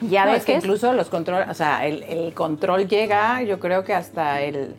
Ya 0.00 0.26
ves 0.26 0.44
que 0.44 0.54
incluso 0.54 0.92
los 0.92 1.08
control, 1.08 1.50
o 1.50 1.54
sea, 1.54 1.84
el, 1.84 2.04
el 2.04 2.32
control 2.32 2.86
llega, 2.86 3.42
yo 3.42 3.58
creo 3.58 3.82
que 3.82 3.94
hasta 3.94 4.42
el 4.42 4.76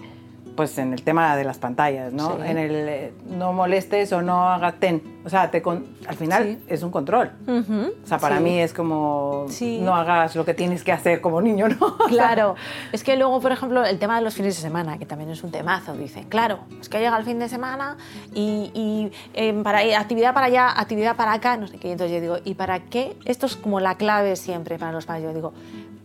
pues 0.58 0.78
en 0.80 0.92
el 0.92 1.04
tema 1.04 1.38
de 1.38 1.46
las 1.46 1.60
pantallas, 1.60 2.12
¿no? 2.12 2.44
En 2.44 2.58
el 2.58 2.72
eh, 2.90 3.14
no 3.30 3.54
molestes 3.54 4.12
o 4.12 4.22
no 4.22 4.50
hagas 4.50 4.80
ten. 4.80 5.22
O 5.24 5.30
sea, 5.30 5.52
te 5.52 5.62
al 6.08 6.16
final 6.16 6.58
es 6.68 6.84
un 6.84 6.90
control. 6.90 7.32
O 7.48 8.08
sea, 8.08 8.18
para 8.18 8.40
mí 8.40 8.60
es 8.60 8.74
como 8.74 9.46
no 9.82 9.96
hagas 9.96 10.36
lo 10.36 10.44
que 10.44 10.54
tienes 10.54 10.84
que 10.84 10.92
hacer 10.92 11.22
como 11.22 11.42
niño, 11.42 11.70
¿no? 11.70 11.98
Claro. 12.08 12.56
es 12.92 13.04
que 13.04 13.16
luego, 13.16 13.40
por 13.40 13.52
ejemplo, 13.52 13.86
el 13.86 14.00
tema 14.00 14.18
de 14.18 14.24
los 14.24 14.34
fines 14.34 14.56
de 14.56 14.62
semana, 14.62 14.98
que 14.98 15.06
también 15.06 15.30
es 15.30 15.44
un 15.44 15.52
temazo, 15.52 15.94
dice, 15.94 16.26
claro, 16.28 16.60
es 16.82 16.90
que 16.90 17.00
llega 17.00 17.18
el 17.18 17.26
fin 17.26 17.38
de 17.40 17.50
semana 17.50 17.98
y, 18.34 18.72
y 18.74 19.12
eh, 19.34 19.54
para, 19.64 19.80
actividad 20.00 20.34
para 20.34 20.48
allá, 20.48 20.80
actividad 20.80 21.16
para 21.16 21.34
acá, 21.34 21.58
no 21.58 21.68
sé 21.68 21.78
qué. 21.78 21.92
Entonces 21.92 22.16
yo 22.16 22.22
digo, 22.22 22.38
¿y 22.44 22.56
para 22.56 22.80
qué? 22.80 23.16
Esto 23.26 23.46
es 23.46 23.56
como 23.56 23.80
la 23.80 23.96
clave 23.96 24.36
siempre 24.36 24.80
para 24.80 24.92
los 24.92 25.06
padres. 25.06 25.26
Yo 25.26 25.34
digo, 25.34 25.54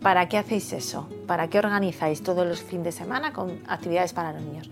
¿Para 0.03 0.27
qué 0.27 0.37
hacéis 0.37 0.73
eso? 0.73 1.07
¿Para 1.25 1.47
qué 1.47 1.59
organizáis 1.59 2.21
todos 2.21 2.45
los 2.45 2.61
fines 2.61 2.83
de 2.83 2.91
semana 2.91 3.31
con 3.31 3.61
actividades 3.67 4.11
para 4.11 4.33
los 4.33 4.41
niños? 4.41 4.69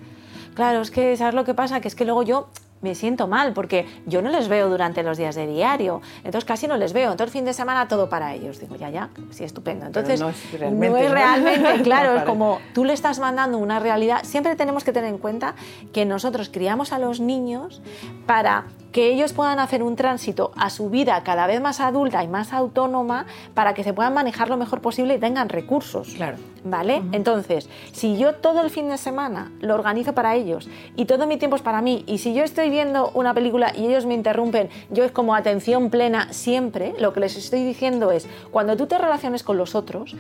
Claro, 0.56 0.82
es 0.82 0.92
que 0.92 1.16
¿sabes 1.16 1.34
lo 1.34 1.46
que 1.46 1.54
pasa? 1.54 1.80
Que 1.80 1.88
es 1.88 1.96
que 1.96 2.04
luego 2.04 2.24
yo 2.24 2.50
me 2.82 2.96
siento 2.96 3.28
mal 3.28 3.54
porque 3.54 3.86
yo 4.06 4.22
no 4.22 4.30
les 4.30 4.50
veo 4.50 4.70
durante 4.70 5.04
los 5.04 5.18
días 5.18 5.36
de 5.36 5.48
diario, 5.48 6.02
entonces 6.18 6.44
casi 6.44 6.68
no 6.68 6.76
les 6.76 6.92
veo, 6.92 7.12
entonces 7.12 7.34
el 7.34 7.40
fin 7.40 7.46
de 7.46 7.54
semana 7.54 7.88
todo 7.88 8.10
para 8.10 8.34
ellos. 8.34 8.60
Digo, 8.60 8.76
ya, 8.76 8.90
ya, 8.90 9.10
sí, 9.30 9.46
estupendo. 9.46 9.86
Entonces, 9.86 10.20
no 10.20 10.30
es 10.30 10.52
realmente, 10.52 10.90
no 10.90 10.98
es 10.98 11.12
realmente 11.12 11.82
claro, 11.84 12.18
es 12.18 12.24
como 12.24 12.60
tú 12.74 12.84
le 12.84 12.92
estás 12.92 13.20
mandando 13.20 13.58
una 13.58 13.80
realidad. 13.80 14.24
Siempre 14.24 14.58
tenemos 14.58 14.84
que 14.84 14.92
tener 14.92 15.10
en 15.10 15.18
cuenta 15.18 15.56
que 15.94 16.06
nosotros 16.06 16.50
criamos 16.50 16.92
a 16.92 17.00
los 17.00 17.22
niños 17.22 17.82
para 18.26 18.66
que 18.92 19.08
ellos 19.08 19.34
puedan 19.34 19.60
hacer 19.60 19.84
un 19.84 19.96
tránsito 19.96 20.52
a 20.56 20.70
su 20.70 20.90
vida 20.90 21.22
cada 21.24 21.48
vez 21.48 21.62
más 21.62 21.80
adulta 21.80 22.24
y 22.24 22.28
más 22.28 22.54
autónoma 22.54 23.26
para 23.54 23.74
que 23.74 23.84
se 23.84 23.94
puedan 23.94 24.14
manejar 24.14 24.50
lo 24.50 24.58
mejor 24.58 24.82
posible 24.82 25.16
y 25.16 25.20
tengan 25.20 25.50
recursos. 25.50 26.14
Claro. 26.16 26.38
¿Vale? 26.64 27.02
Entonces, 27.12 27.70
si 27.92 28.18
yo 28.18 28.36
todo 28.36 28.62
el 28.62 28.70
fin 28.70 28.90
de 28.90 28.98
semana 28.98 29.52
lo 29.62 29.74
organizo 29.74 30.14
para 30.14 30.36
ellos 30.36 30.70
y 30.96 31.06
todo 31.06 31.26
mi 31.26 31.38
tiempo 31.38 31.56
es 31.56 31.62
para 31.62 31.82
mí, 31.82 32.04
y 32.06 32.20
si 32.20 32.34
yo 32.34 32.44
estoy 32.44 32.70
viendo 32.70 33.12
una 33.16 33.34
película 33.34 33.72
y 33.76 33.88
ellos 33.88 34.06
me 34.06 34.14
interrumpen, 34.14 34.70
yo 34.90 35.04
es 35.04 35.12
como 35.12 35.34
atención 35.34 35.90
plena 35.90 36.32
siempre, 36.34 36.94
lo 37.00 37.14
que 37.14 37.22
les 37.22 37.36
estoy 37.36 37.64
diciendo 37.64 38.12
es, 38.12 38.28
cuando 38.52 38.78
tú 38.78 38.86
te 38.86 38.98
relaciones 38.98 39.44
con 39.44 39.58
los 39.58 39.74
otros, 39.74 40.16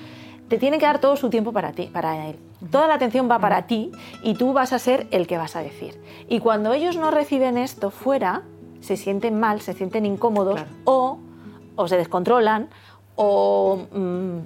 te 0.51 0.57
tiene 0.57 0.79
que 0.79 0.85
dar 0.85 0.99
todo 0.99 1.15
su 1.15 1.29
tiempo 1.29 1.53
para 1.53 1.71
ti, 1.71 1.89
para 1.93 2.27
él. 2.27 2.35
Toda 2.71 2.87
la 2.87 2.95
atención 2.95 3.29
va 3.31 3.39
para 3.39 3.67
ti 3.67 3.91
y 4.21 4.33
tú 4.33 4.51
vas 4.51 4.73
a 4.73 4.79
ser 4.79 5.07
el 5.11 5.25
que 5.25 5.37
vas 5.37 5.55
a 5.55 5.61
decir. 5.61 5.97
Y 6.27 6.39
cuando 6.39 6.73
ellos 6.73 6.97
no 6.97 7.09
reciben 7.09 7.57
esto 7.57 7.89
fuera, 7.89 8.41
se 8.81 8.97
sienten 8.97 9.39
mal, 9.39 9.61
se 9.61 9.73
sienten 9.73 10.05
incómodos 10.05 10.61
o, 10.83 11.19
o, 11.75 11.87
se 11.87 11.97
descontrolan 11.97 12.69
o 13.15 13.87
mm, 13.91 14.37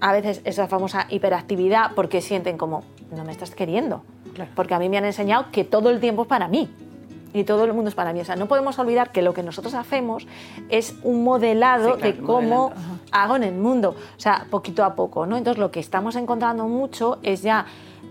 a 0.00 0.12
veces 0.12 0.40
esa 0.44 0.68
famosa 0.68 1.06
hiperactividad 1.10 1.92
porque 1.94 2.20
sienten 2.20 2.56
como, 2.58 2.84
no 3.10 3.24
me 3.24 3.32
estás 3.32 3.50
queriendo. 3.50 4.02
Porque 4.54 4.74
a 4.74 4.78
mí 4.78 4.88
me 4.88 4.98
han 4.98 5.04
enseñado 5.04 5.46
que 5.50 5.64
todo 5.64 5.90
el 5.90 5.98
tiempo 5.98 6.22
es 6.22 6.28
para 6.28 6.46
mí 6.46 6.70
y 7.32 7.44
todo 7.44 7.64
el 7.64 7.72
mundo 7.72 7.88
es 7.88 7.94
para 7.94 8.12
mí. 8.12 8.20
O 8.20 8.24
sea, 8.24 8.36
no 8.36 8.46
podemos 8.46 8.78
olvidar 8.78 9.10
que 9.10 9.22
lo 9.22 9.34
que 9.34 9.42
nosotros 9.42 9.74
hacemos 9.74 10.26
es 10.68 10.94
un 11.02 11.24
modelado 11.24 11.96
de 11.96 12.16
cómo 12.18 12.72
hago 13.10 13.36
en 13.36 13.42
el 13.42 13.54
mundo, 13.54 13.96
o 14.16 14.20
sea, 14.20 14.46
poquito 14.50 14.84
a 14.84 14.94
poco, 14.94 15.26
¿no? 15.26 15.36
Entonces, 15.36 15.58
lo 15.58 15.70
que 15.70 15.80
estamos 15.80 16.14
encontrando 16.14 16.68
mucho 16.68 17.18
es 17.22 17.42
ya 17.42 17.66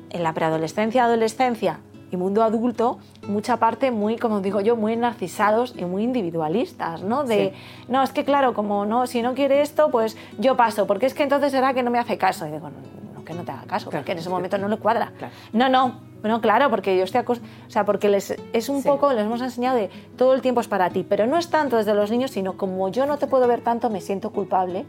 en 0.10 0.24
la 0.24 0.34
preadolescencia, 0.34 1.06
adolescencia, 1.06 1.80
y 2.12 2.18
mundo 2.18 2.44
adulto, 2.44 3.00
mucha 3.28 3.58
parte 3.58 3.92
muy, 3.92 4.18
como 4.18 4.42
digo 4.42 4.62
yo, 4.62 4.76
muy 4.76 4.96
narcisados 4.96 5.74
y 5.78 5.86
muy 5.86 6.04
individualistas, 6.04 7.04
¿no? 7.04 7.24
De, 7.24 7.54
no, 7.88 8.04
es 8.04 8.12
que 8.12 8.24
claro, 8.24 8.54
como 8.54 8.86
no, 8.86 9.08
si 9.08 9.22
no 9.22 9.34
quiere 9.34 9.62
esto, 9.62 9.90
pues 9.92 10.18
yo 10.38 10.58
paso, 10.58 10.88
porque 10.88 11.06
es 11.06 11.13
que 11.13 11.24
entonces 11.24 11.52
será 11.52 11.74
que 11.74 11.84
no 11.84 11.92
me 11.92 12.00
hace 12.00 12.18
caso. 12.18 12.48
Y 12.48 12.52
digo, 12.52 12.70
no, 12.70 13.24
que 13.24 13.34
no 13.34 13.44
te 13.44 13.52
haga 13.52 13.63
caso, 13.63 13.90
porque 13.90 14.13
en 14.13 14.20
ese 14.20 14.30
momento 14.30 14.58
no 14.58 14.68
le 14.68 14.78
cuadra. 14.78 15.12
No, 15.54 15.70
no, 15.70 16.00
no, 16.24 16.42
claro, 16.42 16.70
porque 16.70 16.98
yo 16.98 17.04
estoy 17.04 17.22
acostumbrada, 17.22 17.68
o 17.68 17.72
sea, 17.72 17.86
porque 17.86 18.10
les, 18.10 18.36
es 18.54 18.70
un 18.70 18.84
poco, 18.84 19.12
les 19.13 19.26
hemos 19.26 19.42
enseñado 19.42 19.78
de 19.78 19.90
todo 20.18 20.34
el 20.34 20.42
tiempo 20.42 20.62
es 20.62 20.68
para 20.68 20.90
ti, 20.90 21.06
pero 21.08 21.28
no 21.28 21.38
es 21.38 21.50
tanto 21.50 21.78
desde 21.78 21.94
los 21.94 22.10
niños, 22.10 22.32
sino 22.32 22.54
como 22.58 22.90
yo 22.90 23.06
no 23.06 23.18
te 23.18 23.28
puedo 23.28 23.48
ver 23.48 23.62
tanto, 23.62 23.90
me 23.90 24.02
siento 24.02 24.32
culpable 24.32 24.86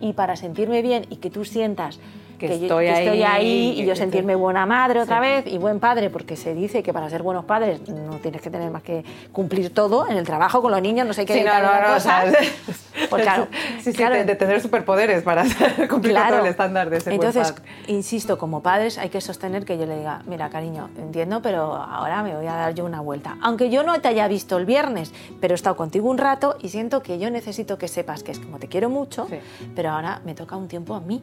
y 0.00 0.12
para 0.12 0.36
sentirme 0.36 0.82
bien 0.82 1.06
y 1.08 1.16
que 1.16 1.30
tú 1.30 1.44
sientas 1.44 1.98
que, 2.36 2.54
estoy, 2.54 2.88
ahí, 2.88 3.74
y 3.76 3.84
yo 3.84 3.96
sentirme 3.96 4.34
buena 4.34 4.66
madre 4.66 5.00
otra 5.00 5.20
vez 5.20 5.46
y 5.46 5.58
buen 5.58 5.80
padre, 5.80 6.10
porque 6.10 6.36
se 6.36 6.54
dice 6.54 6.82
que 6.82 6.92
para 6.92 7.08
ser 7.10 7.22
buenos 7.22 7.44
padres 7.44 7.88
no 7.88 8.18
tienes 8.18 8.40
que 8.40 8.50
tener 8.50 8.70
más 8.70 8.82
que 8.82 9.04
cumplir 9.32 9.72
todo 9.72 10.08
en 10.08 10.16
el 10.16 10.24
trabajo 10.24 10.62
con 10.62 10.70
los 10.70 10.82
niños, 10.82 11.06
no 11.06 11.12
sé 11.12 11.24
qué. 11.24 11.34
Sí, 11.34 11.44
no, 11.44 11.54
no, 11.60 11.88
no, 11.88 11.96
o 11.96 12.00
sea, 12.00 12.24
pues 13.10 13.22
claro, 13.22 13.48
sí, 13.80 13.92
sí, 13.92 14.04
De, 14.04 14.36
tener 14.36 14.60
superpoderes 14.60 15.22
para 15.22 15.44
cumplir 15.88 16.16
todo 16.16 16.40
el 16.40 16.46
estándar 16.46 16.90
de 16.90 17.00
ser 17.00 17.12
Entonces, 17.12 17.52
buen 17.52 17.62
padre. 17.62 17.92
insisto, 17.92 18.38
como 18.38 18.62
padres 18.62 18.98
hay 18.98 19.08
que 19.08 19.20
sostener 19.20 19.64
que 19.64 19.78
yo 19.78 19.86
le 19.86 19.98
diga, 19.98 20.22
mira, 20.26 20.50
cariño, 20.50 20.90
entiendo, 20.98 21.42
pero 21.42 21.74
ahora 21.74 22.22
me 22.22 22.34
voy 22.34 22.46
a 22.46 22.54
dar 22.54 22.74
yo 22.74 22.84
una 22.84 23.00
vuelta. 23.00 23.36
Aunque 23.42 23.70
yo 23.70 23.82
no 23.82 24.00
te 24.00 24.08
haya 24.08 24.28
visto 24.28 24.56
el 24.56 24.66
viernes, 24.66 25.12
pero 25.40 25.54
he 25.54 25.56
estado 25.56 25.76
contigo 25.76 26.08
un 26.10 26.18
rato 26.18 26.56
y 26.60 26.68
siento 26.68 27.02
que 27.02 27.18
yo 27.18 27.30
necesito 27.30 27.78
que 27.78 27.88
sepas 27.88 28.22
que 28.22 28.32
es 28.32 28.38
como 28.38 28.58
te 28.58 28.68
quiero 28.68 28.90
mucho, 28.90 29.26
pero 29.74 29.90
ahora 29.90 30.20
me 30.24 30.34
toca 30.34 30.56
un 30.56 30.68
tiempo 30.68 30.94
a 30.94 31.00
mí 31.00 31.22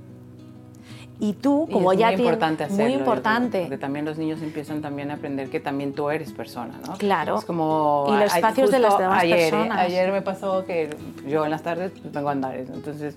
y 1.19 1.33
tú, 1.33 1.69
como 1.71 1.93
ya 1.93 2.11
muy 2.11 2.21
importante 2.21 2.63
hacerlo, 2.63 2.83
muy 2.83 2.93
importante. 2.93 3.61
Porque 3.61 3.77
también 3.77 4.05
los 4.05 4.17
niños 4.17 4.41
empiezan 4.41 4.81
también 4.81 5.11
a 5.11 5.15
aprender 5.15 5.49
que 5.49 5.59
también 5.59 5.93
tú 5.93 6.09
eres 6.09 6.31
persona, 6.31 6.79
¿no? 6.85 6.93
Claro. 6.97 7.37
Es 7.37 7.45
como... 7.45 8.07
Y 8.09 8.13
los 8.17 8.35
espacios 8.35 8.71
de 8.71 8.79
las 8.79 8.97
demás 8.97 9.23
ayer, 9.23 9.51
personas. 9.51 9.79
Ayer 9.79 10.11
me 10.11 10.21
pasó 10.21 10.65
que 10.65 10.89
yo 11.27 11.45
en 11.45 11.51
las 11.51 11.63
tardes 11.63 11.91
pues, 11.91 12.11
vengo 12.11 12.29
a 12.29 12.31
andar, 12.31 12.55
entonces, 12.55 13.15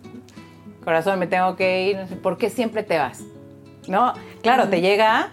corazón, 0.85 1.19
me 1.19 1.27
tengo 1.27 1.57
que 1.57 1.89
ir, 1.89 1.97
no 1.97 2.07
sé, 2.07 2.17
¿por 2.17 2.39
qué 2.39 2.51
siempre 2.51 2.83
te 2.83 2.99
vas? 2.99 3.23
¿No? 3.89 4.13
Claro, 4.43 4.69
te 4.69 4.81
llega, 4.81 5.31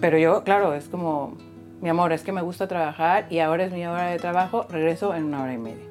pero 0.00 0.16
yo, 0.16 0.44
claro, 0.44 0.74
es 0.74 0.88
como, 0.88 1.36
mi 1.80 1.88
amor, 1.88 2.12
es 2.12 2.22
que 2.22 2.32
me 2.32 2.42
gusta 2.42 2.68
trabajar 2.68 3.26
y 3.30 3.40
ahora 3.40 3.64
es 3.64 3.72
mi 3.72 3.86
hora 3.86 4.06
de 4.06 4.18
trabajo, 4.18 4.66
regreso 4.70 5.14
en 5.14 5.24
una 5.24 5.42
hora 5.42 5.52
y 5.52 5.58
media. 5.58 5.84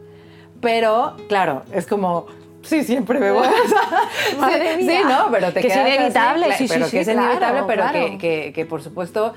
Pero, 0.62 1.16
claro, 1.28 1.64
es 1.72 1.88
como 1.88 2.26
sí, 2.62 2.84
siempre 2.84 3.20
me 3.20 3.32
voy. 3.32 3.48
Madre 4.40 4.78
sí, 4.78 4.88
sí, 4.88 4.98
no, 5.08 5.32
pero 5.32 5.52
te 5.52 5.62
que 5.62 5.68
es 5.68 5.76
inevitable, 5.76 6.46
sí, 6.54 6.68
sí, 6.68 6.74
pero 6.74 6.86
sí, 6.86 6.92
que 6.92 7.00
es 7.02 7.08
claro, 7.08 7.24
inevitable, 7.24 7.64
pero 7.68 7.84
claro. 7.84 8.00
que, 8.00 8.18
que, 8.18 8.54
que, 8.54 8.66
por 8.66 8.82
supuesto 8.82 9.34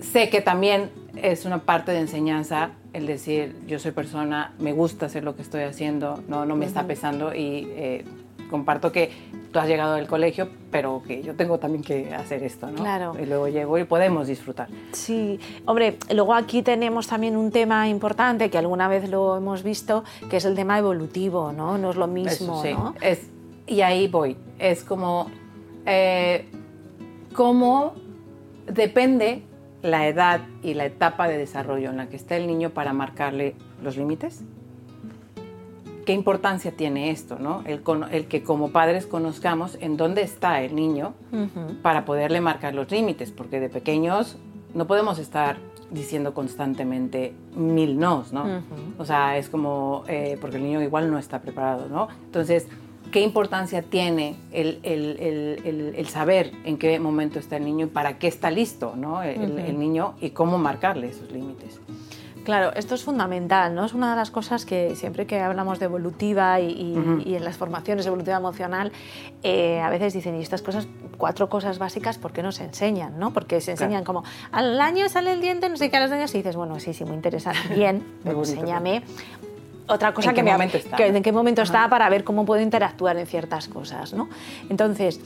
sé 0.00 0.28
que 0.28 0.40
también 0.40 0.90
es 1.16 1.44
una 1.44 1.58
parte 1.58 1.92
de 1.92 2.00
enseñanza 2.00 2.70
el 2.92 3.06
decir 3.06 3.56
yo 3.66 3.78
soy 3.78 3.92
persona, 3.92 4.52
me 4.58 4.72
gusta 4.72 5.06
hacer 5.06 5.24
lo 5.24 5.36
que 5.36 5.42
estoy 5.42 5.62
haciendo, 5.62 6.22
no, 6.28 6.46
no 6.46 6.56
me 6.56 6.66
está 6.66 6.86
pesando 6.86 7.34
y 7.34 7.68
eh, 7.70 8.04
comparto 8.48 8.92
que 8.92 9.10
tú 9.52 9.58
has 9.58 9.68
llegado 9.68 9.94
del 9.94 10.06
colegio, 10.06 10.48
pero 10.70 11.02
que 11.06 11.22
yo 11.22 11.34
tengo 11.34 11.58
también 11.58 11.82
que 11.82 12.14
hacer 12.14 12.42
esto, 12.42 12.68
¿no? 12.68 12.82
Claro. 12.82 13.16
Y 13.20 13.26
luego 13.26 13.48
llego 13.48 13.78
y 13.78 13.84
podemos 13.84 14.26
disfrutar. 14.26 14.68
Sí, 14.92 15.38
hombre, 15.64 15.98
luego 16.14 16.34
aquí 16.34 16.62
tenemos 16.62 17.06
también 17.06 17.36
un 17.36 17.50
tema 17.50 17.88
importante 17.88 18.50
que 18.50 18.58
alguna 18.58 18.88
vez 18.88 19.08
lo 19.08 19.36
hemos 19.36 19.62
visto, 19.62 20.04
que 20.28 20.38
es 20.38 20.44
el 20.44 20.54
tema 20.54 20.78
evolutivo, 20.78 21.52
¿no? 21.52 21.78
No 21.78 21.90
es 21.90 21.96
lo 21.96 22.06
mismo, 22.06 22.60
Eso 22.60 22.62
sí. 22.62 22.72
¿no? 22.72 22.94
Es, 23.00 23.28
y 23.66 23.80
ahí 23.82 24.08
voy. 24.08 24.36
Es 24.58 24.82
como, 24.84 25.30
eh, 25.86 26.46
cómo 27.34 27.94
depende 28.66 29.42
la 29.82 30.08
edad 30.08 30.40
y 30.62 30.74
la 30.74 30.86
etapa 30.86 31.28
de 31.28 31.38
desarrollo 31.38 31.90
en 31.90 31.96
la 31.96 32.08
que 32.08 32.16
está 32.16 32.36
el 32.36 32.46
niño 32.46 32.70
para 32.70 32.92
marcarle 32.92 33.54
los 33.82 33.96
límites. 33.96 34.42
¿Qué 36.08 36.14
importancia 36.14 36.72
tiene 36.72 37.10
esto, 37.10 37.38
no? 37.38 37.62
El, 37.66 37.82
que 38.28 38.42
como 38.42 38.70
padres 38.70 39.04
conozcamos 39.04 39.76
en 39.78 39.98
dónde 39.98 40.22
está 40.22 40.62
el 40.62 40.74
niño 40.74 41.12
para 41.82 42.06
poderle 42.06 42.40
marcar 42.40 42.72
los 42.72 42.90
límites, 42.90 43.30
porque 43.30 43.60
de 43.60 43.68
pequeños 43.68 44.38
no 44.72 44.86
podemos 44.86 45.18
estar 45.18 45.58
diciendo 45.90 46.32
constantemente 46.32 47.34
mil 47.54 47.98
nos, 47.98 48.32
¿no? 48.32 48.62
O 48.96 49.04
sea, 49.04 49.36
es 49.36 49.50
como, 49.50 50.04
eh, 50.08 50.38
porque 50.40 50.56
el 50.56 50.62
niño 50.62 50.80
igual 50.80 51.10
no 51.10 51.18
está 51.18 51.42
preparado, 51.42 51.90
¿no? 51.90 52.08
Entonces, 52.24 52.68
¿qué 53.12 53.20
importancia 53.20 53.82
tiene 53.82 54.36
el, 54.50 56.06
saber 56.08 56.52
en 56.64 56.78
qué 56.78 56.98
momento 57.00 57.38
está 57.38 57.58
el 57.58 57.66
niño 57.66 57.84
y 57.84 57.90
para 57.90 58.18
qué 58.18 58.28
está 58.28 58.50
listo, 58.50 58.94
¿no? 58.96 59.22
El 59.22 59.78
niño 59.78 60.14
y 60.22 60.30
cómo 60.30 60.56
marcarle 60.56 61.08
esos 61.08 61.30
límites. 61.30 61.82
Claro, 62.48 62.72
esto 62.76 62.94
es 62.94 63.04
fundamental, 63.04 63.74
¿no? 63.74 63.84
Es 63.84 63.92
una 63.92 64.08
de 64.12 64.16
las 64.16 64.30
cosas 64.30 64.64
que 64.64 64.96
siempre 64.96 65.26
que 65.26 65.38
hablamos 65.38 65.78
de 65.78 65.84
evolutiva 65.84 66.58
y, 66.60 66.70
y- 66.94 66.98
Ujú. 66.98 67.20
y 67.28 67.34
en 67.34 67.44
las 67.44 67.58
formaciones 67.58 68.06
de 68.06 68.08
evolutiva 68.08 68.38
emocional, 68.38 68.90
eh, 69.42 69.82
a 69.82 69.90
veces 69.90 70.14
dicen, 70.14 70.34
y 70.34 70.40
estas 70.40 70.62
cosas, 70.62 70.88
cuatro 71.18 71.50
cosas 71.50 71.78
básicas, 71.78 72.16
¿por 72.16 72.32
qué 72.32 72.42
no 72.42 72.50
se 72.50 72.64
enseñan? 72.64 73.18
¿no? 73.18 73.34
Porque 73.34 73.60
se 73.60 73.72
enseñan 73.72 74.02
como, 74.02 74.24
al 74.50 74.80
año 74.80 75.10
sale 75.10 75.32
el 75.32 75.42
diente, 75.42 75.68
no 75.68 75.76
sé 75.76 75.90
qué, 75.90 75.98
a 75.98 76.00
los 76.00 76.10
años, 76.10 76.34
y 76.34 76.38
dices, 76.38 76.56
bueno, 76.56 76.80
sí, 76.80 76.94
sí, 76.94 77.04
muy 77.04 77.16
interesante, 77.16 77.74
bien, 77.74 78.02
pero 78.24 78.38
enséñame 78.38 79.02
otra 79.86 80.14
cosa 80.14 80.30
¿En 80.30 80.36
que 80.36 80.42
me 80.42 80.64
está? 80.64 80.96
que- 80.96 81.06
en 81.08 81.22
qué 81.22 81.32
momento 81.32 81.60
Ajá. 81.60 81.66
está 81.70 81.90
para 81.90 82.08
ver 82.08 82.24
cómo 82.24 82.46
puedo 82.46 82.62
interactuar 82.62 83.18
en 83.18 83.26
ciertas 83.26 83.68
cosas, 83.68 84.14
¿no? 84.14 84.30
Entonces, 84.70 85.20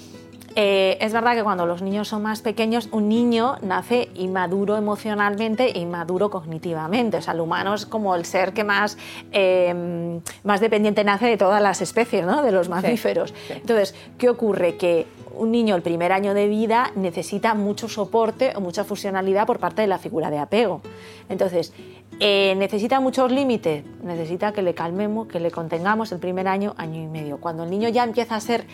eh, 0.56 0.98
es 1.00 1.12
verdad 1.12 1.34
que 1.34 1.42
cuando 1.42 1.66
los 1.66 1.82
niños 1.82 2.08
son 2.08 2.22
más 2.22 2.42
pequeños, 2.42 2.88
un 2.92 3.08
niño 3.08 3.56
nace 3.62 4.08
inmaduro 4.14 4.76
emocionalmente 4.76 5.76
e 5.76 5.80
inmaduro 5.80 6.30
cognitivamente. 6.30 7.16
O 7.18 7.22
sea, 7.22 7.34
el 7.34 7.40
humano 7.40 7.74
es 7.74 7.86
como 7.86 8.14
el 8.14 8.24
ser 8.24 8.52
que 8.52 8.64
más, 8.64 8.98
eh, 9.32 10.20
más 10.44 10.60
dependiente 10.60 11.04
nace 11.04 11.26
de 11.26 11.36
todas 11.36 11.62
las 11.62 11.80
especies, 11.80 12.24
¿no? 12.24 12.42
de 12.42 12.52
los 12.52 12.68
mamíferos. 12.68 13.34
sí. 13.48 13.54
Entonces, 13.54 13.94
¿qué 14.18 14.28
ocurre? 14.28 14.76
Que 14.76 15.06
un 15.34 15.50
niño 15.50 15.74
el 15.74 15.82
primer 15.82 16.12
año 16.12 16.34
de 16.34 16.48
vida 16.48 16.92
necesita 16.94 17.54
mucho 17.54 17.88
soporte 17.88 18.52
o 18.54 18.60
mucha 18.60 18.84
fusionalidad 18.84 19.46
por 19.46 19.58
parte 19.58 19.82
de 19.82 19.88
la 19.88 19.98
figura 19.98 20.30
de 20.30 20.38
apego. 20.38 20.82
Entonces, 21.28 21.72
eh, 22.20 22.54
necesita 22.56 23.00
muchos 23.00 23.32
límites, 23.32 23.84
necesita 24.02 24.52
que 24.52 24.62
le 24.62 24.74
calmemos, 24.74 25.26
que 25.26 25.40
le 25.40 25.50
contengamos 25.50 26.12
el 26.12 26.18
primer 26.18 26.46
año, 26.46 26.74
año 26.76 27.02
y 27.02 27.06
medio. 27.06 27.38
Cuando 27.38 27.64
el 27.64 27.70
niño 27.70 27.88
ya 27.88 28.04
empieza 28.04 28.36
a 28.36 28.40
ser 28.40 28.66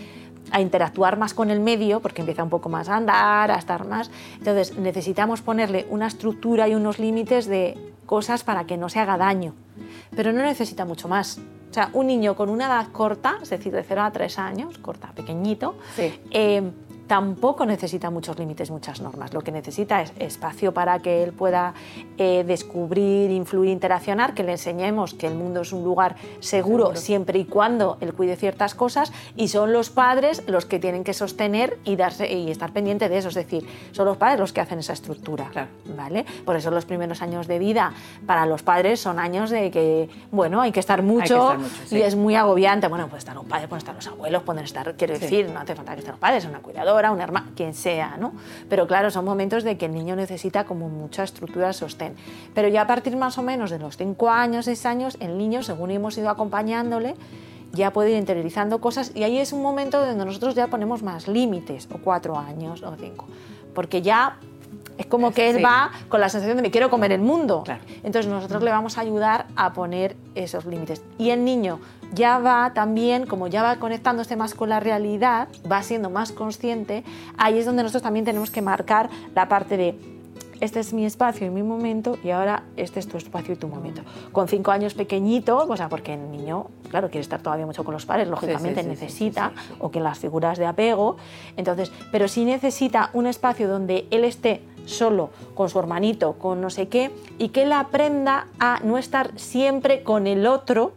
a 0.53 0.61
interactuar 0.61 1.19
más 1.19 1.35
con 1.35 1.51
el 1.51 1.61
medio, 1.61 2.01
porque 2.01 2.23
empieza 2.23 2.43
un 2.43 2.51
poco 2.51 2.69
más 2.69 2.89
a 2.89 2.97
andar, 2.97 3.51
a 3.51 3.57
estar 3.57 3.87
más, 3.87 4.11
entonces 4.39 4.77
necesitamos 4.79 5.43
ponerle 5.43 5.87
una 5.91 6.07
estructura 6.07 6.69
y 6.69 6.75
unos 6.75 6.99
límites 6.99 7.47
de 7.47 7.77
cosas 8.07 8.45
para 8.45 8.65
que 8.65 8.77
no 8.77 8.89
se 8.89 9.01
haga 9.01 9.17
daño, 9.19 9.55
pero 10.17 10.33
no 10.33 10.43
necesita 10.43 10.85
mucho 10.85 11.09
más. 11.09 11.39
O 11.71 11.75
sea, 11.75 11.91
un 11.93 12.07
niño 12.07 12.35
con 12.35 12.49
una 12.49 12.67
edad 12.67 12.87
corta, 12.93 13.37
es 13.43 13.51
decir, 13.51 13.73
de 13.73 13.83
0 13.83 14.03
a 14.03 14.11
3 14.11 14.39
años, 14.39 14.79
corta, 14.79 15.09
pequeñito, 15.15 15.77
Sí. 15.97 16.19
eh, 16.31 16.63
tampoco 17.09 17.67
necesita 17.67 18.11
muchos 18.11 18.39
límites, 18.39 18.71
muchas 18.71 19.01
normas. 19.01 19.33
Lo 19.35 19.41
que 19.41 19.51
necesita 19.51 20.03
es 20.03 20.13
espacio 20.19 20.73
para 20.73 21.01
que 21.01 21.25
él 21.25 21.33
pueda 21.33 21.75
eh, 22.19 22.45
descubrir, 22.47 23.31
influir, 23.31 23.71
interaccionar, 23.71 24.35
que 24.35 24.45
le 24.45 24.53
enseñemos 24.53 25.15
que 25.15 25.27
el 25.27 25.35
mundo 25.35 25.63
es 25.63 25.73
un 25.73 25.83
lugar 25.83 26.15
seguro, 26.41 26.85
Seguro. 26.87 26.97
siempre 26.97 27.39
y 27.39 27.45
cuando 27.47 27.97
él 28.01 28.13
cuide 28.15 28.37
ciertas 28.37 28.75
cosas 28.75 29.13
y 29.37 29.49
son 29.49 29.73
los 29.73 29.91
padres 29.91 30.43
los 30.47 30.67
que 30.67 30.79
tienen 30.79 31.03
que 31.03 31.15
sostener 31.15 31.79
y, 31.85 31.97
darse, 31.97 32.31
y 32.33 32.51
estar 32.51 32.73
pendiente 32.73 33.09
de 33.09 33.19
eso. 33.19 33.29
Es 33.31 33.35
decir, 33.35 33.67
son 33.93 34.05
los 34.07 34.17
padres 34.19 34.39
los 34.39 34.53
que 34.53 34.61
hacen 34.61 34.79
esa 34.79 34.93
estructura. 34.93 35.49
Claro. 35.51 35.69
¿vale? 35.97 36.27
Por 36.45 36.57
eso 36.57 36.71
los 36.71 36.85
primeros 36.85 37.23
años 37.23 37.47
de 37.47 37.59
vida 37.59 37.93
para 38.27 38.45
los 38.45 38.63
padres 38.63 39.01
son 39.01 39.19
años 39.19 39.49
de 39.51 39.71
que, 39.71 40.11
bueno, 40.31 40.61
hay 40.61 40.73
que 40.73 40.81
estar 40.81 41.03
mucho, 41.03 41.25
estar 41.53 41.59
mucho, 41.59 41.75
sí. 41.87 41.97
y 41.97 42.03
es 42.03 42.15
muy 42.17 42.35
agobiante. 42.35 42.87
Bueno, 42.89 43.07
puede 43.09 43.19
estar 43.21 43.39
un 43.39 43.47
padre, 43.49 43.67
pueden 43.67 43.79
estar 43.79 43.95
los 43.95 44.07
abuelos, 44.07 44.43
pueden 44.43 44.65
estar, 44.65 44.95
quiero 44.97 45.15
Sí. 45.15 45.21
decir, 45.23 45.49
no 45.49 45.61
hace 45.61 45.75
falta 45.75 45.93
que 45.95 46.01
estén 46.01 46.13
los 46.13 46.21
padres, 46.21 46.45
una 46.45 46.59
cuidadora, 46.59 46.98
una 47.13 47.25
hermana, 47.25 47.51
quien 47.57 47.75
sea, 47.75 48.17
¿no? 48.19 48.33
Pero 48.69 48.87
claro, 48.87 49.11
son 49.11 49.25
momentos 49.25 49.65
de 49.65 49.77
que 49.79 49.87
el 49.87 49.95
niño 49.95 50.17
necesita 50.17 50.65
como 50.65 50.89
mucha 50.89 51.23
estructura 51.25 51.69
de 51.69 51.73
sostén. 51.73 52.15
Pero 52.55 52.69
ya 52.69 52.83
a 52.83 52.87
partir 52.87 53.17
más 53.17 53.39
o 53.39 53.43
menos 53.43 53.71
de 53.71 53.79
los 53.79 53.97
5 53.97 54.31
años, 54.31 54.65
6 54.67 54.87
años, 54.87 55.17
el 55.21 55.39
niño, 55.39 55.63
según 55.63 55.91
hemos 55.91 56.19
ido 56.19 56.31
acompañándole, 56.31 57.15
ya 57.73 57.93
puede 57.93 58.11
ir 58.11 58.17
interiorizando 58.17 58.81
cosas 58.81 59.13
y 59.15 59.25
ahí 59.25 59.39
es 59.39 59.53
un 59.53 59.63
momento 59.63 60.05
donde 60.05 60.25
nosotros 60.25 60.55
ya 60.55 60.69
ponemos 60.69 61.03
más 61.03 61.29
límites, 61.29 61.89
o 61.93 61.99
4 61.99 62.39
años, 62.39 62.83
o 62.83 62.97
5. 62.97 63.27
Porque 63.75 64.03
ya 64.03 64.39
es 64.97 65.07
como 65.07 65.33
que 65.33 65.51
él 65.51 65.57
Sí. 65.57 65.63
va 65.63 65.91
con 66.09 66.21
la 66.21 66.29
sensación 66.29 66.57
de 66.57 66.63
me 66.63 66.71
quiero 66.71 66.91
comer 66.91 67.13
el 67.13 67.21
mundo. 67.21 67.63
Claro. 67.65 67.83
Entonces 68.03 68.31
nosotros 68.31 68.63
le 68.63 68.71
vamos 68.71 68.99
a 68.99 69.03
ayudar 69.03 69.47
a 69.55 69.73
poner 69.73 70.17
esos 70.35 70.65
límites. 70.65 71.03
Y 71.19 71.31
el 71.31 71.45
niño 71.45 71.79
ya 72.13 72.39
va 72.39 72.73
también, 72.75 73.27
como 73.27 73.47
ya 73.47 73.63
va 73.63 73.77
conectándose 73.77 74.37
más 74.37 74.55
con 74.55 74.69
la 74.69 74.81
realidad, 74.81 75.49
va 75.71 75.83
siendo 75.83 76.11
más 76.11 76.33
consciente, 76.33 77.05
ahí 77.37 77.59
es 77.59 77.67
donde 77.67 77.83
nosotros 77.83 78.03
también 78.03 78.25
tenemos 78.25 78.51
que 78.51 78.63
marcar 78.63 79.11
la 79.35 79.49
parte 79.49 79.77
de 79.77 80.19
este 80.61 80.81
es 80.81 80.93
mi 80.93 81.07
espacio 81.07 81.47
y 81.47 81.51
mi 81.51 81.63
momento 81.63 82.19
y 82.25 82.31
ahora 82.31 82.65
este 82.77 82.99
es 82.99 83.07
tu 83.07 83.17
espacio 83.17 83.55
y 83.55 83.57
tu 83.57 83.69
momento. 83.69 84.03
Con 84.33 84.49
cinco 84.49 84.73
años 84.73 84.95
pequeñito, 84.95 85.57
o 85.57 85.77
sea, 85.77 85.89
porque 85.89 86.15
el 86.15 86.31
niño, 86.33 86.67
claro, 86.91 87.09
quiere 87.11 87.21
estar 87.21 87.41
todavía 87.41 87.65
mucho 87.65 87.85
con 87.85 87.95
los 87.95 88.07
padres, 88.07 88.27
lógicamente 88.27 88.83
sí, 88.83 88.89
sí, 88.89 88.97
sí, 88.97 89.01
necesita, 89.03 89.53
sí, 89.55 89.75
o 89.79 89.91
que 89.91 90.01
las 90.01 90.19
figuras 90.19 90.59
de 90.59 90.67
apego, 90.67 91.17
entonces, 91.57 91.93
pero 92.11 92.27
sí 92.27 92.45
necesita 92.45 93.11
un 93.13 93.27
espacio 93.27 93.69
donde 93.69 94.09
él 94.11 94.25
esté 94.25 94.63
solo 94.85 95.31
con 95.55 95.69
su 95.69 95.79
hermanito, 95.79 96.33
con 96.35 96.61
no 96.61 96.71
sé 96.71 96.89
qué, 96.89 97.13
y 97.39 97.51
que 97.51 97.63
él 97.63 97.73
aprenda 97.73 98.49
a 98.59 98.81
no 98.83 98.99
estar 98.99 99.39
siempre 99.39 100.03
con 100.03 100.27
el 100.27 100.47
otro 100.47 100.93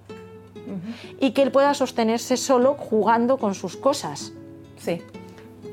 y 1.19 1.31
que 1.31 1.41
él 1.43 1.51
pueda 1.51 1.73
sostenerse 1.73 2.37
solo 2.37 2.75
jugando 2.75 3.37
con 3.37 3.53
sus 3.55 3.77
cosas. 3.77 4.33
Sí. 4.77 5.01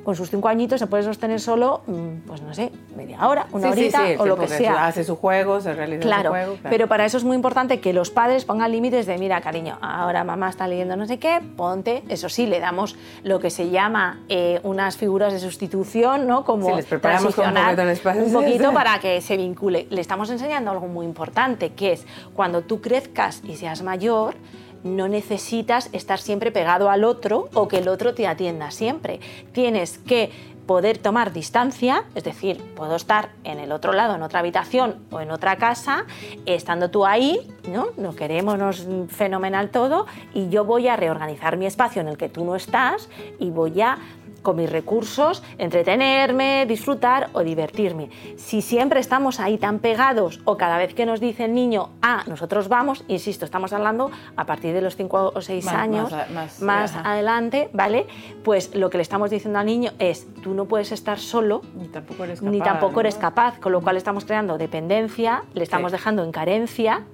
Con 0.05 0.17
sus 0.17 0.31
cinco 0.31 0.49
añitos 0.49 0.81
se 0.81 0.87
puede 0.87 1.03
sostener 1.03 1.39
solo, 1.39 1.83
mm, 1.87 2.27
pues 2.27 2.41
no 2.41 2.55
sé, 2.55 2.73
media 2.97 3.29
hora, 3.29 3.47
una 3.53 3.67
Sí, 3.75 3.81
horita 3.81 4.07
sí, 4.07 4.15
o 4.19 4.23
sí, 4.23 4.29
lo 4.29 4.39
que 4.39 4.49
sea. 4.49 4.87
Hace 4.87 5.05
su 5.05 5.17
juego, 5.17 5.61
se 5.61 5.75
realiza 5.75 6.01
Claro, 6.01 6.23
su 6.25 6.29
juego. 6.31 6.53
claro. 6.55 6.69
pero 6.71 6.87
para 6.89 7.05
eso 7.05 7.19
es 7.19 7.25
muy 7.25 7.37
importante 7.37 7.79
que 7.81 7.93
los 7.93 8.09
padres 8.11 8.47
pongan 8.47 8.73
límites 8.73 9.05
de, 9.05 9.19
mira, 9.19 9.43
cariño, 9.43 9.77
ahora 9.83 10.25
mamá 10.25 10.49
está 10.49 10.67
leyendo 10.67 10.97
no 10.97 11.07
sé 11.07 11.19
qué, 11.19 11.43
ponte, 11.59 12.05
eso 12.09 12.31
sí, 12.31 12.47
le 12.47 12.59
damos 12.59 12.97
lo 13.23 13.39
que 13.39 13.51
se 13.51 13.69
llama 13.69 14.21
eh, 14.31 14.61
unas 14.63 14.97
figuras 14.97 15.31
de 15.35 15.41
sustitución, 15.41 16.27
¿no? 16.27 16.43
Como 16.43 16.75
les 16.75 16.87
preparamos 16.87 17.35
con 17.35 17.47
un 17.49 17.55
poquito 17.55 17.83
el 17.83 17.89
espacio, 17.91 18.25
un 18.25 18.33
poquito 18.33 18.73
para 18.73 18.99
que 19.01 19.21
se 19.21 19.37
vincule. 19.37 19.89
Le 19.91 20.01
estamos 20.01 20.31
enseñando 20.31 20.71
algo 20.71 20.87
muy 20.87 21.05
importante, 21.05 21.75
que 21.75 21.93
es 21.93 22.07
cuando 22.35 22.63
tú 22.63 22.81
crezcas 22.81 23.43
y 23.45 23.57
seas 23.57 23.83
mayor, 23.83 24.37
no 24.85 25.09
necesitas 25.09 25.91
estar 25.93 26.19
siempre 26.19 26.51
pegado 26.51 26.91
al 26.91 27.05
otro 27.05 27.49
o 27.55 27.69
que 27.69 27.79
el 27.79 27.89
otro 27.89 28.15
te 28.15 28.27
atienda 28.27 28.71
siempre. 28.71 29.21
Tienes 29.53 29.99
que 29.99 30.31
poder 30.69 30.99
tomar 30.99 31.33
distancia, 31.33 32.05
es 32.15 32.25
decir, 32.25 32.63
puedo 32.77 32.95
estar 32.95 33.31
en 33.43 33.59
el 33.59 33.73
otro 33.73 33.95
lado, 33.95 34.15
en 34.15 34.23
otra 34.23 34.41
habitación 34.41 34.97
o 35.11 35.21
en 35.21 35.31
otra 35.31 35.57
casa, 35.57 36.05
estando 36.45 36.91
tú 36.91 37.07
ahí, 37.07 37.41
¿no? 37.67 37.89
Nos 37.97 38.15
queremos, 38.15 38.87
fenomenal 39.09 39.71
todo, 39.71 40.07
y 40.35 40.51
yo 40.51 40.67
voy 40.67 40.89
a 40.89 40.97
reorganizar 40.97 41.57
mi 41.57 41.65
espacio 41.65 42.03
en 42.03 42.09
el 42.09 42.19
que 42.19 42.29
tú 42.29 42.45
no 42.45 42.55
estás 42.55 43.09
y 43.39 43.49
voy 43.49 43.81
a 43.81 43.97
con 44.43 44.57
mis 44.57 44.71
recursos, 44.71 45.43
entretenerme, 45.59 46.67
disfrutar 46.67 47.31
o 47.33 47.43
divertirme. 47.43 48.11
Si 48.37 48.63
siempre 48.63 49.01
estamos 49.01 49.41
ahí 49.41 49.59
tan 49.59 49.79
pegados 49.79 50.41
o 50.45 50.57
cada 50.57 50.77
vez 50.79 50.95
que 50.95 51.07
nos 51.07 51.21
dice 51.21 51.45
el 51.47 51.55
niño, 51.55 51.91
ah, 52.03 52.25
nosotros 52.27 52.69
vamos, 52.69 53.05
insisto, 53.09 53.45
estamos 53.45 53.73
hablando 53.73 54.11
a 54.37 54.45
partir 54.45 54.75
de 54.75 54.81
los 54.81 54.97
5 54.97 55.33
o 55.35 55.41
6 55.41 55.65
Más- 55.65 55.75
años, 55.75 56.13
más 56.61 56.95
adelante, 56.97 57.71
¿vale? 57.73 58.07
Pues 58.45 58.75
lo 58.75 58.91
que 58.91 58.99
le 58.99 59.03
estamos 59.03 59.31
diciendo 59.31 59.59
al 59.59 59.67
niño 59.67 59.93
es, 59.99 60.27
tú 60.43 60.55
no 60.55 60.67
puedes 60.67 60.93
estar 60.93 61.19
solo 61.19 61.63
Ni 61.77 61.89
tampoco 61.89 62.25
eres 62.25 62.41
capaz. 62.41 62.51
ni 62.51 62.61
tampoco 62.61 63.01
eres 63.01 63.15
¿no? 63.17 63.21
capaz, 63.21 63.59
con 63.59 63.73
lo 63.73 63.81
cual 63.81 63.97
estamos 63.97 64.25
creando 64.25 64.59
dependencia, 64.59 65.43
le 65.55 65.63
estamos 65.63 65.91
Sí. 65.91 65.97
dejando 65.97 66.25
en 66.25 66.33
carencia 66.33 67.05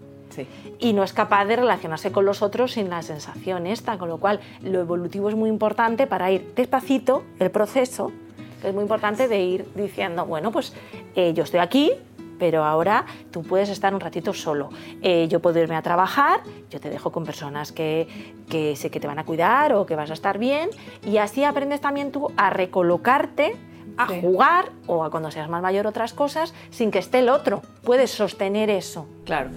Y 0.79 0.93
no 0.93 1.03
es 1.03 1.13
capaz 1.13 1.45
de 1.45 1.57
relacionarse 1.57 2.13
con 2.13 2.25
los 2.25 2.43
otros 2.43 2.73
sin 2.73 2.91
la 2.91 3.03
sensación 3.03 3.67
esta, 3.67 3.99
con 3.99 4.09
lo 4.09 4.19
cual 4.19 4.41
lo 4.63 4.81
evolutivo 4.81 5.29
es 5.29 5.35
muy 5.35 5.49
importante 5.49 6.07
para 6.07 6.31
ir 6.31 6.53
despacito, 6.55 7.25
el 7.39 7.51
proceso, 7.51 8.13
que 8.61 8.69
es 8.69 8.75
muy 8.75 8.83
importante 8.83 9.29
de 9.29 9.41
ir 9.41 9.67
diciendo, 9.75 10.27
bueno, 10.27 10.51
pues 10.51 10.73
eh, 11.15 11.33
yo 11.35 11.45
estoy 11.45 11.61
aquí, 11.61 11.93
pero 12.39 12.65
ahora 12.65 13.07
tú 13.31 13.43
puedes 13.43 13.69
estar 13.69 13.95
un 13.95 14.01
ratito 14.01 14.33
solo. 14.33 14.71
Eh, 15.03 15.29
yo 15.29 15.41
puedo 15.41 15.61
irme 15.61 15.77
a 15.77 15.83
trabajar, 15.83 16.41
yo 16.71 16.81
te 16.81 16.91
dejo 16.91 17.13
con 17.13 17.25
personas 17.25 17.73
que, 17.73 18.09
que 18.49 18.77
sé 18.77 18.91
que 18.91 19.01
te 19.01 19.07
van 19.07 19.19
a 19.19 19.25
cuidar 19.25 19.73
o 19.75 19.87
que 19.87 19.97
vas 19.97 20.11
a 20.11 20.15
estar 20.15 20.39
bien 20.39 20.71
y 21.07 21.19
así 21.19 21.45
aprendes 21.45 21.81
también 21.81 22.11
tú 22.11 22.33
a 22.37 22.51
recolocarte 22.51 23.57
a 23.97 24.07
jugar 24.21 24.71
o 24.87 25.05
a 25.05 25.11
cuando 25.11 25.31
seas 25.31 25.49
más 25.49 25.63
mayor 25.63 25.87
otras 25.87 26.13
cosas 26.13 26.55
sin 26.71 26.91
que 26.91 26.99
esté 26.99 27.21
el 27.21 27.29
otro. 27.29 27.63
Puedes 27.83 28.11
sostener 28.11 28.71
eso. 28.71 29.07
Claro. 29.25 29.51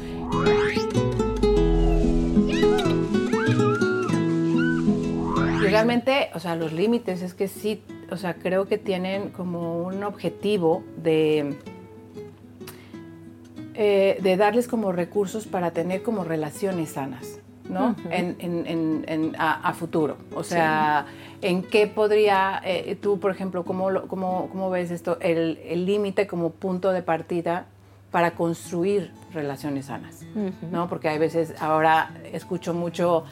Y 5.60 5.69
realmente, 5.69 6.30
o 6.34 6.39
sea, 6.39 6.56
los 6.56 6.71
límites 6.71 7.21
es 7.21 7.34
que 7.34 7.47
sí, 7.47 7.84
o 8.10 8.17
sea, 8.17 8.36
creo 8.36 8.67
que 8.67 8.78
tienen 8.78 9.30
como 9.30 9.84
un 9.84 10.04
objetivo 10.04 10.84
de 10.95 11.58
eh, 13.80 14.17
de 14.23 14.38
darles 14.38 14.67
como 14.67 14.91
recursos 14.91 15.45
para 15.45 15.69
tener 15.69 16.02
como 16.02 16.23
relaciones 16.23 16.93
sanas, 16.93 17.39
¿no? 17.69 17.95
en, 18.10 19.36
a, 19.38 19.71
futuro. 19.73 20.17
O 20.34 20.43
sea, 20.43 21.06
¿en 21.41 21.63
qué 21.63 21.88
podría 21.88 22.62
eh, 22.63 22.97
tú, 23.02 23.19
por 23.19 23.32
ejemplo, 23.32 23.63
cómo, 23.63 24.08
cómo, 24.08 24.50
cómo 24.52 24.69
ves 24.69 24.91
esto, 24.91 25.17
el 25.19 25.86
límite 25.86 26.28
como 26.28 26.52
punto 26.52 26.91
de 26.91 27.02
partida 27.04 27.67
para 28.12 28.32
construir 28.32 29.12
relaciones 29.34 29.88
sanas, 29.88 30.26
¿no? 30.71 30.88
Porque 30.88 31.10
hay 31.10 31.19
veces, 31.19 31.54
ahora 31.60 32.12
escucho 32.32 32.73
mucho 32.73 33.26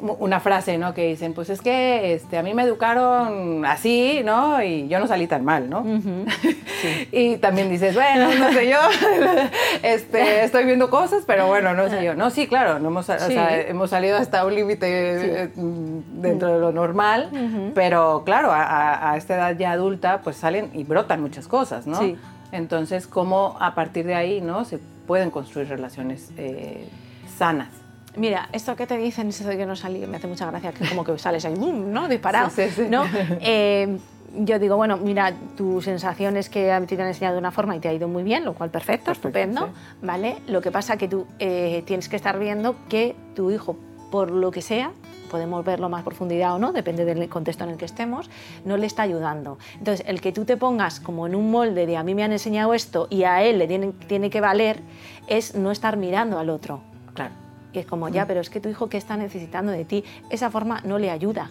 una 0.00 0.40
frase, 0.40 0.78
¿no? 0.78 0.94
Que 0.94 1.08
dicen, 1.08 1.32
pues 1.32 1.50
es 1.50 1.60
que 1.60 2.14
este, 2.14 2.38
a 2.38 2.42
mí 2.42 2.54
me 2.54 2.62
educaron 2.62 3.64
así, 3.64 4.20
¿no? 4.24 4.62
Y 4.62 4.88
yo 4.88 4.98
no 4.98 5.06
salí 5.06 5.26
tan 5.26 5.44
mal, 5.44 5.68
¿no? 5.70 5.84
y 7.12 7.36
también 7.38 7.70
dices, 7.70 7.94
bueno, 7.94 8.28
no 8.38 8.52
sé 8.52 8.68
yo, 8.68 8.78
este, 9.82 10.44
estoy 10.44 10.64
viendo 10.64 10.90
cosas, 10.90 11.24
pero 11.26 11.46
bueno, 11.46 11.74
no 11.74 11.88
sé 11.88 12.04
yo. 12.04 12.14
No, 12.14 12.30
sí, 12.30 12.46
claro, 12.46 12.78
no 12.78 12.88
hemos, 12.88 13.08
hemos 13.08 13.90
salido 13.90 14.16
hasta 14.16 14.44
un 14.44 14.54
límite 14.54 14.86
eh, 15.44 15.50
dentro 15.54 16.54
de 16.54 16.60
lo 16.60 16.72
normal, 16.72 17.30
pero 17.74 18.22
claro, 18.24 18.50
a, 18.52 19.14
esta 19.16 19.34
edad 19.36 19.56
ya 19.56 19.72
adulta, 19.72 20.20
pues 20.22 20.36
salen 20.36 20.70
y 20.74 20.84
brotan 20.84 21.20
muchas 21.20 21.48
cosas, 21.48 21.86
¿no? 21.86 22.00
Entonces, 22.52 23.06
¿cómo 23.06 23.56
a 23.60 23.74
partir 23.74 24.06
de 24.06 24.14
ahí, 24.14 24.40
¿no? 24.40 24.64
Se 24.64 24.78
pueden 25.06 25.30
construir 25.30 25.68
relaciones 25.68 26.30
eh, 26.36 26.88
sanas. 27.36 27.85
Mira, 28.16 28.48
esto 28.52 28.74
que 28.76 28.86
te 28.86 28.96
dicen, 28.96 29.28
eso 29.28 29.44
de 29.44 29.56
que 29.56 29.66
no 29.66 29.76
salí, 29.76 30.06
me 30.06 30.16
hace 30.16 30.26
mucha 30.26 30.46
gracia, 30.46 30.72
que 30.72 30.88
como 30.88 31.04
que 31.04 31.18
sales 31.18 31.44
ahí, 31.44 31.54
¡bum! 31.54 31.92
¿no? 31.92 32.08
Disparado, 32.08 32.50
sí, 32.50 32.64
sí, 32.64 32.70
sí. 32.70 32.86
¿no? 32.88 33.04
Eh, 33.40 33.98
yo 34.38 34.58
digo, 34.58 34.76
bueno, 34.76 34.96
mira, 34.96 35.32
tu 35.56 35.80
sensación 35.80 36.36
es 36.36 36.48
que 36.48 36.64
te 36.64 36.72
han 36.72 37.08
enseñado 37.08 37.34
de 37.34 37.38
una 37.38 37.50
forma 37.50 37.76
y 37.76 37.80
te 37.80 37.88
ha 37.88 37.92
ido 37.92 38.08
muy 38.08 38.22
bien, 38.22 38.44
lo 38.44 38.54
cual 38.54 38.70
perfecto, 38.70 39.10
estupendo, 39.10 39.70
¿vale? 40.02 40.36
Lo 40.46 40.60
que 40.60 40.70
pasa 40.70 40.96
que 40.96 41.08
tú 41.08 41.26
eh, 41.38 41.82
tienes 41.86 42.08
que 42.08 42.16
estar 42.16 42.38
viendo 42.38 42.76
que 42.88 43.16
tu 43.34 43.50
hijo, 43.50 43.76
por 44.10 44.30
lo 44.30 44.50
que 44.50 44.62
sea, 44.62 44.92
podemos 45.30 45.64
verlo 45.64 45.88
más 45.88 46.02
profundidad 46.02 46.54
o 46.54 46.58
no, 46.58 46.72
depende 46.72 47.04
del 47.04 47.28
contexto 47.28 47.64
en 47.64 47.70
el 47.70 47.76
que 47.76 47.84
estemos, 47.84 48.30
no 48.64 48.76
le 48.76 48.86
está 48.86 49.02
ayudando. 49.02 49.58
Entonces, 49.78 50.04
el 50.06 50.20
que 50.20 50.32
tú 50.32 50.44
te 50.44 50.56
pongas 50.56 51.00
como 51.00 51.26
en 51.26 51.34
un 51.34 51.50
molde 51.50 51.86
de 51.86 51.96
a 51.96 52.02
mí 52.02 52.14
me 52.14 52.22
han 52.22 52.32
enseñado 52.32 52.74
esto 52.74 53.06
y 53.10 53.24
a 53.24 53.42
él 53.42 53.58
le 53.58 53.66
tiene 54.06 54.30
que 54.30 54.40
valer, 54.40 54.80
es 55.28 55.54
no 55.54 55.70
estar 55.70 55.96
mirando 55.96 56.38
al 56.38 56.50
otro. 56.50 56.80
Claro 57.76 57.76
y 57.76 57.80
es 57.80 57.86
como, 57.86 58.08
ya, 58.08 58.26
pero 58.26 58.40
es 58.40 58.50
que 58.50 58.60
tu 58.60 58.68
hijo, 58.68 58.88
¿qué 58.88 58.96
está 58.96 59.16
necesitando 59.16 59.70
de 59.70 59.84
ti? 59.84 60.04
Esa 60.30 60.50
forma 60.50 60.80
no 60.84 60.98
le 60.98 61.10
ayuda. 61.10 61.50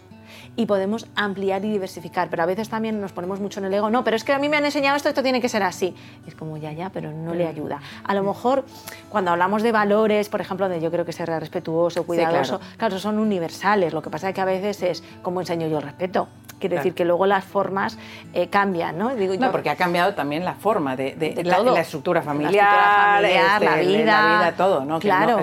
Y 0.55 0.65
podemos 0.65 1.07
ampliar 1.15 1.63
y 1.63 1.71
diversificar, 1.71 2.29
pero 2.29 2.43
a 2.43 2.45
veces 2.47 2.67
también 2.67 2.99
nos 2.99 3.11
ponemos 3.11 3.39
mucho 3.39 3.59
en 3.59 3.67
el 3.67 3.73
ego, 3.73 3.89
no, 3.91 4.03
pero 4.03 4.17
es 4.17 4.23
que 4.23 4.33
a 4.33 4.39
mí 4.39 4.49
me 4.49 4.57
han 4.57 4.65
enseñado 4.65 4.97
esto, 4.97 5.07
esto 5.07 5.21
tiene 5.21 5.39
que 5.39 5.49
ser 5.49 5.61
así. 5.61 5.95
es 6.25 6.33
como, 6.33 6.57
ya, 6.57 6.71
ya, 6.71 6.89
pero 6.89 7.11
no 7.11 7.35
le 7.35 7.47
ayuda. 7.47 7.79
A 8.03 8.13
lo 8.15 8.23
mejor 8.23 8.65
cuando 9.09 9.31
hablamos 9.31 9.61
de 9.61 9.71
valores, 9.71 10.27
por 10.29 10.41
ejemplo, 10.41 10.67
de 10.67 10.81
yo 10.81 10.89
creo 10.89 11.05
que 11.05 11.13
ser 11.13 11.29
respetuoso, 11.29 12.05
cuidadoso, 12.05 12.59
claro. 12.77 12.99
son 12.99 13.19
universales. 13.19 13.93
Lo 13.93 14.01
que 14.01 14.09
pasa 14.09 14.29
es 14.29 14.35
que 14.35 14.41
a 14.41 14.45
veces 14.45 14.81
es 14.81 15.03
como 15.21 15.41
enseño 15.41 15.67
yo 15.67 15.77
el 15.77 15.83
respeto. 15.83 16.27
Quiere 16.59 16.77
decir 16.77 16.95
que 16.95 17.05
luego 17.05 17.25
las 17.25 17.43
formas 17.43 17.97
eh, 18.33 18.47
cambian, 18.47 18.97
¿no? 18.97 19.13
Digo, 19.13 19.35
no, 19.37 19.51
porque 19.51 19.69
ha 19.69 19.75
cambiado 19.75 20.15
también 20.15 20.43
la 20.43 20.55
forma 20.55 20.95
de, 20.95 21.13
de, 21.13 21.43
la, 21.43 21.57
estructura 21.79 22.21
familiar, 22.21 23.21
la, 23.21 23.29
estructura 23.29 23.59
familiar, 23.59 23.61
la, 23.61 23.81
este, 23.81 23.87
vida, 23.87 24.21
la 24.21 24.37
vida, 24.37 24.51
todo, 24.57 24.85
¿no? 24.85 24.99
Claro 24.99 25.41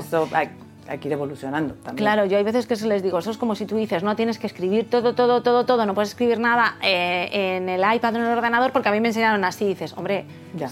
hay 0.93 0.99
que 0.99 1.09
ir 1.09 1.15
evolucionando 1.15 1.75
también. 1.75 1.97
Claro, 1.97 2.27
yo 2.27 2.37
hay 2.37 2.45
veces 2.45 2.67
que 2.67 2.77
se 2.77 2.87
les 2.87 3.03
digo, 3.03 3.19
eso 3.19 3.31
es 3.31 3.39
como 3.39 3.55
si 3.55 3.65
tú 3.65 3.77
dices, 3.77 4.03
no 4.03 4.15
tienes 4.15 4.39
que 4.39 4.47
escribir 4.47 4.91
todo, 4.91 5.15
todo, 5.15 5.43
todo, 5.43 5.65
todo, 5.65 5.87
no 5.87 5.95
puedes 5.95 6.11
escribir 6.11 6.39
nada 6.39 6.77
eh, 6.83 7.57
en 7.57 7.69
el 7.69 7.81
iPad 7.81 8.15
o 8.15 8.19
en 8.19 8.25
el 8.25 8.37
ordenador 8.37 8.73
porque 8.73 8.91
a 8.91 8.93
mí 8.93 9.01
me 9.01 9.09
enseñaron 9.09 9.43
así. 9.45 9.65
dices, 9.65 9.95
hombre, 9.97 10.27
ya. 10.55 10.71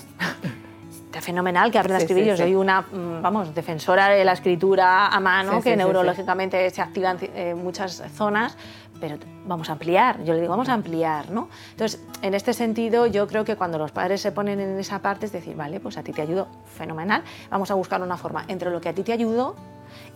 Está 1.10 1.20
fenomenal 1.20 1.72
que 1.72 1.78
aprendas 1.78 2.02
a 2.02 2.04
escribir. 2.04 2.24
yo 2.24 2.36
soy 2.36 2.54
una, 2.54 2.82
mm, 2.82 3.20
vamos, 3.20 3.52
defensora 3.52 4.10
de 4.10 4.24
la 4.24 4.32
escritura 4.32 5.08
a 5.08 5.18
mano, 5.18 5.60
que 5.60 5.76
neurológicamente 5.76 6.70
se 6.70 6.80
activan 6.80 7.18
en 7.34 7.60
muchas 7.60 8.00
zonas, 8.14 8.56
pero 9.00 9.18
vamos 9.46 9.68
a 9.68 9.72
ampliar, 9.72 10.22
yo 10.24 10.34
le 10.34 10.40
digo, 10.40 10.50
vamos 10.50 10.68
a 10.68 10.74
ampliar, 10.74 11.30
¿no? 11.30 11.48
Entonces, 11.70 12.00
en 12.22 12.34
este 12.34 12.52
sentido, 12.52 13.06
yo 13.06 13.26
creo 13.26 13.44
que 13.44 13.56
cuando 13.56 13.78
los 13.78 13.92
padres 13.92 14.20
se 14.20 14.32
ponen 14.32 14.60
en 14.60 14.78
esa 14.78 15.00
parte 15.00 15.26
es 15.26 15.32
decir, 15.32 15.56
vale, 15.56 15.80
pues 15.80 15.96
a 15.96 16.02
ti 16.02 16.12
te 16.12 16.22
ayudo, 16.22 16.48
fenomenal, 16.66 17.22
vamos 17.50 17.70
a 17.70 17.74
buscar 17.74 18.02
una 18.02 18.16
forma 18.16 18.44
entre 18.48 18.70
lo 18.70 18.80
que 18.80 18.88
a 18.88 18.94
ti 18.94 19.02
te 19.02 19.12
ayudo 19.12 19.56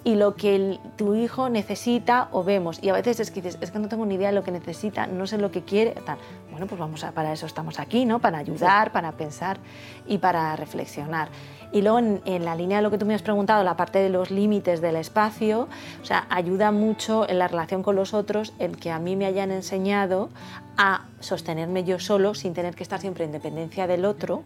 y 0.04 0.16
lo 0.16 0.34
que 0.34 0.78
tu 0.96 1.14
hijo 1.14 1.48
necesita 1.48 2.28
o 2.32 2.44
vemos. 2.44 2.82
Y 2.82 2.90
a 2.90 2.92
veces 2.92 3.20
es 3.20 3.30
que 3.30 3.40
dices, 3.40 3.58
es 3.60 3.70
que 3.70 3.78
no 3.78 3.88
tengo 3.88 4.04
ni 4.06 4.14
idea 4.14 4.28
de 4.28 4.34
lo 4.34 4.44
que 4.44 4.50
necesita, 4.50 5.06
no 5.06 5.26
sé 5.26 5.38
lo 5.38 5.50
que 5.50 5.62
quiere. 5.62 5.92
Tal. 5.92 6.18
Bueno, 6.50 6.66
pues 6.66 6.78
vamos 6.78 7.02
a, 7.04 7.12
para 7.12 7.32
eso 7.32 7.46
estamos 7.46 7.80
aquí, 7.80 8.04
¿no? 8.04 8.20
Para 8.20 8.38
ayudar, 8.38 8.92
para 8.92 9.12
pensar 9.12 9.58
y 10.06 10.18
para 10.18 10.54
reflexionar. 10.56 11.28
Y 11.72 11.82
luego 11.82 11.98
en, 11.98 12.44
la 12.44 12.54
línea 12.54 12.78
de 12.78 12.82
lo 12.82 12.90
que 12.90 12.98
tú 12.98 13.06
me 13.06 13.14
has 13.14 13.22
preguntado, 13.22 13.64
la 13.64 13.76
parte 13.76 13.98
de 13.98 14.08
los 14.08 14.30
límites 14.30 14.80
del 14.80 14.96
espacio, 14.96 15.68
o 16.02 16.04
sea, 16.04 16.26
ayuda 16.30 16.70
mucho 16.72 17.28
en 17.28 17.38
la 17.38 17.48
relación 17.48 17.82
con 17.82 17.96
los 17.96 18.14
otros 18.14 18.52
el 18.58 18.76
que 18.76 18.90
a 18.90 18.98
mí 18.98 19.16
me 19.16 19.26
hayan 19.26 19.50
enseñado 19.50 20.30
a 20.76 21.02
sostenerme 21.20 21.84
yo 21.84 21.98
solo 21.98 22.34
sin 22.34 22.52
tener 22.52 22.74
que 22.74 22.82
estar 22.82 23.00
siempre 23.00 23.24
en 23.24 23.32
dependencia 23.32 23.86
del 23.86 24.04
otro. 24.04 24.42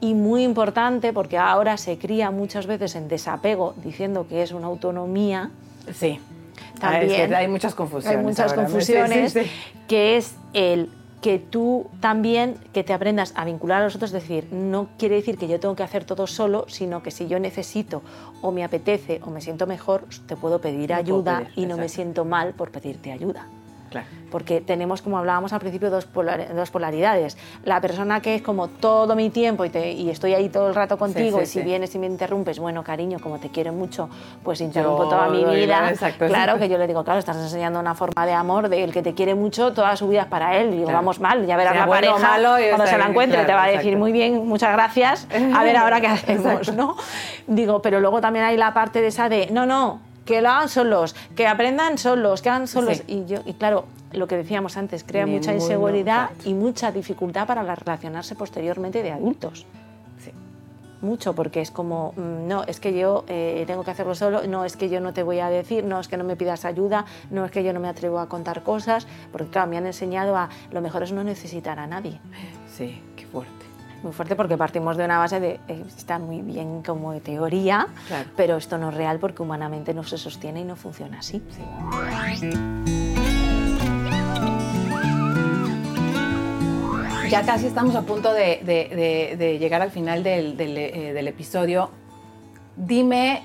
Y 0.00 0.14
muy 0.14 0.44
importante, 0.44 1.12
porque 1.12 1.38
ahora 1.38 1.76
se 1.76 1.98
cría 1.98 2.30
muchas 2.30 2.66
veces 2.66 2.94
en 2.94 3.08
desapego 3.08 3.74
diciendo 3.82 4.26
que 4.28 4.42
es 4.42 4.52
una 4.52 4.66
autonomía. 4.66 5.50
Sí. 5.92 6.20
También 6.80 7.34
hay 7.34 7.48
muchas 7.48 7.74
confusiones. 7.74 8.18
Hay 8.18 8.24
muchas 8.24 8.52
confusiones, 8.52 9.36
que 9.88 10.16
es 10.16 10.36
el 10.52 10.90
que 11.20 11.38
tú 11.38 11.86
también 12.00 12.56
que 12.72 12.84
te 12.84 12.92
aprendas 12.92 13.32
a 13.36 13.44
vincular 13.44 13.80
a 13.80 13.84
los 13.84 13.96
otros, 13.96 14.12
es 14.12 14.22
decir, 14.22 14.48
no 14.52 14.88
quiere 14.98 15.16
decir 15.16 15.36
que 15.36 15.48
yo 15.48 15.58
tengo 15.58 15.74
que 15.74 15.82
hacer 15.82 16.04
todo 16.04 16.26
solo, 16.26 16.66
sino 16.68 17.02
que 17.02 17.10
si 17.10 17.26
yo 17.26 17.40
necesito 17.40 18.02
o 18.40 18.52
me 18.52 18.64
apetece 18.64 19.20
o 19.24 19.30
me 19.30 19.40
siento 19.40 19.66
mejor, 19.66 20.04
te 20.26 20.36
puedo 20.36 20.60
pedir 20.60 20.92
ayuda 20.92 21.48
y 21.56 21.66
no 21.66 21.76
me 21.76 21.88
siento 21.88 22.24
mal 22.24 22.54
por 22.54 22.70
pedirte 22.70 23.12
ayuda. 23.12 23.46
Claro 23.90 24.06
porque 24.30 24.60
tenemos, 24.60 25.02
como 25.02 25.18
hablábamos 25.18 25.52
al 25.52 25.60
principio, 25.60 25.90
dos, 25.90 26.08
dos, 26.12 26.70
polaridades. 26.70 27.36
La 27.64 27.80
persona 27.80 28.20
que 28.20 28.36
es 28.36 28.42
como 28.42 28.68
todo 28.68 29.16
mi 29.16 29.30
tiempo 29.30 29.64
y, 29.64 29.70
te, 29.70 29.92
y 29.92 30.10
estoy 30.10 30.34
ahí 30.34 30.48
todo 30.48 30.68
el 30.68 30.74
rato 30.74 30.98
contigo 30.98 31.40
y 31.42 31.46
si 31.46 31.62
vienes 31.62 31.94
y 31.94 31.98
me 31.98 32.06
interrumpes, 32.06 32.58
bueno, 32.58 32.82
cariño, 32.84 33.18
como 33.20 33.38
te 33.38 33.48
quiero 33.48 33.72
mucho, 33.72 34.08
pues 34.42 34.60
interrumpo 34.60 35.08
toda 35.08 35.28
mi 35.28 35.44
vida. 35.44 35.92
claro 36.18 36.58
que 36.58 36.68
yo 36.68 36.78
le 36.78 36.86
digo, 36.86 37.04
claro, 37.04 37.18
estás 37.18 37.36
enseñando 37.36 37.80
una 37.80 37.94
forma 37.94 38.26
de 38.26 38.32
amor 38.32 38.68
del 38.68 38.92
que 38.92 39.02
te 39.02 39.14
quiere 39.14 39.34
mucho, 39.34 39.72
toda 39.72 39.96
su 39.96 40.08
vida 40.08 40.22
es 40.22 40.28
para 40.28 40.56
él. 40.56 40.74
Y 40.74 40.78
digo, 40.78 40.92
vamos 40.92 41.20
mal, 41.20 41.46
ya 41.46 41.56
verás 41.56 41.74
la 41.74 41.86
pareja 41.86 42.38
cuando 42.70 42.86
se 42.86 42.98
la 42.98 43.06
encuentre, 43.06 43.44
te 43.44 43.52
va 43.52 43.64
a 43.64 43.68
decir, 43.68 43.96
muy 43.96 44.12
bien, 44.12 44.46
muchas 44.46 44.72
gracias, 44.72 45.26
a 45.54 45.62
ver 45.62 45.76
ahora 45.76 46.00
qué 46.00 46.06
hacemos, 46.18 46.72
¿no? 46.74 46.96
Digo, 47.46 47.82
pero 47.82 48.00
luego 48.00 48.20
también 48.20 48.44
hay 48.44 48.56
la 48.56 48.74
parte 48.74 49.00
de 49.00 49.08
esa 49.08 49.28
de, 49.28 49.48
no, 49.50 49.66
no, 49.66 50.00
que 50.28 50.42
lo 50.42 50.50
hagan 50.50 50.68
solos, 50.68 51.16
que 51.34 51.46
aprendan 51.46 51.96
solos, 51.96 52.42
que 52.42 52.50
hagan 52.50 52.68
solos. 52.68 53.02
Y, 53.06 53.24
yo, 53.24 53.38
y 53.46 53.54
claro, 53.54 53.86
lo 54.12 54.26
que 54.28 54.36
decíamos 54.36 54.76
antes, 54.76 55.02
crea 55.02 55.26
mucha 55.26 55.54
inseguridad 55.54 56.28
y 56.44 56.52
mucha 56.52 56.92
dificultad 56.92 57.46
para 57.46 57.62
relacionarse 57.62 58.34
posteriormente 58.34 59.02
de 59.02 59.10
adultos. 59.10 59.64
Sí. 60.22 60.30
Mucho, 61.00 61.34
porque 61.34 61.62
es 61.62 61.70
como, 61.70 62.12
mm, 62.14 62.46
no, 62.46 62.64
es 62.64 62.78
que 62.78 62.92
yo 62.92 63.24
eh, 63.26 63.64
tengo 63.66 63.84
que 63.84 63.90
hacerlo 63.90 64.14
solo, 64.14 64.46
no, 64.46 64.66
es 64.66 64.76
que 64.76 64.90
yo 64.90 65.00
no 65.00 65.14
te 65.14 65.22
voy 65.22 65.38
a 65.38 65.48
decir, 65.48 65.84
no, 65.84 65.98
es 65.98 66.08
que 66.08 66.18
no 66.18 66.24
me 66.24 66.36
pidas 66.36 66.66
ayuda, 66.66 67.06
no, 67.30 67.46
es 67.46 67.50
que 67.50 67.64
yo 67.64 67.72
no 67.72 67.80
me 67.80 67.88
atrevo 67.88 68.18
a 68.18 68.28
contar 68.28 68.62
cosas, 68.62 69.06
porque 69.32 69.48
claro, 69.48 69.70
me 69.70 69.78
han 69.78 69.86
enseñado 69.86 70.36
a 70.36 70.50
lo 70.72 70.82
mejor 70.82 71.04
es 71.04 71.12
no 71.12 71.24
necesitar 71.24 71.78
a 71.78 71.86
nadie. 71.86 72.20
Sí, 72.76 73.00
qué 73.16 73.24
fuerte. 73.24 73.57
Muy 74.02 74.12
fuerte 74.12 74.36
porque 74.36 74.56
partimos 74.56 74.96
de 74.96 75.04
una 75.04 75.18
base 75.18 75.40
de, 75.40 75.60
eh, 75.68 75.84
está 75.96 76.18
muy 76.18 76.40
bien 76.40 76.82
como 76.82 77.12
de 77.12 77.20
teoría, 77.20 77.88
pero 78.36 78.56
esto 78.56 78.78
no 78.78 78.90
es 78.90 78.94
real 78.94 79.18
porque 79.18 79.42
humanamente 79.42 79.92
no 79.92 80.04
se 80.04 80.18
sostiene 80.18 80.60
y 80.60 80.64
no 80.64 80.76
funciona 80.76 81.18
así. 81.18 81.42
Sí. 81.50 82.50
Ya 87.30 87.42
casi 87.44 87.66
estamos 87.66 87.94
a 87.94 88.02
punto 88.02 88.32
de, 88.32 89.58
llegar 89.60 89.82
al 89.82 89.90
final 89.90 90.26
eh, 90.26 90.54
del, 90.56 91.28
episodio. 91.28 91.90
Dime 92.74 93.42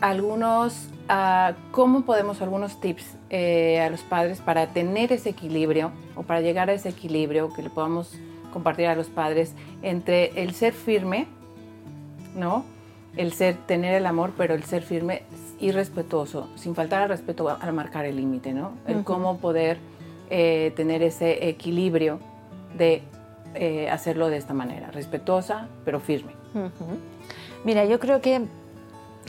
algunos, 0.00 0.88
uh, 1.10 1.54
cómo 1.72 2.02
podemos, 2.02 2.40
algunos 2.42 2.80
tips 2.80 3.16
eh, 3.30 3.80
a 3.80 3.90
los 3.90 4.02
padres 4.02 4.40
para 4.40 4.68
tener 4.68 5.12
ese 5.12 5.30
equilibrio 5.30 5.90
o 6.14 6.22
para 6.22 6.42
llegar 6.42 6.70
a 6.70 6.74
ese 6.74 6.90
equilibrio 6.90 7.52
que 7.52 7.62
le 7.62 7.70
podamos 7.70 8.12
compartir 8.56 8.86
a 8.86 8.94
los 8.94 9.08
padres 9.08 9.52
entre 9.82 10.42
el 10.42 10.54
ser 10.54 10.72
firme 10.72 11.26
¿no? 12.34 12.64
El 13.18 13.34
ser, 13.34 13.56
tener 13.66 13.94
el 13.94 14.06
amor, 14.06 14.32
pero 14.34 14.54
el 14.54 14.64
ser 14.64 14.82
firme 14.82 15.24
y 15.60 15.72
respetuoso, 15.72 16.48
sin 16.54 16.74
faltar 16.74 17.02
al 17.02 17.10
respeto 17.10 17.48
al 17.48 17.72
marcar 17.74 18.06
el 18.06 18.16
límite, 18.16 18.54
¿no? 18.54 18.72
El 18.86 19.04
cómo 19.04 19.36
poder 19.36 19.76
eh, 20.30 20.72
tener 20.74 21.02
ese 21.02 21.48
equilibrio 21.48 22.18
de 22.78 23.02
eh, 23.54 23.90
hacerlo 23.90 24.30
de 24.30 24.38
esta 24.38 24.54
manera, 24.54 24.90
respetuosa, 24.90 25.68
pero 25.84 26.00
firme. 26.00 26.32
Mira, 27.62 27.84
yo 27.84 28.00
creo 28.00 28.22
que 28.22 28.46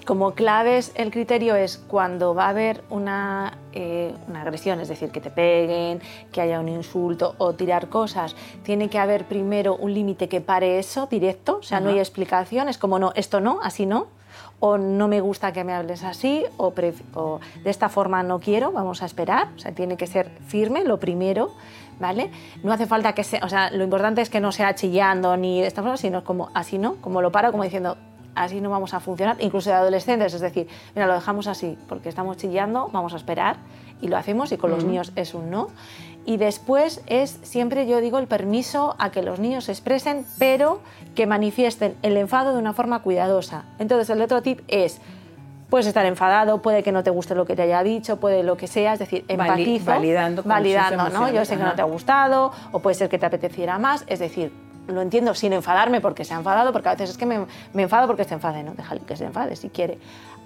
como 0.08 0.32
claves 0.32 0.94
el 0.96 1.12
criterio 1.12 1.56
es 1.56 1.78
cuando 1.78 2.34
va 2.34 2.46
a 2.46 2.50
haber 2.50 2.82
una, 2.90 3.58
eh, 3.74 4.16
una, 4.30 4.42
agresión, 4.42 4.80
es 4.80 4.88
decir, 4.88 5.12
que 5.12 5.20
te 5.20 5.30
peguen, 5.30 6.00
que 6.32 6.40
haya 6.40 6.62
un 6.62 6.70
insulto 6.70 7.36
o 7.40 7.54
tirar 7.54 7.90
cosas, 7.90 8.34
tiene 8.64 8.90
que 8.90 9.00
haber 9.00 9.26
primero 9.26 9.76
un 9.76 9.94
límite 9.94 10.30
que 10.30 10.40
pare 10.40 10.80
eso 10.80 11.08
directo, 11.08 11.58
o 11.58 11.62
sea, 11.62 11.82
no 11.82 11.90
hay 11.90 12.00
explicación, 12.00 12.70
es 12.70 12.78
como 12.78 13.00
no, 13.00 13.12
esto 13.16 13.42
no, 13.42 13.60
así 13.62 13.86
no, 13.86 14.08
o 14.62 14.78
no 14.78 15.10
me 15.10 15.20
gusta 15.20 15.52
que 15.52 15.66
me 15.66 15.74
hables 15.74 16.06
así, 16.06 16.46
o, 16.56 16.74
o 17.14 17.40
de 17.62 17.70
esta 17.70 17.90
forma 17.90 18.24
no 18.24 18.40
quiero, 18.40 18.72
vamos 18.72 19.04
a 19.04 19.06
esperar, 19.06 19.50
o 19.58 19.60
sea, 19.60 19.74
tiene 19.74 19.98
que 19.98 20.08
ser 20.08 20.30
firme 20.48 20.86
lo 20.86 21.00
primero. 21.00 21.52
¿Vale? 22.00 22.30
No 22.62 22.72
hace 22.72 22.86
falta 22.86 23.14
que 23.14 23.24
sea, 23.24 23.40
o 23.44 23.50
sea, 23.50 23.72
lo 23.72 23.84
importante 23.84 24.22
es 24.22 24.30
que 24.30 24.40
no 24.40 24.52
sea 24.52 24.76
chillando 24.76 25.36
ni 25.36 25.62
de 25.62 25.68
esta 25.68 25.82
forma, 25.82 25.98
sino 25.98 26.24
como 26.24 26.52
así, 26.54 26.78
¿no? 26.78 26.98
Como 26.98 27.24
lo 27.24 27.32
paro, 27.32 27.50
como 27.50 27.64
diciendo, 27.64 27.98
así 28.44 28.62
no 28.62 28.70
vamos 28.70 28.94
a 28.94 29.00
funcionar, 29.00 29.38
incluso 29.40 29.70
de 29.70 29.76
adolescentes, 29.76 30.34
es 30.34 30.42
decir, 30.42 30.68
mira, 30.96 31.08
lo 31.08 31.14
dejamos 31.14 31.48
así, 31.48 31.78
porque 31.88 32.10
estamos 32.10 32.38
chillando, 32.38 32.90
vamos 32.92 33.14
a 33.14 33.18
esperar 33.18 33.58
y 34.02 34.08
lo 34.08 34.18
hacemos 34.18 34.52
y 34.52 34.58
con 34.58 34.70
los 34.70 34.84
niños 34.84 35.12
es 35.16 35.34
un 35.34 35.50
no. 35.50 35.70
Y 36.26 36.38
después 36.38 37.02
es 37.08 37.40
siempre, 37.44 37.88
yo 37.88 38.02
digo, 38.02 38.20
el 38.20 38.28
permiso 38.28 38.96
a 39.00 39.12
que 39.12 39.22
los 39.22 39.40
niños 39.40 39.66
se 39.66 39.72
expresen, 39.72 40.26
pero 40.38 40.82
que 41.16 41.26
manifiesten 41.26 41.96
el 42.02 42.18
enfado 42.18 42.54
de 42.54 42.60
una 42.60 42.74
forma 42.74 43.02
cuidadosa. 43.02 43.64
Entonces, 43.80 44.10
el 44.10 44.22
otro 44.22 44.42
tip 44.42 44.60
es, 44.68 45.00
puedes 45.70 45.88
estar 45.88 46.06
enfadado, 46.06 46.62
puede 46.62 46.84
que 46.84 46.92
no 46.92 47.02
te 47.02 47.12
guste 47.12 47.34
lo 47.34 47.46
que 47.46 47.56
te 47.56 47.62
haya 47.62 47.82
dicho, 47.82 48.20
puede 48.20 48.44
lo 48.44 48.58
que 48.58 48.68
sea, 48.68 48.94
es 48.94 49.00
decir, 49.00 49.24
empatizo, 49.30 49.86
validando, 49.86 50.44
validando 50.44 51.10
¿no? 51.10 51.32
Yo 51.32 51.46
sé 51.46 51.56
que 51.56 51.64
no 51.64 51.76
te 51.76 51.82
ha 51.82 51.86
gustado, 51.86 52.52
o 52.74 52.80
puede 52.80 52.96
ser 52.96 53.08
que 53.08 53.18
te 53.18 53.26
apeteciera 53.26 53.80
más, 53.80 54.04
es 54.08 54.20
decir, 54.20 54.52
lo 54.88 55.02
entiendo 55.02 55.34
sin 55.36 55.54
enfadarme 55.54 56.02
porque 56.02 56.26
se 56.26 56.34
ha 56.34 56.38
enfadado, 56.38 56.72
porque 56.72 56.90
a 56.90 56.92
veces 56.94 57.12
es 57.12 57.18
que 57.18 57.26
me, 57.26 57.46
enfado 57.76 58.08
porque 58.08 58.24
se 58.24 58.34
enfade, 58.34 58.64
¿no? 58.64 58.74
Déjale 58.74 59.02
que 59.02 59.16
se 59.16 59.26
enfade 59.26 59.56
si 59.56 59.70
quiere. 59.70 60.00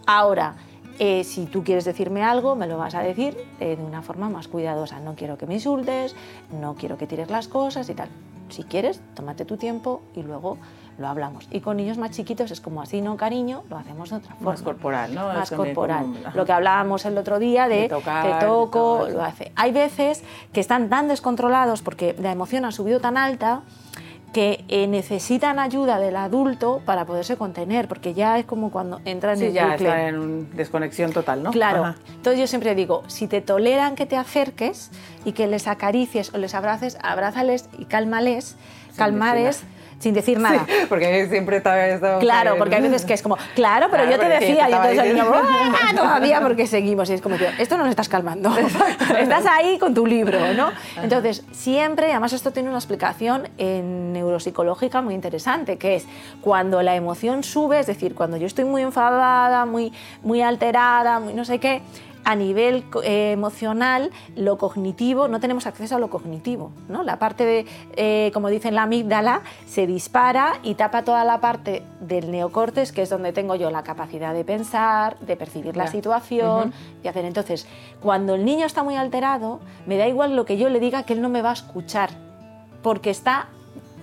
Ahora, 0.05 0.55
eh, 0.99 1.23
si 1.23 1.45
tú 1.45 1.63
quieres 1.63 1.85
decirme 1.85 2.23
algo, 2.23 2.55
me 2.55 2.67
lo 2.67 2.77
vas 2.77 2.95
a 2.95 3.01
decir 3.01 3.37
eh, 3.59 3.75
de 3.75 3.83
una 3.83 4.01
forma 4.01 4.29
más 4.29 4.47
cuidadosa. 4.47 4.99
No 4.99 5.15
quiero 5.15 5.37
que 5.37 5.45
me 5.45 5.55
insultes, 5.55 6.15
no 6.59 6.75
quiero 6.75 6.97
que 6.97 7.07
tires 7.07 7.29
las 7.29 7.47
cosas 7.47 7.89
y 7.89 7.93
tal. 7.93 8.09
Si 8.49 8.63
quieres, 8.63 9.01
tómate 9.15 9.45
tu 9.45 9.55
tiempo 9.55 10.01
y 10.13 10.23
luego 10.23 10.57
lo 10.97 11.07
hablamos. 11.07 11.47
Y 11.51 11.61
con 11.61 11.77
niños 11.77 11.97
más 11.97 12.11
chiquitos 12.11 12.51
es 12.51 12.61
como 12.61 12.81
así, 12.81 13.01
no 13.01 13.17
cariño, 13.17 13.63
lo 13.69 13.77
hacemos 13.77 14.09
de 14.09 14.17
otra 14.17 14.35
forma. 14.35 14.51
Más 14.51 14.61
corporal, 14.61 15.15
¿no? 15.15 15.27
Más 15.27 15.51
corporal. 15.51 16.05
lo 16.33 16.45
que 16.45 16.51
hablábamos 16.51 17.05
el 17.05 17.17
otro 17.17 17.39
día 17.39 17.67
de, 17.67 17.89
te 17.89 18.45
toco, 18.45 19.07
lo 19.09 19.23
hace. 19.23 19.51
Hay 19.55 19.71
veces 19.71 20.23
que 20.51 20.59
están 20.59 20.89
tan 20.89 21.07
descontrolados 21.07 21.81
porque 21.81 22.15
la 22.19 22.31
emoción 22.31 22.65
ha 22.65 22.71
subido 22.71 22.99
tan 22.99 23.17
alta 23.17 23.61
que 24.33 24.63
eh, 24.69 24.87
necesitan 24.87 25.59
ayuda 25.59 25.99
del 25.99 26.15
adulto 26.15 26.81
para 26.85 27.05
poderse 27.05 27.35
contener, 27.35 27.87
porque 27.87 28.13
ya 28.13 28.39
es 28.39 28.45
como 28.45 28.71
cuando 28.71 29.01
entran 29.05 29.37
sí, 29.37 29.45
en 29.45 29.53
ya 29.53 29.75
están 29.75 29.99
en 29.99 30.55
desconexión 30.55 31.11
total, 31.11 31.43
¿no? 31.43 31.51
Claro. 31.51 31.95
Entonces 32.07 32.39
yo 32.39 32.47
siempre 32.47 32.73
digo, 32.75 33.03
si 33.07 33.27
te 33.27 33.41
toleran 33.41 33.95
que 33.95 34.05
te 34.05 34.15
acerques 34.15 34.91
y 35.25 35.33
que 35.33 35.47
les 35.47 35.67
acaricies 35.67 36.33
o 36.33 36.37
les 36.37 36.55
abraces, 36.55 36.97
abrázales 37.01 37.69
y 37.77 37.85
cálmales, 37.85 38.55
calmales 38.95 39.63
sin 40.01 40.13
decir 40.13 40.39
nada. 40.39 40.65
Sí, 40.67 40.73
porque 40.89 41.27
siempre 41.29 41.57
está 41.57 41.87
esto. 41.87 42.19
Claro, 42.19 42.55
porque 42.57 42.75
hay 42.75 42.81
veces 42.81 43.05
que 43.05 43.13
es 43.13 43.21
como, 43.21 43.37
claro, 43.55 43.87
pero 43.91 44.09
yo 44.09 44.19
te 44.19 44.27
decía, 44.27 44.67
y 44.69 44.73
entonces 44.73 44.99
el 44.99 45.13
niño, 45.13 45.31
¡Ah! 45.33 45.93
todavía 45.95 46.41
porque 46.41 46.67
seguimos. 46.67 47.09
Y 47.09 47.13
es 47.13 47.21
como, 47.21 47.35
esto 47.35 47.77
no 47.77 47.83
lo 47.83 47.89
estás 47.89 48.09
calmando. 48.09 48.51
estás 49.19 49.45
ahí 49.45 49.77
con 49.77 49.93
tu 49.93 50.05
libro, 50.05 50.53
¿no? 50.53 50.71
Entonces, 51.01 51.43
siempre, 51.51 52.11
además 52.11 52.33
esto 52.33 52.51
tiene 52.51 52.69
una 52.69 52.79
explicación 52.79 53.47
en 53.57 54.13
neuropsicológica 54.13 55.01
muy 55.01 55.13
interesante, 55.13 55.77
que 55.77 55.95
es 55.95 56.05
cuando 56.41 56.81
la 56.81 56.95
emoción 56.95 57.43
sube, 57.43 57.79
es 57.79 57.87
decir, 57.87 58.15
cuando 58.15 58.37
yo 58.37 58.47
estoy 58.47 58.65
muy 58.65 58.81
enfadada, 58.81 59.65
muy, 59.65 59.93
muy 60.23 60.41
alterada, 60.41 61.19
muy 61.19 61.33
no 61.33 61.45
sé 61.45 61.59
qué, 61.59 61.81
a 62.23 62.35
nivel 62.35 62.85
eh, 63.03 63.31
emocional, 63.31 64.11
lo 64.35 64.57
cognitivo, 64.57 65.27
no 65.27 65.39
tenemos 65.39 65.65
acceso 65.67 65.95
a 65.95 65.99
lo 65.99 66.09
cognitivo. 66.09 66.71
¿no? 66.87 67.03
La 67.03 67.19
parte 67.19 67.45
de, 67.45 67.65
eh, 67.95 68.31
como 68.33 68.49
dicen 68.49 68.75
la 68.75 68.83
amígdala, 68.83 69.41
se 69.65 69.87
dispara 69.87 70.59
y 70.63 70.75
tapa 70.75 71.03
toda 71.03 71.23
la 71.25 71.41
parte 71.41 71.83
del 71.99 72.31
neocortes, 72.31 72.91
que 72.91 73.03
es 73.03 73.09
donde 73.09 73.33
tengo 73.33 73.55
yo 73.55 73.71
la 73.71 73.83
capacidad 73.83 74.33
de 74.33 74.43
pensar, 74.43 75.19
de 75.19 75.35
percibir 75.35 75.77
la 75.77 75.87
situación 75.87 76.73
y 77.03 77.07
hacer. 77.07 77.25
Entonces, 77.25 77.67
cuando 78.01 78.35
el 78.35 78.45
niño 78.45 78.65
está 78.65 78.83
muy 78.83 78.95
alterado, 78.95 79.59
me 79.85 79.97
da 79.97 80.07
igual 80.07 80.35
lo 80.35 80.45
que 80.45 80.57
yo 80.57 80.69
le 80.69 80.79
diga, 80.79 81.03
que 81.03 81.13
él 81.13 81.21
no 81.21 81.29
me 81.29 81.41
va 81.41 81.51
a 81.51 81.53
escuchar, 81.53 82.09
porque 82.81 83.09
está 83.09 83.47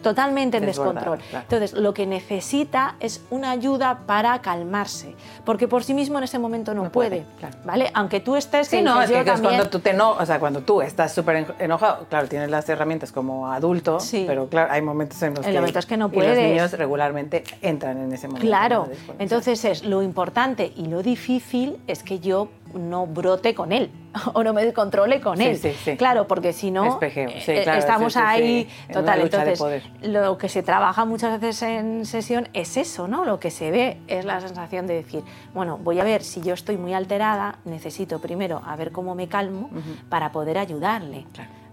totalmente 0.02 0.58
en 0.58 0.66
descontrol. 0.66 1.18
Entonces, 1.32 1.72
lo 1.72 1.94
que 1.94 2.06
necesita 2.06 2.96
es 3.00 3.22
una 3.30 3.50
ayuda 3.50 4.00
para 4.06 4.40
calmarse, 4.40 5.14
porque 5.44 5.68
por 5.68 5.84
sí 5.84 5.94
mismo 5.94 6.18
en 6.18 6.24
ese 6.24 6.38
momento 6.38 6.74
no, 6.74 6.90
puede, 6.90 7.24
¿vale? 7.64 7.90
Aunque 7.94 8.20
tú 8.20 8.36
estés... 8.36 8.68
Sí, 8.68 8.82
no, 8.82 9.00
es 9.02 9.10
que, 9.10 9.20
es 9.20 9.40
cuando 9.40 9.68
tú 9.68 9.80
te 9.80 9.92
no, 9.92 10.12
o 10.12 10.26
sea, 10.26 10.38
cuando 10.38 10.60
tú 10.60 10.82
estás 10.82 11.12
súper 11.12 11.54
enojado, 11.58 12.06
claro, 12.08 12.28
tienes 12.28 12.50
las 12.50 12.68
herramientas 12.68 13.12
como 13.12 13.50
adulto, 13.50 13.98
pero 14.26 14.48
claro, 14.48 14.72
hay 14.72 14.82
momentos 14.82 15.22
en 15.22 15.34
los, 15.34 15.44
que, 15.44 15.52
momentos 15.52 15.86
que 15.86 15.96
no 15.96 16.10
puedes. 16.10 16.38
Y 16.38 16.42
los 16.42 16.50
niños 16.50 16.72
regularmente 16.72 17.44
entran 17.62 17.98
en 17.98 18.12
ese 18.12 18.28
momento. 18.28 18.46
Claro, 18.46 18.88
entonces 19.18 19.64
es 19.64 19.84
lo 19.84 20.02
importante 20.02 20.72
y 20.76 20.86
lo 20.86 21.02
difícil 21.02 21.78
es 21.86 22.02
que 22.02 22.20
yo 22.20 22.48
no 22.74 23.06
brote 23.06 23.54
con 23.54 23.72
él 23.72 23.90
o 24.34 24.42
no 24.42 24.52
me 24.52 24.64
descontrole 24.64 25.20
con 25.20 25.40
él. 25.40 25.60
Claro, 25.96 26.26
porque 26.26 26.52
si 26.52 26.70
no, 26.70 26.98
eh, 27.02 27.64
estamos 27.76 28.16
ahí 28.16 28.68
total. 28.92 29.20
Entonces, 29.22 29.60
lo 30.02 30.38
que 30.38 30.48
se 30.48 30.62
trabaja 30.62 31.04
muchas 31.04 31.40
veces 31.40 31.62
en 31.62 32.06
sesión 32.06 32.48
es 32.52 32.76
eso, 32.76 33.08
¿no? 33.08 33.24
Lo 33.24 33.38
que 33.40 33.50
se 33.50 33.70
ve 33.70 33.98
es 34.06 34.24
la 34.24 34.40
sensación 34.40 34.86
de 34.86 34.94
decir, 34.94 35.22
bueno, 35.54 35.78
voy 35.78 36.00
a 36.00 36.04
ver 36.04 36.22
si 36.22 36.40
yo 36.40 36.54
estoy 36.54 36.76
muy 36.76 36.94
alterada, 36.94 37.58
necesito 37.64 38.20
primero 38.20 38.62
a 38.66 38.76
ver 38.76 38.92
cómo 38.92 39.14
me 39.14 39.28
calmo 39.28 39.70
para 40.08 40.32
poder 40.32 40.58
ayudarle. 40.58 41.26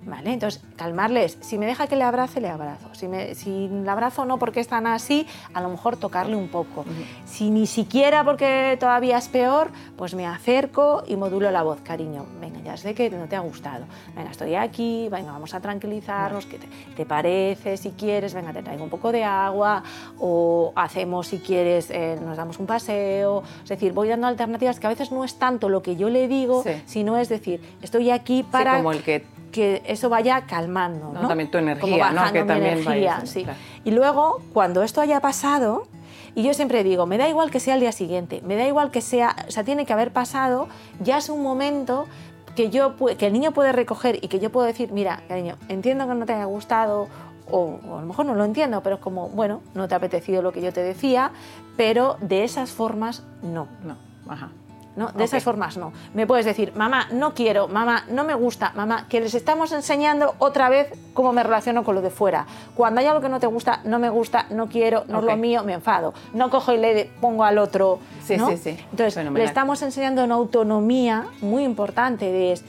¿Vale? 0.05 0.33
Entonces, 0.33 0.61
calmarles. 0.75 1.37
Si 1.41 1.57
me 1.57 1.65
deja 1.65 1.87
que 1.87 1.95
le 1.95 2.03
abrace, 2.03 2.39
le 2.39 2.49
abrazo. 2.49 2.89
Si, 2.93 3.07
me, 3.07 3.33
si 3.33 3.67
le 3.67 3.89
abrazo 3.89 4.23
no 4.25 4.37
porque 4.37 4.59
están 4.59 4.85
así, 4.85 5.25
a 5.53 5.61
lo 5.61 5.69
mejor 5.69 5.97
tocarle 5.97 6.35
un 6.35 6.47
poco. 6.47 6.85
Si 7.25 7.49
ni 7.49 7.65
siquiera 7.65 8.23
porque 8.23 8.77
todavía 8.79 9.17
es 9.17 9.27
peor, 9.29 9.71
pues 9.97 10.13
me 10.13 10.27
acerco 10.27 11.03
y 11.07 11.15
modulo 11.15 11.49
la 11.49 11.63
voz. 11.63 11.81
Cariño, 11.81 12.25
venga, 12.39 12.59
ya 12.61 12.77
sé 12.77 12.93
que 12.93 13.09
no 13.09 13.27
te 13.27 13.35
ha 13.35 13.39
gustado. 13.39 13.85
Venga, 14.15 14.29
estoy 14.29 14.53
aquí, 14.53 15.09
venga, 15.09 15.31
vamos 15.31 15.55
a 15.55 15.59
tranquilizarnos. 15.59 16.45
¿Qué 16.45 16.59
te, 16.95 17.05
parece? 17.05 17.75
Si 17.75 17.91
quieres, 17.91 18.35
venga, 18.35 18.53
te 18.53 18.61
traigo 18.61 18.83
un 18.83 18.91
poco 18.91 19.11
de 19.11 19.23
agua. 19.23 19.81
O 20.19 20.71
hacemos, 20.75 21.27
si 21.27 21.39
quieres, 21.39 21.89
eh, 21.89 22.19
nos 22.23 22.37
damos 22.37 22.59
un 22.59 22.67
paseo. 22.67 23.41
Es 23.63 23.69
decir, 23.69 23.91
voy 23.91 24.09
dando 24.09 24.27
alternativas 24.27 24.79
que 24.79 24.85
a 24.85 24.91
veces 24.91 25.11
no 25.11 25.23
es 25.23 25.39
tanto 25.39 25.67
lo 25.67 25.81
que 25.81 25.95
yo 25.95 26.09
le 26.09 26.27
digo, 26.27 26.63
sino 26.85 27.17
es 27.17 27.27
decir, 27.29 27.59
estoy 27.81 28.11
aquí 28.11 28.43
para... 28.43 28.77
como 28.77 28.91
el 28.91 29.01
que 29.01 29.25
que 29.51 29.81
eso 29.85 30.09
vaya 30.09 30.41
calmando. 30.41 31.11
¿no? 31.13 31.27
También 31.27 31.49
tu 31.49 31.57
energía, 31.57 32.11
¿no? 32.11 32.31
que 32.31 32.43
también 32.43 32.79
energía, 32.79 33.21
sí. 33.25 33.45
Y 33.83 33.91
luego, 33.91 34.41
cuando 34.53 34.83
esto 34.83 35.01
haya 35.01 35.21
pasado, 35.21 35.87
y 36.35 36.43
yo 36.43 36.53
siempre 36.53 36.83
digo, 36.83 37.05
me 37.05 37.17
da 37.17 37.29
igual 37.29 37.49
que 37.49 37.59
sea 37.59 37.75
el 37.75 37.79
día 37.79 37.91
siguiente, 37.91 38.41
me 38.45 38.55
da 38.55 38.67
igual 38.67 38.91
que 38.91 39.01
sea, 39.01 39.35
o 39.47 39.51
sea, 39.51 39.63
tiene 39.63 39.85
que 39.85 39.93
haber 39.93 40.11
pasado, 40.11 40.67
ya 40.99 41.17
es 41.17 41.29
un 41.29 41.41
momento 41.41 42.07
que, 42.55 42.69
yo, 42.69 42.95
que 43.17 43.27
el 43.27 43.33
niño 43.33 43.51
puede 43.51 43.71
recoger 43.71 44.23
y 44.23 44.27
que 44.27 44.39
yo 44.39 44.51
puedo 44.51 44.67
decir, 44.67 44.91
mira, 44.91 45.21
cariño, 45.27 45.55
entiendo 45.69 46.07
que 46.07 46.15
no 46.15 46.25
te 46.25 46.33
haya 46.33 46.45
gustado, 46.45 47.07
o, 47.49 47.79
o, 47.87 47.97
a 47.97 48.01
lo 48.01 48.07
mejor 48.07 48.25
no 48.25 48.35
lo 48.35 48.43
entiendo, 48.43 48.81
pero 48.81 48.95
es 48.95 49.01
como, 49.01 49.29
bueno, 49.29 49.61
no 49.73 49.87
te 49.87 49.93
ha 49.93 49.97
apetecido 49.97 50.41
lo 50.41 50.51
que 50.51 50.61
yo 50.61 50.73
te 50.73 50.81
decía, 50.81 51.31
pero 51.77 52.17
de 52.21 52.43
esas 52.43 52.71
formas 52.71 53.23
no. 53.41 53.67
No, 53.83 53.95
ajá. 54.27 54.49
¿No? 54.95 55.11
De 55.11 55.23
esas 55.23 55.43
formas 55.43 55.77
no. 55.77 55.91
Me 56.13 56.25
puedes 56.25 56.45
decir, 56.45 56.73
mamá, 56.75 57.07
no 57.11 57.33
quiero, 57.33 57.67
mamá, 57.67 58.05
no 58.09 58.23
me 58.23 58.33
gusta, 58.33 58.71
mamá, 58.75 59.07
que 59.09 59.19
les 59.19 59.33
estamos 59.33 59.71
enseñando 59.71 60.35
otra 60.39 60.69
vez 60.69 60.91
cómo 61.13 61.33
me 61.33 61.43
relaciono 61.43 61.83
con 61.83 61.95
lo 61.95 62.01
de 62.01 62.09
fuera. 62.09 62.45
Cuando 62.75 63.01
hay 63.01 63.07
algo 63.07 63.21
que 63.21 63.29
no 63.29 63.39
te 63.39 63.47
gusta, 63.47 63.81
no 63.83 63.99
me 63.99 64.09
gusta, 64.09 64.45
no 64.49 64.67
quiero, 64.67 65.03
no 65.07 65.19
es 65.19 65.25
lo 65.25 65.37
mío, 65.37 65.63
me 65.63 65.73
enfado. 65.73 66.13
No 66.33 66.49
cojo 66.49 66.73
y 66.73 66.77
le 66.77 67.09
pongo 67.19 67.43
al 67.43 67.57
otro. 67.57 67.99
Sí, 68.23 68.37
sí, 68.37 68.57
sí. 68.57 68.77
Entonces, 68.91 69.31
le 69.31 69.43
estamos 69.43 69.81
enseñando 69.81 70.23
una 70.23 70.35
autonomía 70.35 71.25
muy 71.41 71.63
importante 71.63 72.31
de 72.31 72.59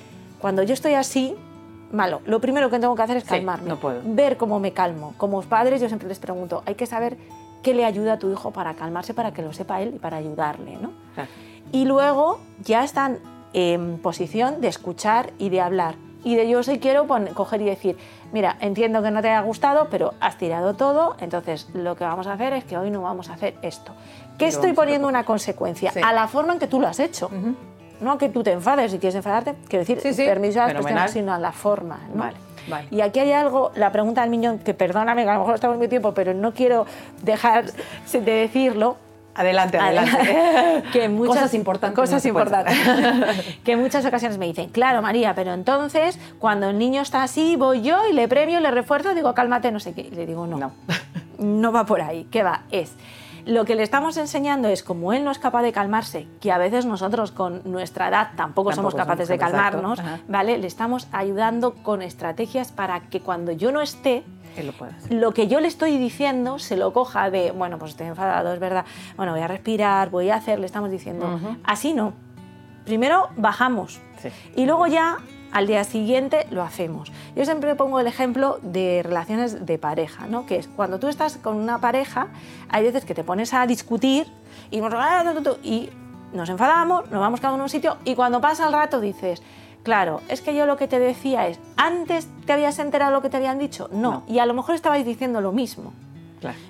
cuando 0.40 0.62
yo 0.62 0.74
estoy 0.74 0.94
así, 0.94 1.36
malo. 1.92 2.20
Lo 2.26 2.40
primero 2.40 2.70
que 2.70 2.78
tengo 2.78 2.94
que 2.94 3.03
hacer 3.03 3.16
es 3.16 3.24
calmarme. 3.24 3.68
no 3.68 3.76
puedo. 3.78 4.01
Ver 4.05 4.36
cómo 4.36 4.59
me 4.61 4.72
calmo. 4.72 5.14
Como 5.16 5.42
padres, 5.42 5.80
yo 5.80 5.88
siempre 5.88 6.09
les 6.09 6.18
pregunto, 6.18 6.62
hay 6.66 6.74
que 6.74 6.86
saber 6.86 7.16
qué 7.62 7.74
le 7.74 7.84
ayuda 7.84 8.14
a 8.14 8.18
tu 8.18 8.30
hijo 8.30 8.53
para 8.53 8.74
calmarse, 8.74 9.14
para 9.14 9.32
que 9.32 9.42
lo 9.42 9.53
sepa 9.53 9.80
él 9.80 9.94
y 9.96 9.98
para 9.98 10.18
ayudarle, 10.18 10.76
¿no? 10.76 10.92
Y 11.72 11.84
luego 11.84 12.40
ya 12.62 12.84
están 12.84 13.18
en 13.52 13.98
posición 13.98 14.60
de 14.60 14.68
escuchar 14.68 15.32
y 15.38 15.48
de 15.48 15.60
hablar. 15.60 15.94
Y 16.24 16.34
de 16.34 16.48
yo 16.48 16.62
sí 16.62 16.78
quiero 16.80 17.06
coger 17.34 17.62
y 17.62 17.66
decir, 17.66 17.96
mira, 18.32 18.56
entiendo 18.60 19.02
que 19.02 19.10
no 19.10 19.22
te 19.22 19.28
haya 19.28 19.40
gustado, 19.42 19.88
pero 19.90 20.14
has 20.20 20.36
tirado 20.38 20.74
todo, 20.74 21.16
entonces 21.20 21.68
lo 21.72 21.94
que 21.94 22.04
vamos 22.04 22.26
a 22.26 22.32
hacer 22.32 22.52
es 22.52 22.64
que 22.64 22.76
hoy 22.76 22.90
no 22.90 23.02
vamos 23.02 23.30
a 23.30 23.34
hacer 23.34 23.54
esto. 23.62 23.92
¿Qué 24.36 24.48
estoy 24.48 24.72
poniendo 24.72 25.06
una 25.06 25.24
consecuencia? 25.24 25.92
A 26.02 26.12
la 26.12 26.26
forma 26.26 26.52
en 26.52 26.58
que 26.58 26.66
tú 26.66 26.80
lo 26.80 26.88
has 26.88 26.98
hecho. 26.98 27.30
No 28.00 28.12
a 28.12 28.18
que 28.18 28.28
tú 28.28 28.42
te 28.42 28.52
enfades, 28.52 28.90
si 28.92 28.98
quieres 28.98 29.14
enfadarte, 29.14 29.54
quiero 29.68 29.84
decir, 29.84 30.26
permiso 30.26 30.60
a 30.62 30.72
la 30.72 31.08
sino 31.08 31.32
a 31.32 31.38
la 31.38 31.52
forma. 31.52 31.98
Vale. 32.14 32.36
Y 32.90 33.00
aquí 33.00 33.20
hay 33.20 33.32
algo, 33.32 33.70
la 33.76 33.92
pregunta 33.92 34.22
del 34.22 34.30
niño, 34.32 34.58
que 34.64 34.74
perdóname, 34.74 35.22
que 35.22 35.30
a 35.30 35.34
lo 35.34 35.40
mejor 35.40 35.54
estamos 35.54 35.78
mi 35.78 35.88
tiempo, 35.88 36.12
pero 36.12 36.34
no 36.34 36.52
quiero 36.52 36.84
dejar 37.22 37.66
de 38.12 38.20
decirlo. 38.20 38.96
Adelante, 39.37 39.78
adelante. 39.78 40.82
que 40.93 41.09
muchas, 41.09 41.37
cosas 41.37 41.55
importantes. 41.55 41.99
Cosas 41.99 42.24
importantes. 42.24 42.74
que 43.64 43.72
en 43.72 43.80
muchas 43.80 44.05
ocasiones 44.07 44.39
me 44.39 44.47
dicen, 44.47 44.70
claro, 44.70 45.03
María, 45.03 45.34
pero 45.34 45.53
entonces 45.53 46.18
cuando 46.39 46.70
el 46.70 46.78
niño 46.78 47.03
está 47.03 47.22
así, 47.22 47.57
voy 47.57 47.82
yo 47.82 47.99
y 48.11 48.14
le 48.14 48.28
premio, 48.28 48.61
le 48.61 48.70
refuerzo, 48.70 49.14
digo, 49.14 49.34
cálmate, 49.34 49.70
no 49.70 49.78
sé 49.78 49.93
qué. 49.93 50.03
Y 50.03 50.11
le 50.11 50.24
digo, 50.24 50.47
no. 50.47 50.57
No, 50.57 50.72
no 51.39 51.70
va 51.70 51.84
por 51.84 52.01
ahí. 52.01 52.26
¿Qué 52.30 52.43
va? 52.43 52.62
Es 52.70 52.95
lo 53.47 53.64
que 53.64 53.76
le 53.76 53.84
estamos 53.84 54.16
enseñando 54.16 54.68
es, 54.68 54.82
como 54.82 55.12
él 55.12 55.22
no 55.22 55.30
es 55.30 55.39
capaz 55.39 55.62
de 55.62 55.72
calmarse, 55.72 56.26
que 56.41 56.51
a 56.51 56.59
veces 56.59 56.84
nosotros 56.84 57.30
con 57.30 57.62
nuestra 57.64 58.09
edad 58.09 58.30
tampoco, 58.37 58.72
somos 58.72 58.95
capaces 58.95 59.28
de 59.28 59.39
calmarnos, 59.39 60.03
¿vale? 60.26 60.59
Le 60.59 60.66
estamos 60.66 61.07
ayudando 61.12 61.74
con 61.74 62.03
estrategias 62.03 62.72
para 62.72 63.03
que 63.03 63.20
cuando 63.20 63.53
yo 63.53 63.70
no 63.70 63.80
esté, 63.80 64.24
lo, 64.62 64.72
lo, 65.11 65.32
que 65.32 65.48
yo 65.48 65.61
le 65.61 65.68
estoy 65.68 65.98
diciendo 65.98 66.59
se 66.59 66.76
lo 66.76 66.92
coja 66.92 67.30
de, 67.30 67.50
bueno, 67.50 67.78
pues 67.78 67.92
estoy 67.92 68.07
enfadado, 68.07 68.52
es 68.52 68.61
verdad, 68.61 68.84
bueno, 69.16 69.32
voy 69.32 69.40
a 69.40 69.48
respirar, 69.48 70.11
voy 70.11 70.30
a 70.30 70.36
hacer, 70.36 70.59
le 70.59 70.66
estamos 70.66 70.90
diciendo, 70.90 71.40
así 71.64 71.92
no. 71.92 72.12
Primero 72.84 73.28
bajamos 73.36 74.00
y 74.54 74.64
luego 74.64 74.86
ya 74.86 75.18
al 75.52 75.66
día 75.66 75.84
siguiente 75.84 76.46
lo 76.50 76.62
hacemos. 76.62 77.12
Yo 77.34 77.44
siempre 77.44 77.74
pongo 77.74 78.00
el 78.00 78.07
ejemplo 78.07 78.59
de 78.62 79.02
relaciones 79.02 79.64
de 79.64 79.78
pareja, 79.78 80.26
¿no? 80.26 80.46
que 80.46 80.57
es 80.57 80.68
cuando 80.68 80.98
tú 80.98 81.09
estás 81.09 81.36
con 81.36 81.57
una 81.57 81.80
pareja, 81.80 82.28
hay 82.68 82.84
veces 82.84 83.04
que 83.04 83.14
te 83.14 83.24
pones 83.24 83.54
a 83.54 83.66
discutir 83.66 84.26
y 84.70 84.80
nos, 84.80 84.94
y 85.62 85.90
nos 86.32 86.48
enfadamos, 86.48 87.11
nos 87.11 87.20
vamos 87.20 87.40
cada 87.40 87.54
uno 87.54 87.62
a 87.62 87.66
un 87.66 87.70
sitio 87.70 87.96
y 88.04 88.14
cuando 88.14 88.40
pasa 88.40 88.66
el 88.66 88.72
rato 88.72 89.00
dices, 89.00 89.42
claro, 89.87 90.20
es 90.28 90.41
que 90.41 90.53
yo 90.53 90.66
lo 90.66 90.76
que 90.76 90.89
te 90.89 90.99
decía 90.99 91.47
es, 91.47 91.61
¿antes 91.76 92.26
te 92.45 92.53
habías 92.53 92.80
enterado 92.80 93.12
lo 93.12 93.22
que 93.22 93.30
te 93.30 93.37
habían 93.37 93.61
dicho? 93.61 93.89
No, 93.93 94.24
y 94.26 94.41
a 94.41 94.47
lo 94.47 94.53
mejor 94.53 94.74
estabais 94.74 95.07
diciendo 95.07 95.41
lo 95.41 95.53
mismo. 95.53 95.93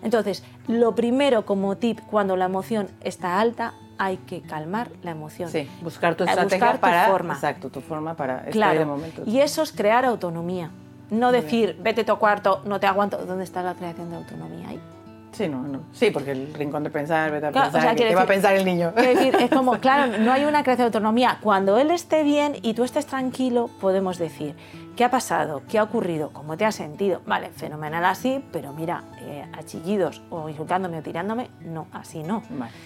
Entonces, 0.02 0.44
lo 0.68 0.94
primero 0.94 1.46
como 1.46 1.78
tip 1.78 1.98
cuando 2.10 2.36
la 2.36 2.44
emoción 2.44 2.88
está 3.00 3.40
alta, 3.40 3.72
hay 3.96 4.18
que 4.18 4.42
calmar 4.42 4.90
la 5.02 5.12
emoción. 5.12 5.48
Sí, 5.48 5.66
buscar 5.80 6.14
tu 6.14 6.24
estrategia 6.24 6.78
para... 6.78 7.06
forma. 7.06 7.32
Exacto, 7.32 7.70
tu 7.70 7.80
forma 7.80 8.12
para 8.14 8.44
claro. 8.50 8.78
de 8.78 8.84
momento. 8.84 9.22
Y 9.24 9.40
eso 9.40 9.62
es 9.62 9.72
crear 9.72 10.04
autonomía. 10.04 10.70
No 11.08 11.32
decir, 11.32 11.78
vete 11.80 12.02
a 12.02 12.04
tu 12.04 12.16
cuarto, 12.16 12.60
no 12.66 12.80
te 12.80 12.86
aguanto. 12.86 13.24
¿Dónde 13.24 13.44
está 13.44 13.62
la 13.62 13.74
creación 13.74 14.10
de 14.10 14.16
autonomía 14.16 14.68
ahí? 14.68 14.80
Sí, 15.36 15.48
no, 15.48 15.62
no. 15.62 15.80
Sí, 15.92 16.10
porque 16.10 16.30
el 16.30 16.54
rincón 16.54 16.82
de 16.82 16.88
pensar, 16.88 17.30
vete 17.30 17.48
a 17.48 17.52
pensar, 17.52 17.94
¿qué 17.94 18.14
va 18.14 18.22
a 18.22 18.26
pensar 18.26 18.54
el 18.54 18.64
niño? 18.64 18.92
Decir, 18.92 19.36
es 19.38 19.50
como, 19.50 19.72
claro, 19.80 20.16
no 20.16 20.32
hay 20.32 20.46
una 20.46 20.62
creación 20.62 20.90
de 20.90 20.96
autonomía. 20.96 21.38
Cuando 21.42 21.76
él 21.76 21.90
esté 21.90 22.22
bien 22.22 22.56
y 22.62 22.72
tú 22.72 22.84
estés 22.84 23.04
tranquilo, 23.04 23.68
podemos 23.78 24.16
decir, 24.16 24.54
¿Qué 24.96 25.04
ha 25.04 25.10
pasado? 25.10 25.60
¿Qué 25.68 25.78
ha 25.78 25.82
ocurrido? 25.82 26.30
¿Cómo 26.32 26.56
te 26.56 26.64
has 26.64 26.74
sentido? 26.74 27.20
Vale, 27.26 27.50
fenomenal 27.50 28.02
así, 28.06 28.42
pero 28.50 28.72
mira, 28.72 29.04
eh, 29.20 29.44
a 29.52 29.62
chillidos 29.62 30.22
o 30.30 30.48
insultándome 30.48 31.00
o 31.00 31.02
tirándome, 31.02 31.50
no, 31.60 31.86
así 31.92 32.22
no. 32.22 32.42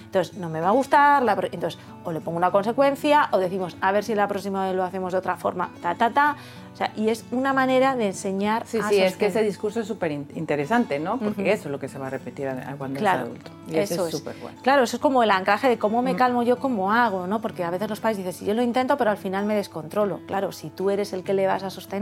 Entonces, 0.06 0.36
no 0.36 0.48
me 0.48 0.60
va 0.60 0.70
a 0.70 0.72
gustar, 0.72 1.22
entonces 1.52 1.80
o 2.02 2.10
le 2.10 2.20
pongo 2.20 2.36
una 2.36 2.50
consecuencia 2.50 3.28
o 3.30 3.38
decimos, 3.38 3.76
a 3.80 3.92
ver 3.92 4.02
si 4.02 4.16
la 4.16 4.26
próxima 4.26 4.66
vez 4.66 4.74
lo 4.74 4.82
hacemos 4.82 5.12
de 5.12 5.18
otra 5.18 5.36
forma, 5.36 5.70
ta, 5.80 5.94
ta, 5.94 6.10
ta. 6.10 6.36
O 6.72 6.76
sea, 6.76 6.92
y 6.96 7.10
es 7.10 7.24
una 7.30 7.52
manera 7.52 7.94
de 7.94 8.06
enseñar. 8.06 8.64
Sí, 8.66 8.78
sí, 8.88 9.00
es 9.00 9.16
que 9.16 9.26
ese 9.26 9.42
discurso 9.42 9.80
es 9.80 9.86
súper 9.86 10.12
interesante, 10.12 10.98
¿no? 10.98 11.18
Porque 11.18 11.52
eso 11.52 11.68
es 11.68 11.72
lo 11.72 11.78
que 11.78 11.88
se 11.88 11.98
va 11.98 12.06
a 12.06 12.10
repetir 12.10 12.48
cuando 12.78 12.98
es 12.98 13.06
adulto. 13.06 13.50
Y 13.68 13.76
eso 13.76 14.06
es 14.06 14.12
súper 14.12 14.36
bueno. 14.40 14.58
Claro, 14.62 14.84
eso 14.84 14.96
es 14.96 15.02
como 15.02 15.22
el 15.22 15.30
anclaje 15.30 15.68
de 15.68 15.78
cómo 15.78 16.00
me 16.00 16.16
calmo 16.16 16.42
yo, 16.42 16.58
cómo 16.58 16.92
hago, 16.92 17.26
¿no? 17.26 17.40
Porque 17.40 17.64
a 17.64 17.70
veces 17.70 17.88
los 17.88 18.00
padres 18.00 18.18
dicen, 18.18 18.32
si 18.32 18.46
yo 18.46 18.54
lo 18.54 18.62
intento, 18.62 18.96
pero 18.96 19.10
al 19.10 19.16
final 19.16 19.44
me 19.46 19.54
descontrolo. 19.54 20.20
Claro, 20.26 20.52
si 20.52 20.70
tú 20.70 20.90
eres 20.90 21.12
el 21.12 21.22
que 21.22 21.34
le 21.34 21.46
vas 21.46 21.62
a 21.62 21.70
sostener 21.70 21.99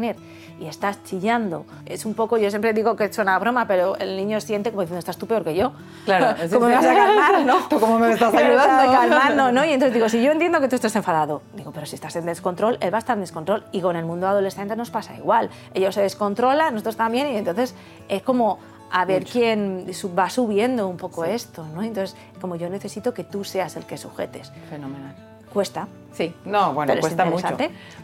y 0.61 0.67
estás 0.67 1.03
chillando, 1.05 1.67
es 1.87 2.05
un 2.05 2.15
poco, 2.15 2.37
yo 2.37 2.51
siempre 2.51 2.73
digo 2.73 2.97
que 2.97 3.05
es 3.05 3.19
una 3.19 3.39
broma, 3.39 3.67
pero 3.67 3.97
el 3.97 4.17
niño 4.17 4.41
siente 4.41 4.71
como 4.71 4.83
diciendo, 4.83 4.99
estás 4.99 5.17
tú 5.17 5.27
peor 5.27 5.45
que 5.45 5.55
yo. 5.55 5.73
Claro, 6.05 6.37
¿cómo 6.53 6.67
me 6.67 6.75
vas 6.75 6.87
a 6.87 6.95
calmar, 6.95 7.45
no? 7.45 7.57
¿Tú 7.69 7.79
cómo 7.79 7.99
me 7.99 8.13
estás 8.13 8.35
ayudando? 8.35 8.93
calmar, 8.93 9.53
¿no? 9.53 9.65
Y 9.65 9.71
entonces 9.71 9.95
digo, 9.95 10.09
si 10.09 10.23
yo 10.23 10.33
entiendo 10.33 10.61
que 10.61 10.69
tú 10.69 10.77
estás 10.77 10.95
enfadado, 10.97 11.43
digo, 11.55 11.71
pero 11.73 11.87
si 11.87 11.95
estás 11.95 12.17
en 12.17 12.27
descontrol, 12.27 12.79
él 12.81 12.93
va 12.93 12.99
a 12.99 13.01
estar 13.01 13.17
en 13.17 13.21
descontrol. 13.21 13.65
Y 13.73 13.81
con 13.81 13.97
el 13.97 14.05
mundo 14.05 14.27
adolescente 14.27 14.75
nos 14.75 14.91
pasa 14.91 15.15
igual. 15.17 15.51
Ellos 15.75 15.95
se 15.95 16.03
descontrolan, 16.03 16.75
nosotros 16.75 16.97
también, 16.97 17.29
y 17.33 17.37
entonces 17.37 17.75
es 18.09 18.23
como 18.23 18.59
a 18.91 19.05
ver 19.05 19.25
quién 19.25 19.87
va 20.19 20.31
subiendo 20.31 20.89
un 20.89 20.97
poco 20.97 21.25
esto, 21.25 21.67
¿no? 21.75 21.83
Entonces, 21.83 22.17
como 22.41 22.57
yo 22.57 22.71
necesito 22.71 23.13
que 23.13 23.25
tú 23.25 23.45
seas 23.45 23.77
el 23.77 23.85
que 23.85 23.99
sujetes. 23.99 24.51
Fenomenal. 24.71 25.28
Cuesta. 25.53 25.89
Sí, 26.13 26.35
no, 26.45 26.75
bueno, 26.75 26.95
cuesta 27.01 27.25
mucho. 27.25 27.57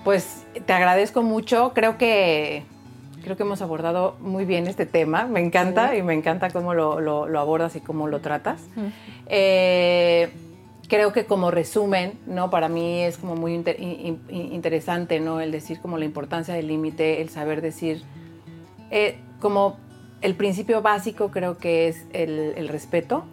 Pues 0.05 0.45
te 0.67 0.73
agradezco 0.73 1.23
mucho. 1.23 1.73
Creo 1.75 1.99
que 1.99 2.65
creo 3.25 3.37
que 3.37 3.43
hemos 3.43 3.63
abordado 3.63 4.17
muy 4.21 4.45
bien 4.45 4.67
este 4.67 4.87
tema. 4.87 5.27
Me 5.27 5.41
encanta 5.41 5.97
y 5.97 6.03
me 6.03 6.15
encanta 6.15 6.51
cómo 6.51 6.75
lo, 6.75 7.01
lo, 7.01 7.41
abordas 7.41 7.75
y 7.75 7.81
cómo 7.81 8.07
lo 8.07 8.21
tratas. 8.21 8.61
Eh, 9.27 10.31
creo 10.89 11.13
que 11.13 11.25
como 11.25 11.51
resumen, 11.51 12.19
¿no? 12.27 12.51
Para 12.51 12.69
mí 12.69 13.01
es 13.01 13.17
como 13.17 13.35
muy 13.35 13.55
interesante, 14.31 15.19
¿no? 15.21 15.41
El 15.41 15.51
decir 15.51 15.81
como 15.81 15.99
la 15.99 16.05
importancia 16.05 16.55
del 16.55 16.69
límite, 16.69 17.23
el 17.23 17.31
saber 17.31 17.63
decir, 17.63 18.03
eh, 18.91 19.19
como 19.41 19.79
el 20.21 20.35
principio 20.35 20.83
básico 20.83 21.31
creo 21.31 21.59
que 21.59 21.89
es 21.89 22.07
el, 22.13 22.69
respeto, 22.69 23.25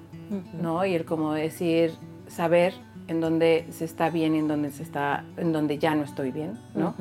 ¿no? 0.59 0.85
Y 0.85 0.95
el 0.95 1.05
como 1.05 1.33
decir, 1.33 1.93
saber 2.27 2.73
en 3.11 3.19
dónde 3.21 3.67
se 3.71 3.85
está 3.85 4.09
bien 4.09 4.35
y 4.35 4.39
en 4.39 4.47
dónde 4.47 4.71
se 4.71 4.83
está, 4.83 5.25
en 5.37 5.51
dónde 5.51 5.77
ya 5.77 5.93
no 5.95 6.03
estoy 6.03 6.31
bien, 6.31 6.57
¿no? 6.73 6.95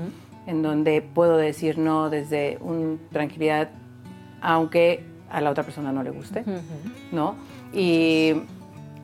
En 0.46 0.62
donde 0.62 1.02
puedo 1.02 1.36
decir 1.36 1.78
no 1.78 2.10
desde 2.10 2.58
una 2.60 2.98
tranquilidad, 3.12 3.70
aunque 4.42 5.04
a 5.30 5.40
la 5.40 5.50
otra 5.50 5.62
persona 5.62 5.92
no 5.92 6.02
le 6.02 6.10
guste, 6.10 6.44
¿no? 7.12 7.36
Y 7.72 8.32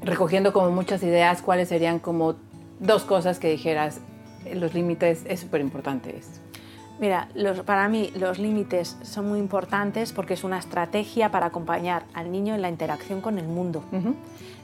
recogiendo 0.02 0.52
como 0.52 0.70
muchas 0.70 1.02
ideas, 1.02 1.42
cuáles 1.42 1.68
serían 1.68 2.00
como 2.00 2.34
dos 2.80 3.04
cosas 3.04 3.38
que 3.38 3.50
dijeras, 3.50 4.00
los 4.52 4.74
límites 4.74 5.24
es 5.28 5.40
súper 5.40 5.60
importante 5.60 6.16
esto. 6.16 6.40
Mira, 6.98 7.28
para 7.66 7.88
mí 7.88 8.10
los 8.18 8.38
límites 8.38 8.96
son 9.02 9.28
muy 9.28 9.38
importantes 9.38 10.12
porque 10.12 10.34
es 10.34 10.44
una 10.44 10.58
estrategia 10.58 11.30
para 11.30 11.46
acompañar 11.46 12.04
al 12.14 12.32
niño 12.32 12.54
en 12.54 12.62
la 12.62 12.70
interacción 12.70 13.20
con 13.20 13.38
el 13.38 13.46
mundo. 13.46 13.84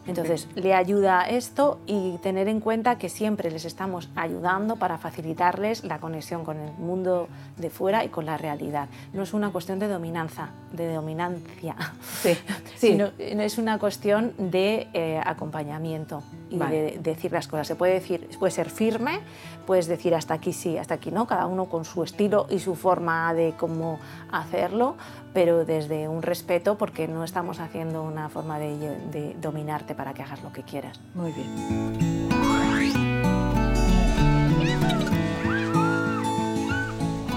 Entonces, 0.07 0.48
le 0.55 0.74
ayuda 0.74 1.22
esto 1.22 1.78
y 1.86 2.18
tener 2.18 2.48
en 2.48 2.61
cuenta 2.61 2.98
que 2.98 3.09
siempre 3.09 3.50
les 3.50 3.64
estamos 3.64 4.09
ayudando 4.16 4.76
para 4.76 4.98
facilitarles 4.98 5.84
la 5.84 5.98
conexión 5.98 6.44
con 6.44 6.59
el 6.59 6.72
mundo 6.72 7.28
de 7.57 7.70
fuera 7.70 8.05
y 8.05 8.09
con 8.09 8.26
la 8.26 8.36
realidad. 8.36 8.88
No 9.12 9.22
es 9.22 9.32
una 9.32 9.50
cuestión 9.50 9.78
de 9.78 9.88
dominanza, 9.88 10.50
de 10.72 10.92
dominancia, 10.92 11.76
sí, 12.20 12.36
sino 12.76 13.11
es 13.18 13.59
una 13.59 13.78
cuestión 13.78 14.32
de 14.38 14.88
eh, 14.92 15.20
acompañamiento 15.24 16.22
y 16.50 16.59
de, 16.59 16.98
decir 17.03 17.32
las 17.32 17.46
cosas. 17.46 17.66
Se 17.66 17.76
puede 17.76 17.94
decir, 17.94 18.28
puede 18.38 18.50
ser 18.50 18.70
firme, 18.70 19.20
puedes 19.66 19.86
decir 19.86 20.14
hasta 20.14 20.34
aquí 20.34 20.53
sí, 20.53 20.78
hasta 20.78 20.94
aquí 20.94 21.11
no, 21.11 21.26
cada 21.26 21.46
uno 21.46 21.66
con 21.66 21.84
su 21.84 22.03
estilo 22.03 22.46
y 22.50 22.59
su 22.59 22.74
forma 22.74 23.32
de 23.34 23.55
cómo 23.57 24.00
hacerlo, 24.30 24.96
pero 25.33 25.64
desde 25.64 26.09
un 26.09 26.22
respeto 26.22 26.76
porque 26.76 27.09
no 27.09 27.24
estamos 27.24 27.61
haciendo 27.61 28.03
una 28.03 28.28
forma 28.28 28.59
de, 28.59 29.35
dominarte 29.41 29.95
para 29.95 30.14
que 30.14 30.22
hagas 30.22 30.43
lo 30.43 30.53
que 30.53 30.62
quieras. 30.62 31.01
Muy 31.14 31.33
bien. 31.33 32.28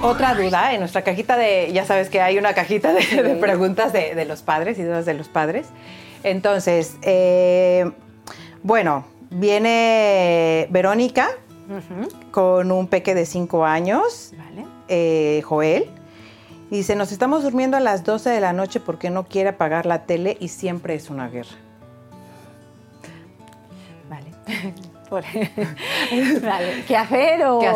Otra 0.01 0.35
duda 0.35 0.73
en 0.73 0.81
nuestra 0.81 1.03
cajita 1.03 1.35
de, 1.35 1.71
ya 1.73 1.83
sabes 1.85 2.09
que 2.09 2.21
hay 2.21 2.37
una 2.37 2.53
cajita 2.53 2.93
de, 2.93 3.37
preguntas 3.41 3.91
de, 3.91 4.25
los 4.25 4.43
padres 4.43 4.77
y 4.77 4.83
dudas 4.83 5.05
de 5.05 5.15
los 5.15 5.29
padres. 5.29 5.67
Entonces, 6.23 6.97
eh, 7.01 7.91
bueno, 8.61 9.05
viene 9.31 10.67
Verónica 10.69 11.29
con 12.31 12.71
un 12.71 12.87
peque 12.87 13.15
de 13.15 13.25
5 13.25 13.65
años, 13.65 14.33
eh, 14.87 15.41
Joel. 15.45 15.89
Dice, 16.69 16.95
nos 16.95 17.11
estamos 17.11 17.43
durmiendo 17.43 17.77
a 17.77 17.79
las 17.79 18.03
12 18.03 18.29
de 18.29 18.41
la 18.41 18.53
noche 18.53 18.79
porque 18.79 19.09
no 19.09 19.25
quiere 19.25 19.49
apagar 19.49 19.85
la 19.85 20.05
tele 20.05 20.37
y 20.39 20.47
siempre 20.47 20.95
es 20.95 21.09
una 21.09 21.29
guerra. 21.29 21.55
Vale. 24.09 24.31
¿Qué 26.87 26.97
hacer 26.97 27.43
o 27.45 27.59
¿Qué, 27.59 27.67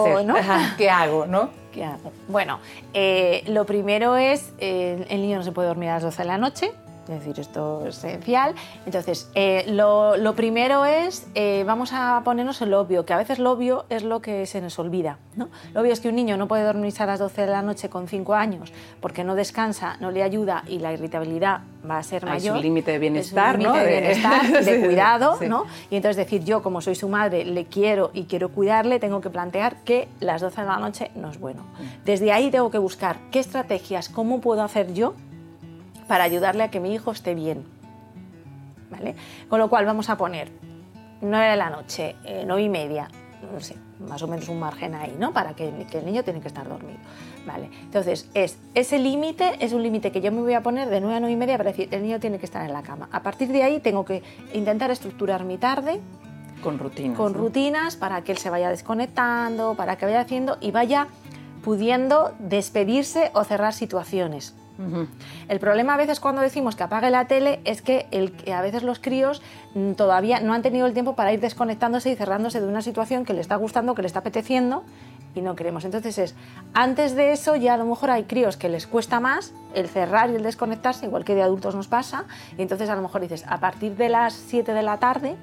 ¿Qué 0.77 0.89
hago, 0.89 1.25
no? 1.27 1.49
¿Qué 1.71 1.83
hago? 1.83 2.11
Bueno, 2.27 2.59
eh, 2.93 3.43
lo 3.47 3.65
primero 3.65 4.17
es, 4.17 4.51
eh, 4.57 5.05
el 5.09 5.21
niño 5.21 5.37
no 5.37 5.43
se 5.43 5.51
puede 5.51 5.67
dormir 5.67 5.89
a 5.89 5.95
las 5.95 6.03
12 6.03 6.23
de 6.23 6.27
la 6.27 6.37
noche, 6.37 6.71
Es 7.09 7.19
decir, 7.19 7.39
esto 7.39 7.85
es 7.87 7.97
esencial. 7.97 8.53
Entonces, 8.85 9.29
eh, 9.33 9.65
lo, 9.67 10.33
primero 10.35 10.85
es, 10.85 11.27
eh, 11.33 11.63
vamos 11.65 11.91
a 11.91 12.21
ponernos 12.23 12.61
el 12.61 12.73
obvio, 12.73 13.05
que 13.05 13.13
a 13.13 13.17
veces 13.17 13.39
lo 13.39 13.51
obvio 13.51 13.85
es 13.89 14.03
lo 14.03 14.21
que 14.21 14.45
se 14.45 14.61
nos 14.61 14.77
olvida. 14.77 15.17
¿no? 15.35 15.49
Lo 15.73 15.81
obvio 15.81 15.91
es 15.91 15.99
que 15.99 16.09
un 16.09 16.15
niño 16.15 16.37
no 16.37 16.47
puede 16.47 16.63
dormirse 16.63 17.01
a 17.01 17.07
las 17.07 17.19
12 17.19 17.41
de 17.41 17.47
la 17.47 17.63
noche 17.63 17.89
con 17.89 18.07
5 18.07 18.35
años 18.35 18.71
porque 19.01 19.23
no 19.23 19.33
descansa, 19.33 19.97
no 19.99 20.11
le 20.11 20.21
ayuda 20.21 20.63
y 20.67 20.79
la 20.79 20.93
irritabilidad 20.93 21.61
va 21.89 21.97
a 21.97 22.03
ser 22.03 22.25
mayor. 22.25 22.55
Es 22.55 22.57
un 22.57 22.61
límite 22.61 22.91
de 22.91 22.99
bienestar, 22.99 23.57
¿no? 23.57 23.73
de 23.73 23.87
bienestar, 23.87 24.63
de 24.63 24.79
cuidado, 24.85 25.39
¿no? 25.47 25.65
Y 25.89 25.95
entonces 25.95 26.17
decir, 26.17 26.43
yo 26.43 26.61
como 26.61 26.81
soy 26.81 26.95
su 26.95 27.09
madre, 27.09 27.43
le 27.45 27.65
quiero 27.65 28.11
y 28.13 28.25
quiero 28.25 28.49
cuidarle, 28.49 28.99
tengo 28.99 29.21
que 29.21 29.29
plantear 29.29 29.77
que 29.83 30.07
las 30.19 30.41
12 30.41 30.61
de 30.61 30.67
la 30.67 30.77
noche 30.77 31.11
no 31.15 31.31
es 31.31 31.39
bueno. 31.39 31.63
Mm. 31.63 32.05
Desde 32.05 32.31
ahí 32.31 32.51
tengo 32.51 32.69
que 32.69 32.77
buscar 32.77 33.17
qué 33.31 33.39
estrategias, 33.39 34.09
cómo 34.09 34.41
puedo 34.41 34.61
hacer 34.61 34.93
yo 34.93 35.15
para 36.09 36.23
ayudarle 36.23 36.63
a 36.63 36.71
que 36.71 36.79
mi 36.79 36.91
hijo 36.91 37.11
esté 37.11 37.35
bien. 37.35 37.63
¿Vale? 38.89 39.15
Con 39.47 39.59
lo 39.59 39.69
cual 39.69 39.85
vamos 39.85 40.09
a 40.09 40.17
poner 40.17 40.51
9 41.21 41.51
de 41.51 41.55
la 41.55 41.69
noche, 41.69 42.15
eh, 42.25 42.43
9 42.47 42.63
y 42.63 42.69
media, 42.69 43.07
no 43.53 43.59
sé, 43.59 43.75
más 43.99 44.23
o 44.23 44.27
menos 44.27 44.49
un 44.49 44.59
margen 44.59 44.95
ahí, 44.95 45.15
¿no? 45.19 45.33
Para 45.33 45.53
que, 45.53 45.67
el 45.67 46.05
niño 46.05 46.23
tiene 46.23 46.41
que 46.41 46.47
estar 46.47 46.67
dormido. 46.67 46.97
Vale. 47.45 47.69
Entonces, 47.83 48.27
es, 48.33 48.57
ese 48.73 48.97
límite 48.97 49.63
es 49.63 49.71
un 49.71 49.83
límite 49.83 50.11
que 50.11 50.19
yo 50.19 50.31
me 50.31 50.41
voy 50.41 50.55
a 50.55 50.63
poner 50.63 50.89
de 50.89 50.99
9 50.99 51.17
a 51.17 51.19
9 51.19 51.31
y 51.31 51.37
media 51.37 51.57
para 51.57 51.69
decir, 51.69 51.87
el 51.91 52.01
niño 52.01 52.19
tiene 52.19 52.39
que 52.39 52.47
estar 52.47 52.65
en 52.65 52.73
la 52.73 52.81
cama. 52.81 53.07
A 53.11 53.21
partir 53.21 53.49
de 53.49 53.61
ahí 53.61 53.79
tengo 53.79 54.03
que 54.03 54.23
intentar 54.53 54.89
estructurar 54.89 55.45
mi 55.45 55.59
tarde. 55.59 55.99
Con 56.63 56.79
rutinas. 56.79 57.17
Con 57.17 57.35
rutinas 57.35 57.95
para 57.97 58.23
que 58.23 58.31
él 58.31 58.39
se 58.39 58.49
vaya 58.49 58.71
desconectando, 58.71 59.75
para 59.75 59.97
que 59.97 60.07
vaya 60.07 60.21
haciendo 60.21 60.57
y 60.59 60.71
vaya 60.71 61.07
pudiendo 61.63 62.33
despedirse 62.39 63.29
o 63.35 63.43
cerrar 63.43 63.73
situaciones. 63.75 64.55
El 65.49 65.59
problema 65.59 65.95
a 65.95 65.97
veces 65.97 66.19
cuando 66.19 66.41
decimos 66.41 66.75
que 66.75 66.83
apague 66.83 67.09
la 67.09 67.25
tele 67.25 67.59
es 67.65 67.81
que, 67.81 68.07
el, 68.11 68.33
a 68.53 68.61
veces 68.61 68.83
los 68.83 68.99
críos 68.99 69.41
mm, 69.75 69.93
todavía 69.93 70.39
no 70.39 70.53
han 70.53 70.61
tenido 70.61 70.87
el 70.87 70.93
tiempo 70.93 71.15
para 71.15 71.33
ir 71.33 71.41
desconectándose 71.41 72.11
y 72.11 72.15
cerrándose 72.15 72.61
de 72.61 72.67
una 72.67 72.81
situación 72.81 73.25
que 73.25 73.33
le 73.33 73.41
está 73.41 73.55
gustando, 73.57 73.93
que 73.93 74.01
le 74.01 74.07
está 74.07 74.19
apeteciendo 74.19 74.83
y 75.35 75.41
no 75.41 75.55
queremos. 75.55 75.85
Entonces 75.85 76.17
es, 76.17 76.35
antes 76.73 77.15
de 77.15 77.31
eso 77.33 77.55
ya 77.55 77.73
a 77.73 77.77
lo 77.77 77.85
mejor 77.85 78.09
hay 78.09 78.23
críos 78.23 78.57
que 78.57 78.69
les 78.69 78.87
cuesta 78.87 79.19
más 79.19 79.53
el 79.75 79.87
cerrar 79.89 80.29
y 80.29 80.35
el 80.35 80.43
desconectarse, 80.43 81.05
igual 81.05 81.25
que 81.25 81.35
de 81.35 81.43
adultos 81.43 81.75
nos 81.75 81.87
pasa, 81.87 82.25
y 82.57 82.61
entonces 82.61 82.89
a 82.89 82.95
lo 82.95 83.01
mejor 83.01 83.21
dices, 83.21 83.45
a 83.47 83.59
partir 83.59 83.95
de 83.95 84.09
las 84.09 84.33
7 84.33 84.73
de 84.73 84.81
la 84.81 84.97
tarde 84.97 85.35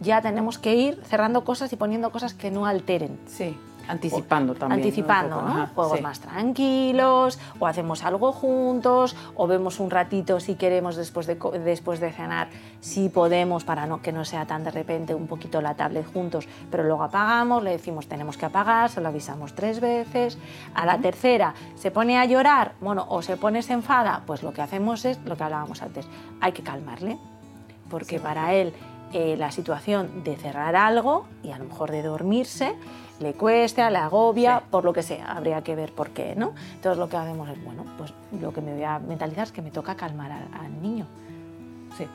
ya 0.00 0.20
tenemos 0.20 0.58
que 0.58 0.74
ir 0.74 1.00
cerrando 1.04 1.44
cosas 1.44 1.72
y 1.72 1.76
poniendo 1.76 2.10
cosas 2.10 2.34
que 2.34 2.50
no 2.50 2.66
alteren. 2.66 3.18
Sí. 3.26 3.56
Anticipando 3.88 4.54
también. 4.54 4.80
Anticipando, 4.80 5.42
¿no? 5.42 5.66
Juegos 5.74 6.00
más 6.00 6.20
tranquilos, 6.20 7.38
o 7.58 7.66
hacemos 7.66 8.04
algo 8.04 8.32
juntos, 8.32 9.16
o 9.34 9.46
vemos 9.46 9.80
un 9.80 9.90
ratito 9.90 10.40
si 10.40 10.54
queremos 10.54 10.96
después 10.96 11.26
de, 11.26 11.36
después 11.64 12.00
de 12.00 12.12
cenar, 12.12 12.48
si 12.80 13.08
podemos, 13.08 13.64
para 13.64 13.86
no, 13.86 14.02
que 14.02 14.12
no 14.12 14.24
sea 14.24 14.46
tan 14.46 14.64
de 14.64 14.70
repente 14.70 15.14
un 15.14 15.26
poquito 15.26 15.60
la 15.60 15.74
tablet 15.74 16.06
juntos, 16.12 16.48
pero 16.70 16.84
luego 16.84 17.02
apagamos, 17.02 17.62
le 17.62 17.70
decimos 17.70 18.06
tenemos 18.06 18.36
que 18.36 18.46
apagar, 18.46 18.90
se 18.90 19.00
lo 19.00 19.08
avisamos 19.08 19.54
tres 19.54 19.80
veces. 19.80 20.38
A 20.74 20.86
la 20.86 20.98
tercera 20.98 21.54
se 21.74 21.90
pone 21.90 22.18
a 22.18 22.24
llorar, 22.24 22.74
bueno, 22.80 23.06
o 23.08 23.22
se 23.22 23.36
pone 23.36 23.62
se 23.62 23.72
enfada, 23.72 24.22
pues 24.26 24.42
lo 24.42 24.52
que 24.52 24.62
hacemos 24.62 25.04
es 25.04 25.18
lo 25.24 25.36
que 25.36 25.44
hablábamos 25.44 25.82
antes, 25.82 26.06
hay 26.40 26.52
que 26.52 26.62
calmarle, 26.62 27.18
porque 27.90 28.20
para 28.20 28.54
él 28.54 28.72
eh, 29.12 29.36
la 29.38 29.50
situación 29.50 30.22
de 30.22 30.36
cerrar 30.36 30.76
algo 30.76 31.26
y 31.42 31.50
a 31.52 31.58
lo 31.58 31.64
mejor 31.64 31.90
de 31.90 32.02
dormirse 32.02 32.74
le 33.20 33.34
cuesta, 33.34 33.90
le 33.90 33.98
agobia, 33.98 34.62
por 34.70 34.84
lo 34.84 34.92
que 34.92 35.02
sea, 35.02 35.32
habría 35.32 35.62
que 35.62 35.74
ver 35.74 35.92
por 35.92 36.10
qué, 36.10 36.34
¿no? 36.36 36.52
Entonces 36.74 36.98
lo 36.98 37.08
que 37.08 37.16
hacemos 37.16 37.48
es, 37.48 37.62
bueno, 37.64 37.84
pues 37.96 38.12
lo 38.40 38.52
que 38.52 38.60
me 38.60 38.74
voy 38.74 38.84
a 38.84 38.98
mentalizar 38.98 39.44
es 39.44 39.52
que 39.52 39.62
me 39.62 39.70
toca 39.70 39.96
calmar 39.96 40.30
al, 40.30 40.82
niño. 40.82 41.06
Sí. 41.96 42.06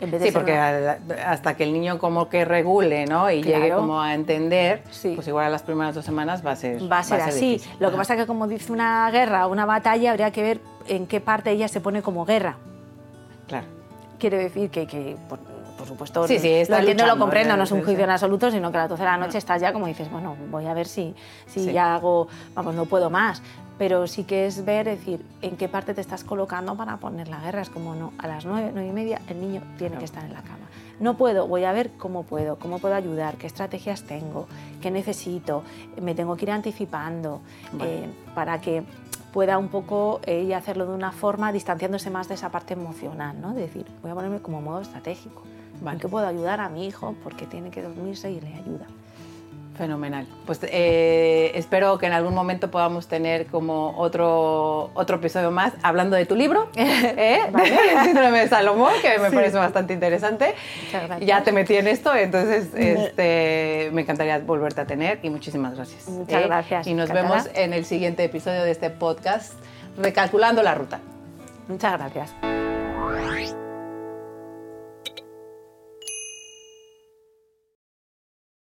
sí, 0.00 0.30
porque 0.32 0.56
hasta 0.56 1.54
que 1.54 1.64
el 1.64 1.72
niño 1.72 1.98
como 1.98 2.28
que 2.28 2.44
regule, 2.44 3.04
¿no? 3.06 3.30
Y 3.30 3.42
llegue 3.42 3.70
como 3.70 4.00
a 4.00 4.14
entender, 4.14 4.82
pues 4.84 5.28
igual 5.28 5.46
a 5.46 5.50
las 5.50 5.62
primeras 5.62 5.94
dos 5.94 6.04
semanas 6.04 6.44
va 6.44 6.52
a 6.52 6.56
ser 6.56 6.90
Va 6.90 7.00
a 7.00 7.02
ser, 7.02 7.20
así. 7.20 7.60
Lo 7.78 7.90
que 7.90 7.96
pasa 7.96 8.14
es 8.14 8.20
que 8.20 8.26
como 8.26 8.46
dice 8.48 8.72
una 8.72 9.10
guerra 9.10 9.46
o 9.46 9.52
una 9.52 9.66
batalla, 9.66 10.10
habría 10.12 10.30
que 10.30 10.42
ver 10.42 10.60
en 10.86 11.06
qué 11.06 11.20
parte 11.20 11.50
ella 11.50 11.68
se 11.68 11.80
pone 11.80 12.00
como 12.00 12.24
guerra. 12.24 12.56
Claro. 13.48 13.66
Quiere 14.18 14.38
decir 14.38 14.70
que, 14.70 14.86
que 14.86 15.16
por 15.78 15.86
supuesto, 15.86 16.26
sí, 16.26 16.38
sí, 16.38 16.64
lo 16.68 16.76
entiendo, 16.76 17.06
lo 17.06 17.16
comprendo, 17.16 17.56
no 17.56 17.62
es 17.62 17.70
un 17.70 17.82
juicio 17.84 18.04
en 18.04 18.10
absoluto, 18.10 18.50
sino 18.50 18.70
que 18.70 18.78
a 18.78 18.80
las 18.82 18.90
12 18.90 19.02
de 19.02 19.08
la 19.08 19.16
noche 19.16 19.38
estás 19.38 19.60
ya 19.62 19.72
como 19.72 19.86
dices, 19.86 20.10
bueno, 20.10 20.36
voy 20.50 20.66
a 20.66 20.74
ver 20.74 20.86
si, 20.86 21.14
si 21.46 21.72
ya 21.72 21.94
hago, 21.94 22.28
vamos, 22.54 22.74
no 22.74 22.84
puedo 22.86 23.08
más. 23.08 23.40
Pero 23.78 24.08
sí 24.08 24.24
que 24.24 24.46
es 24.46 24.64
ver, 24.64 24.86
decir, 24.86 25.24
en 25.40 25.56
qué 25.56 25.68
parte 25.68 25.94
te 25.94 26.00
estás 26.00 26.24
colocando 26.24 26.76
para 26.76 26.96
poner 26.96 27.28
la 27.28 27.38
guerra. 27.38 27.62
Es 27.62 27.70
como, 27.70 27.94
no, 27.94 28.12
a 28.18 28.26
las 28.26 28.44
9, 28.44 28.72
9 28.74 28.88
y 28.88 28.92
media 28.92 29.20
el 29.28 29.40
niño 29.40 29.62
tiene 29.78 29.96
que 29.98 30.04
estar 30.04 30.24
en 30.24 30.32
la 30.32 30.42
cama. 30.42 30.66
No 30.98 31.16
puedo, 31.16 31.46
voy 31.46 31.62
a 31.62 31.70
ver 31.70 31.92
cómo 31.96 32.24
puedo, 32.24 32.56
cómo 32.56 32.80
puedo 32.80 32.96
ayudar, 32.96 33.36
qué 33.36 33.46
estrategias 33.46 34.02
tengo, 34.02 34.48
qué 34.82 34.90
necesito, 34.90 35.62
me 36.02 36.16
tengo 36.16 36.36
que 36.36 36.46
ir 36.46 36.50
anticipando 36.50 37.40
eh, 37.80 38.08
para 38.34 38.60
que 38.60 38.82
pueda 39.32 39.58
un 39.58 39.68
poco 39.68 40.20
ella 40.26 40.58
hacerlo 40.58 40.86
de 40.86 40.94
una 40.94 41.12
forma 41.12 41.52
distanciándose 41.52 42.10
más 42.10 42.26
de 42.26 42.34
esa 42.34 42.50
parte 42.50 42.74
emocional, 42.74 43.40
¿no? 43.40 43.54
De 43.54 43.60
decir, 43.60 43.86
voy 44.02 44.10
a 44.10 44.14
ponerme 44.14 44.40
como 44.40 44.60
modo 44.60 44.80
estratégico. 44.80 45.42
¿En 45.86 45.98
qué 45.98 46.08
puedo 46.08 46.26
ayudar 46.26 46.60
a 46.60 46.68
mi 46.68 46.86
hijo? 46.86 47.14
Porque 47.22 47.46
tiene 47.46 47.70
que 47.70 47.82
dormirse 47.82 48.30
y 48.30 48.40
le 48.40 48.54
ayuda. 48.54 48.86
Fenomenal. 49.78 50.26
Pues 50.44 50.58
eh, 50.64 51.52
espero 51.54 51.98
que 51.98 52.06
en 52.06 52.12
algún 52.12 52.34
momento 52.34 52.68
podamos 52.68 53.06
tener 53.06 53.46
como 53.46 53.96
otro, 53.96 54.90
otro 54.94 55.16
episodio 55.16 55.52
más 55.52 55.72
hablando 55.84 56.16
de 56.16 56.26
tu 56.26 56.34
libro, 56.34 56.68
¿eh? 56.76 57.42
Síndrome 58.04 58.40
de 58.40 58.48
Salomón, 58.48 58.92
que 59.00 59.20
me 59.20 59.30
parece 59.30 59.56
bastante 59.56 59.94
interesante. 59.94 60.56
Ya 61.20 61.44
te 61.44 61.52
metí 61.52 61.76
en 61.76 61.86
esto, 61.86 62.12
entonces 62.12 62.74
este, 62.74 63.90
me 63.92 64.02
encantaría 64.02 64.40
volverte 64.40 64.80
a 64.80 64.84
tener 64.84 65.20
y 65.22 65.30
muchísimas 65.30 65.76
gracias. 65.76 66.08
Muchas 66.08 66.42
¿eh? 66.42 66.46
gracias. 66.46 66.86
Y 66.88 66.94
nos 66.94 67.10
vemos 67.10 67.48
en 67.54 67.72
el 67.72 67.84
siguiente 67.84 68.24
episodio 68.24 68.64
de 68.64 68.72
este 68.72 68.90
podcast, 68.90 69.52
Recalculando 69.96 70.60
la 70.60 70.74
Ruta. 70.74 70.98
Muchas 71.68 71.92
gracias. 71.98 72.34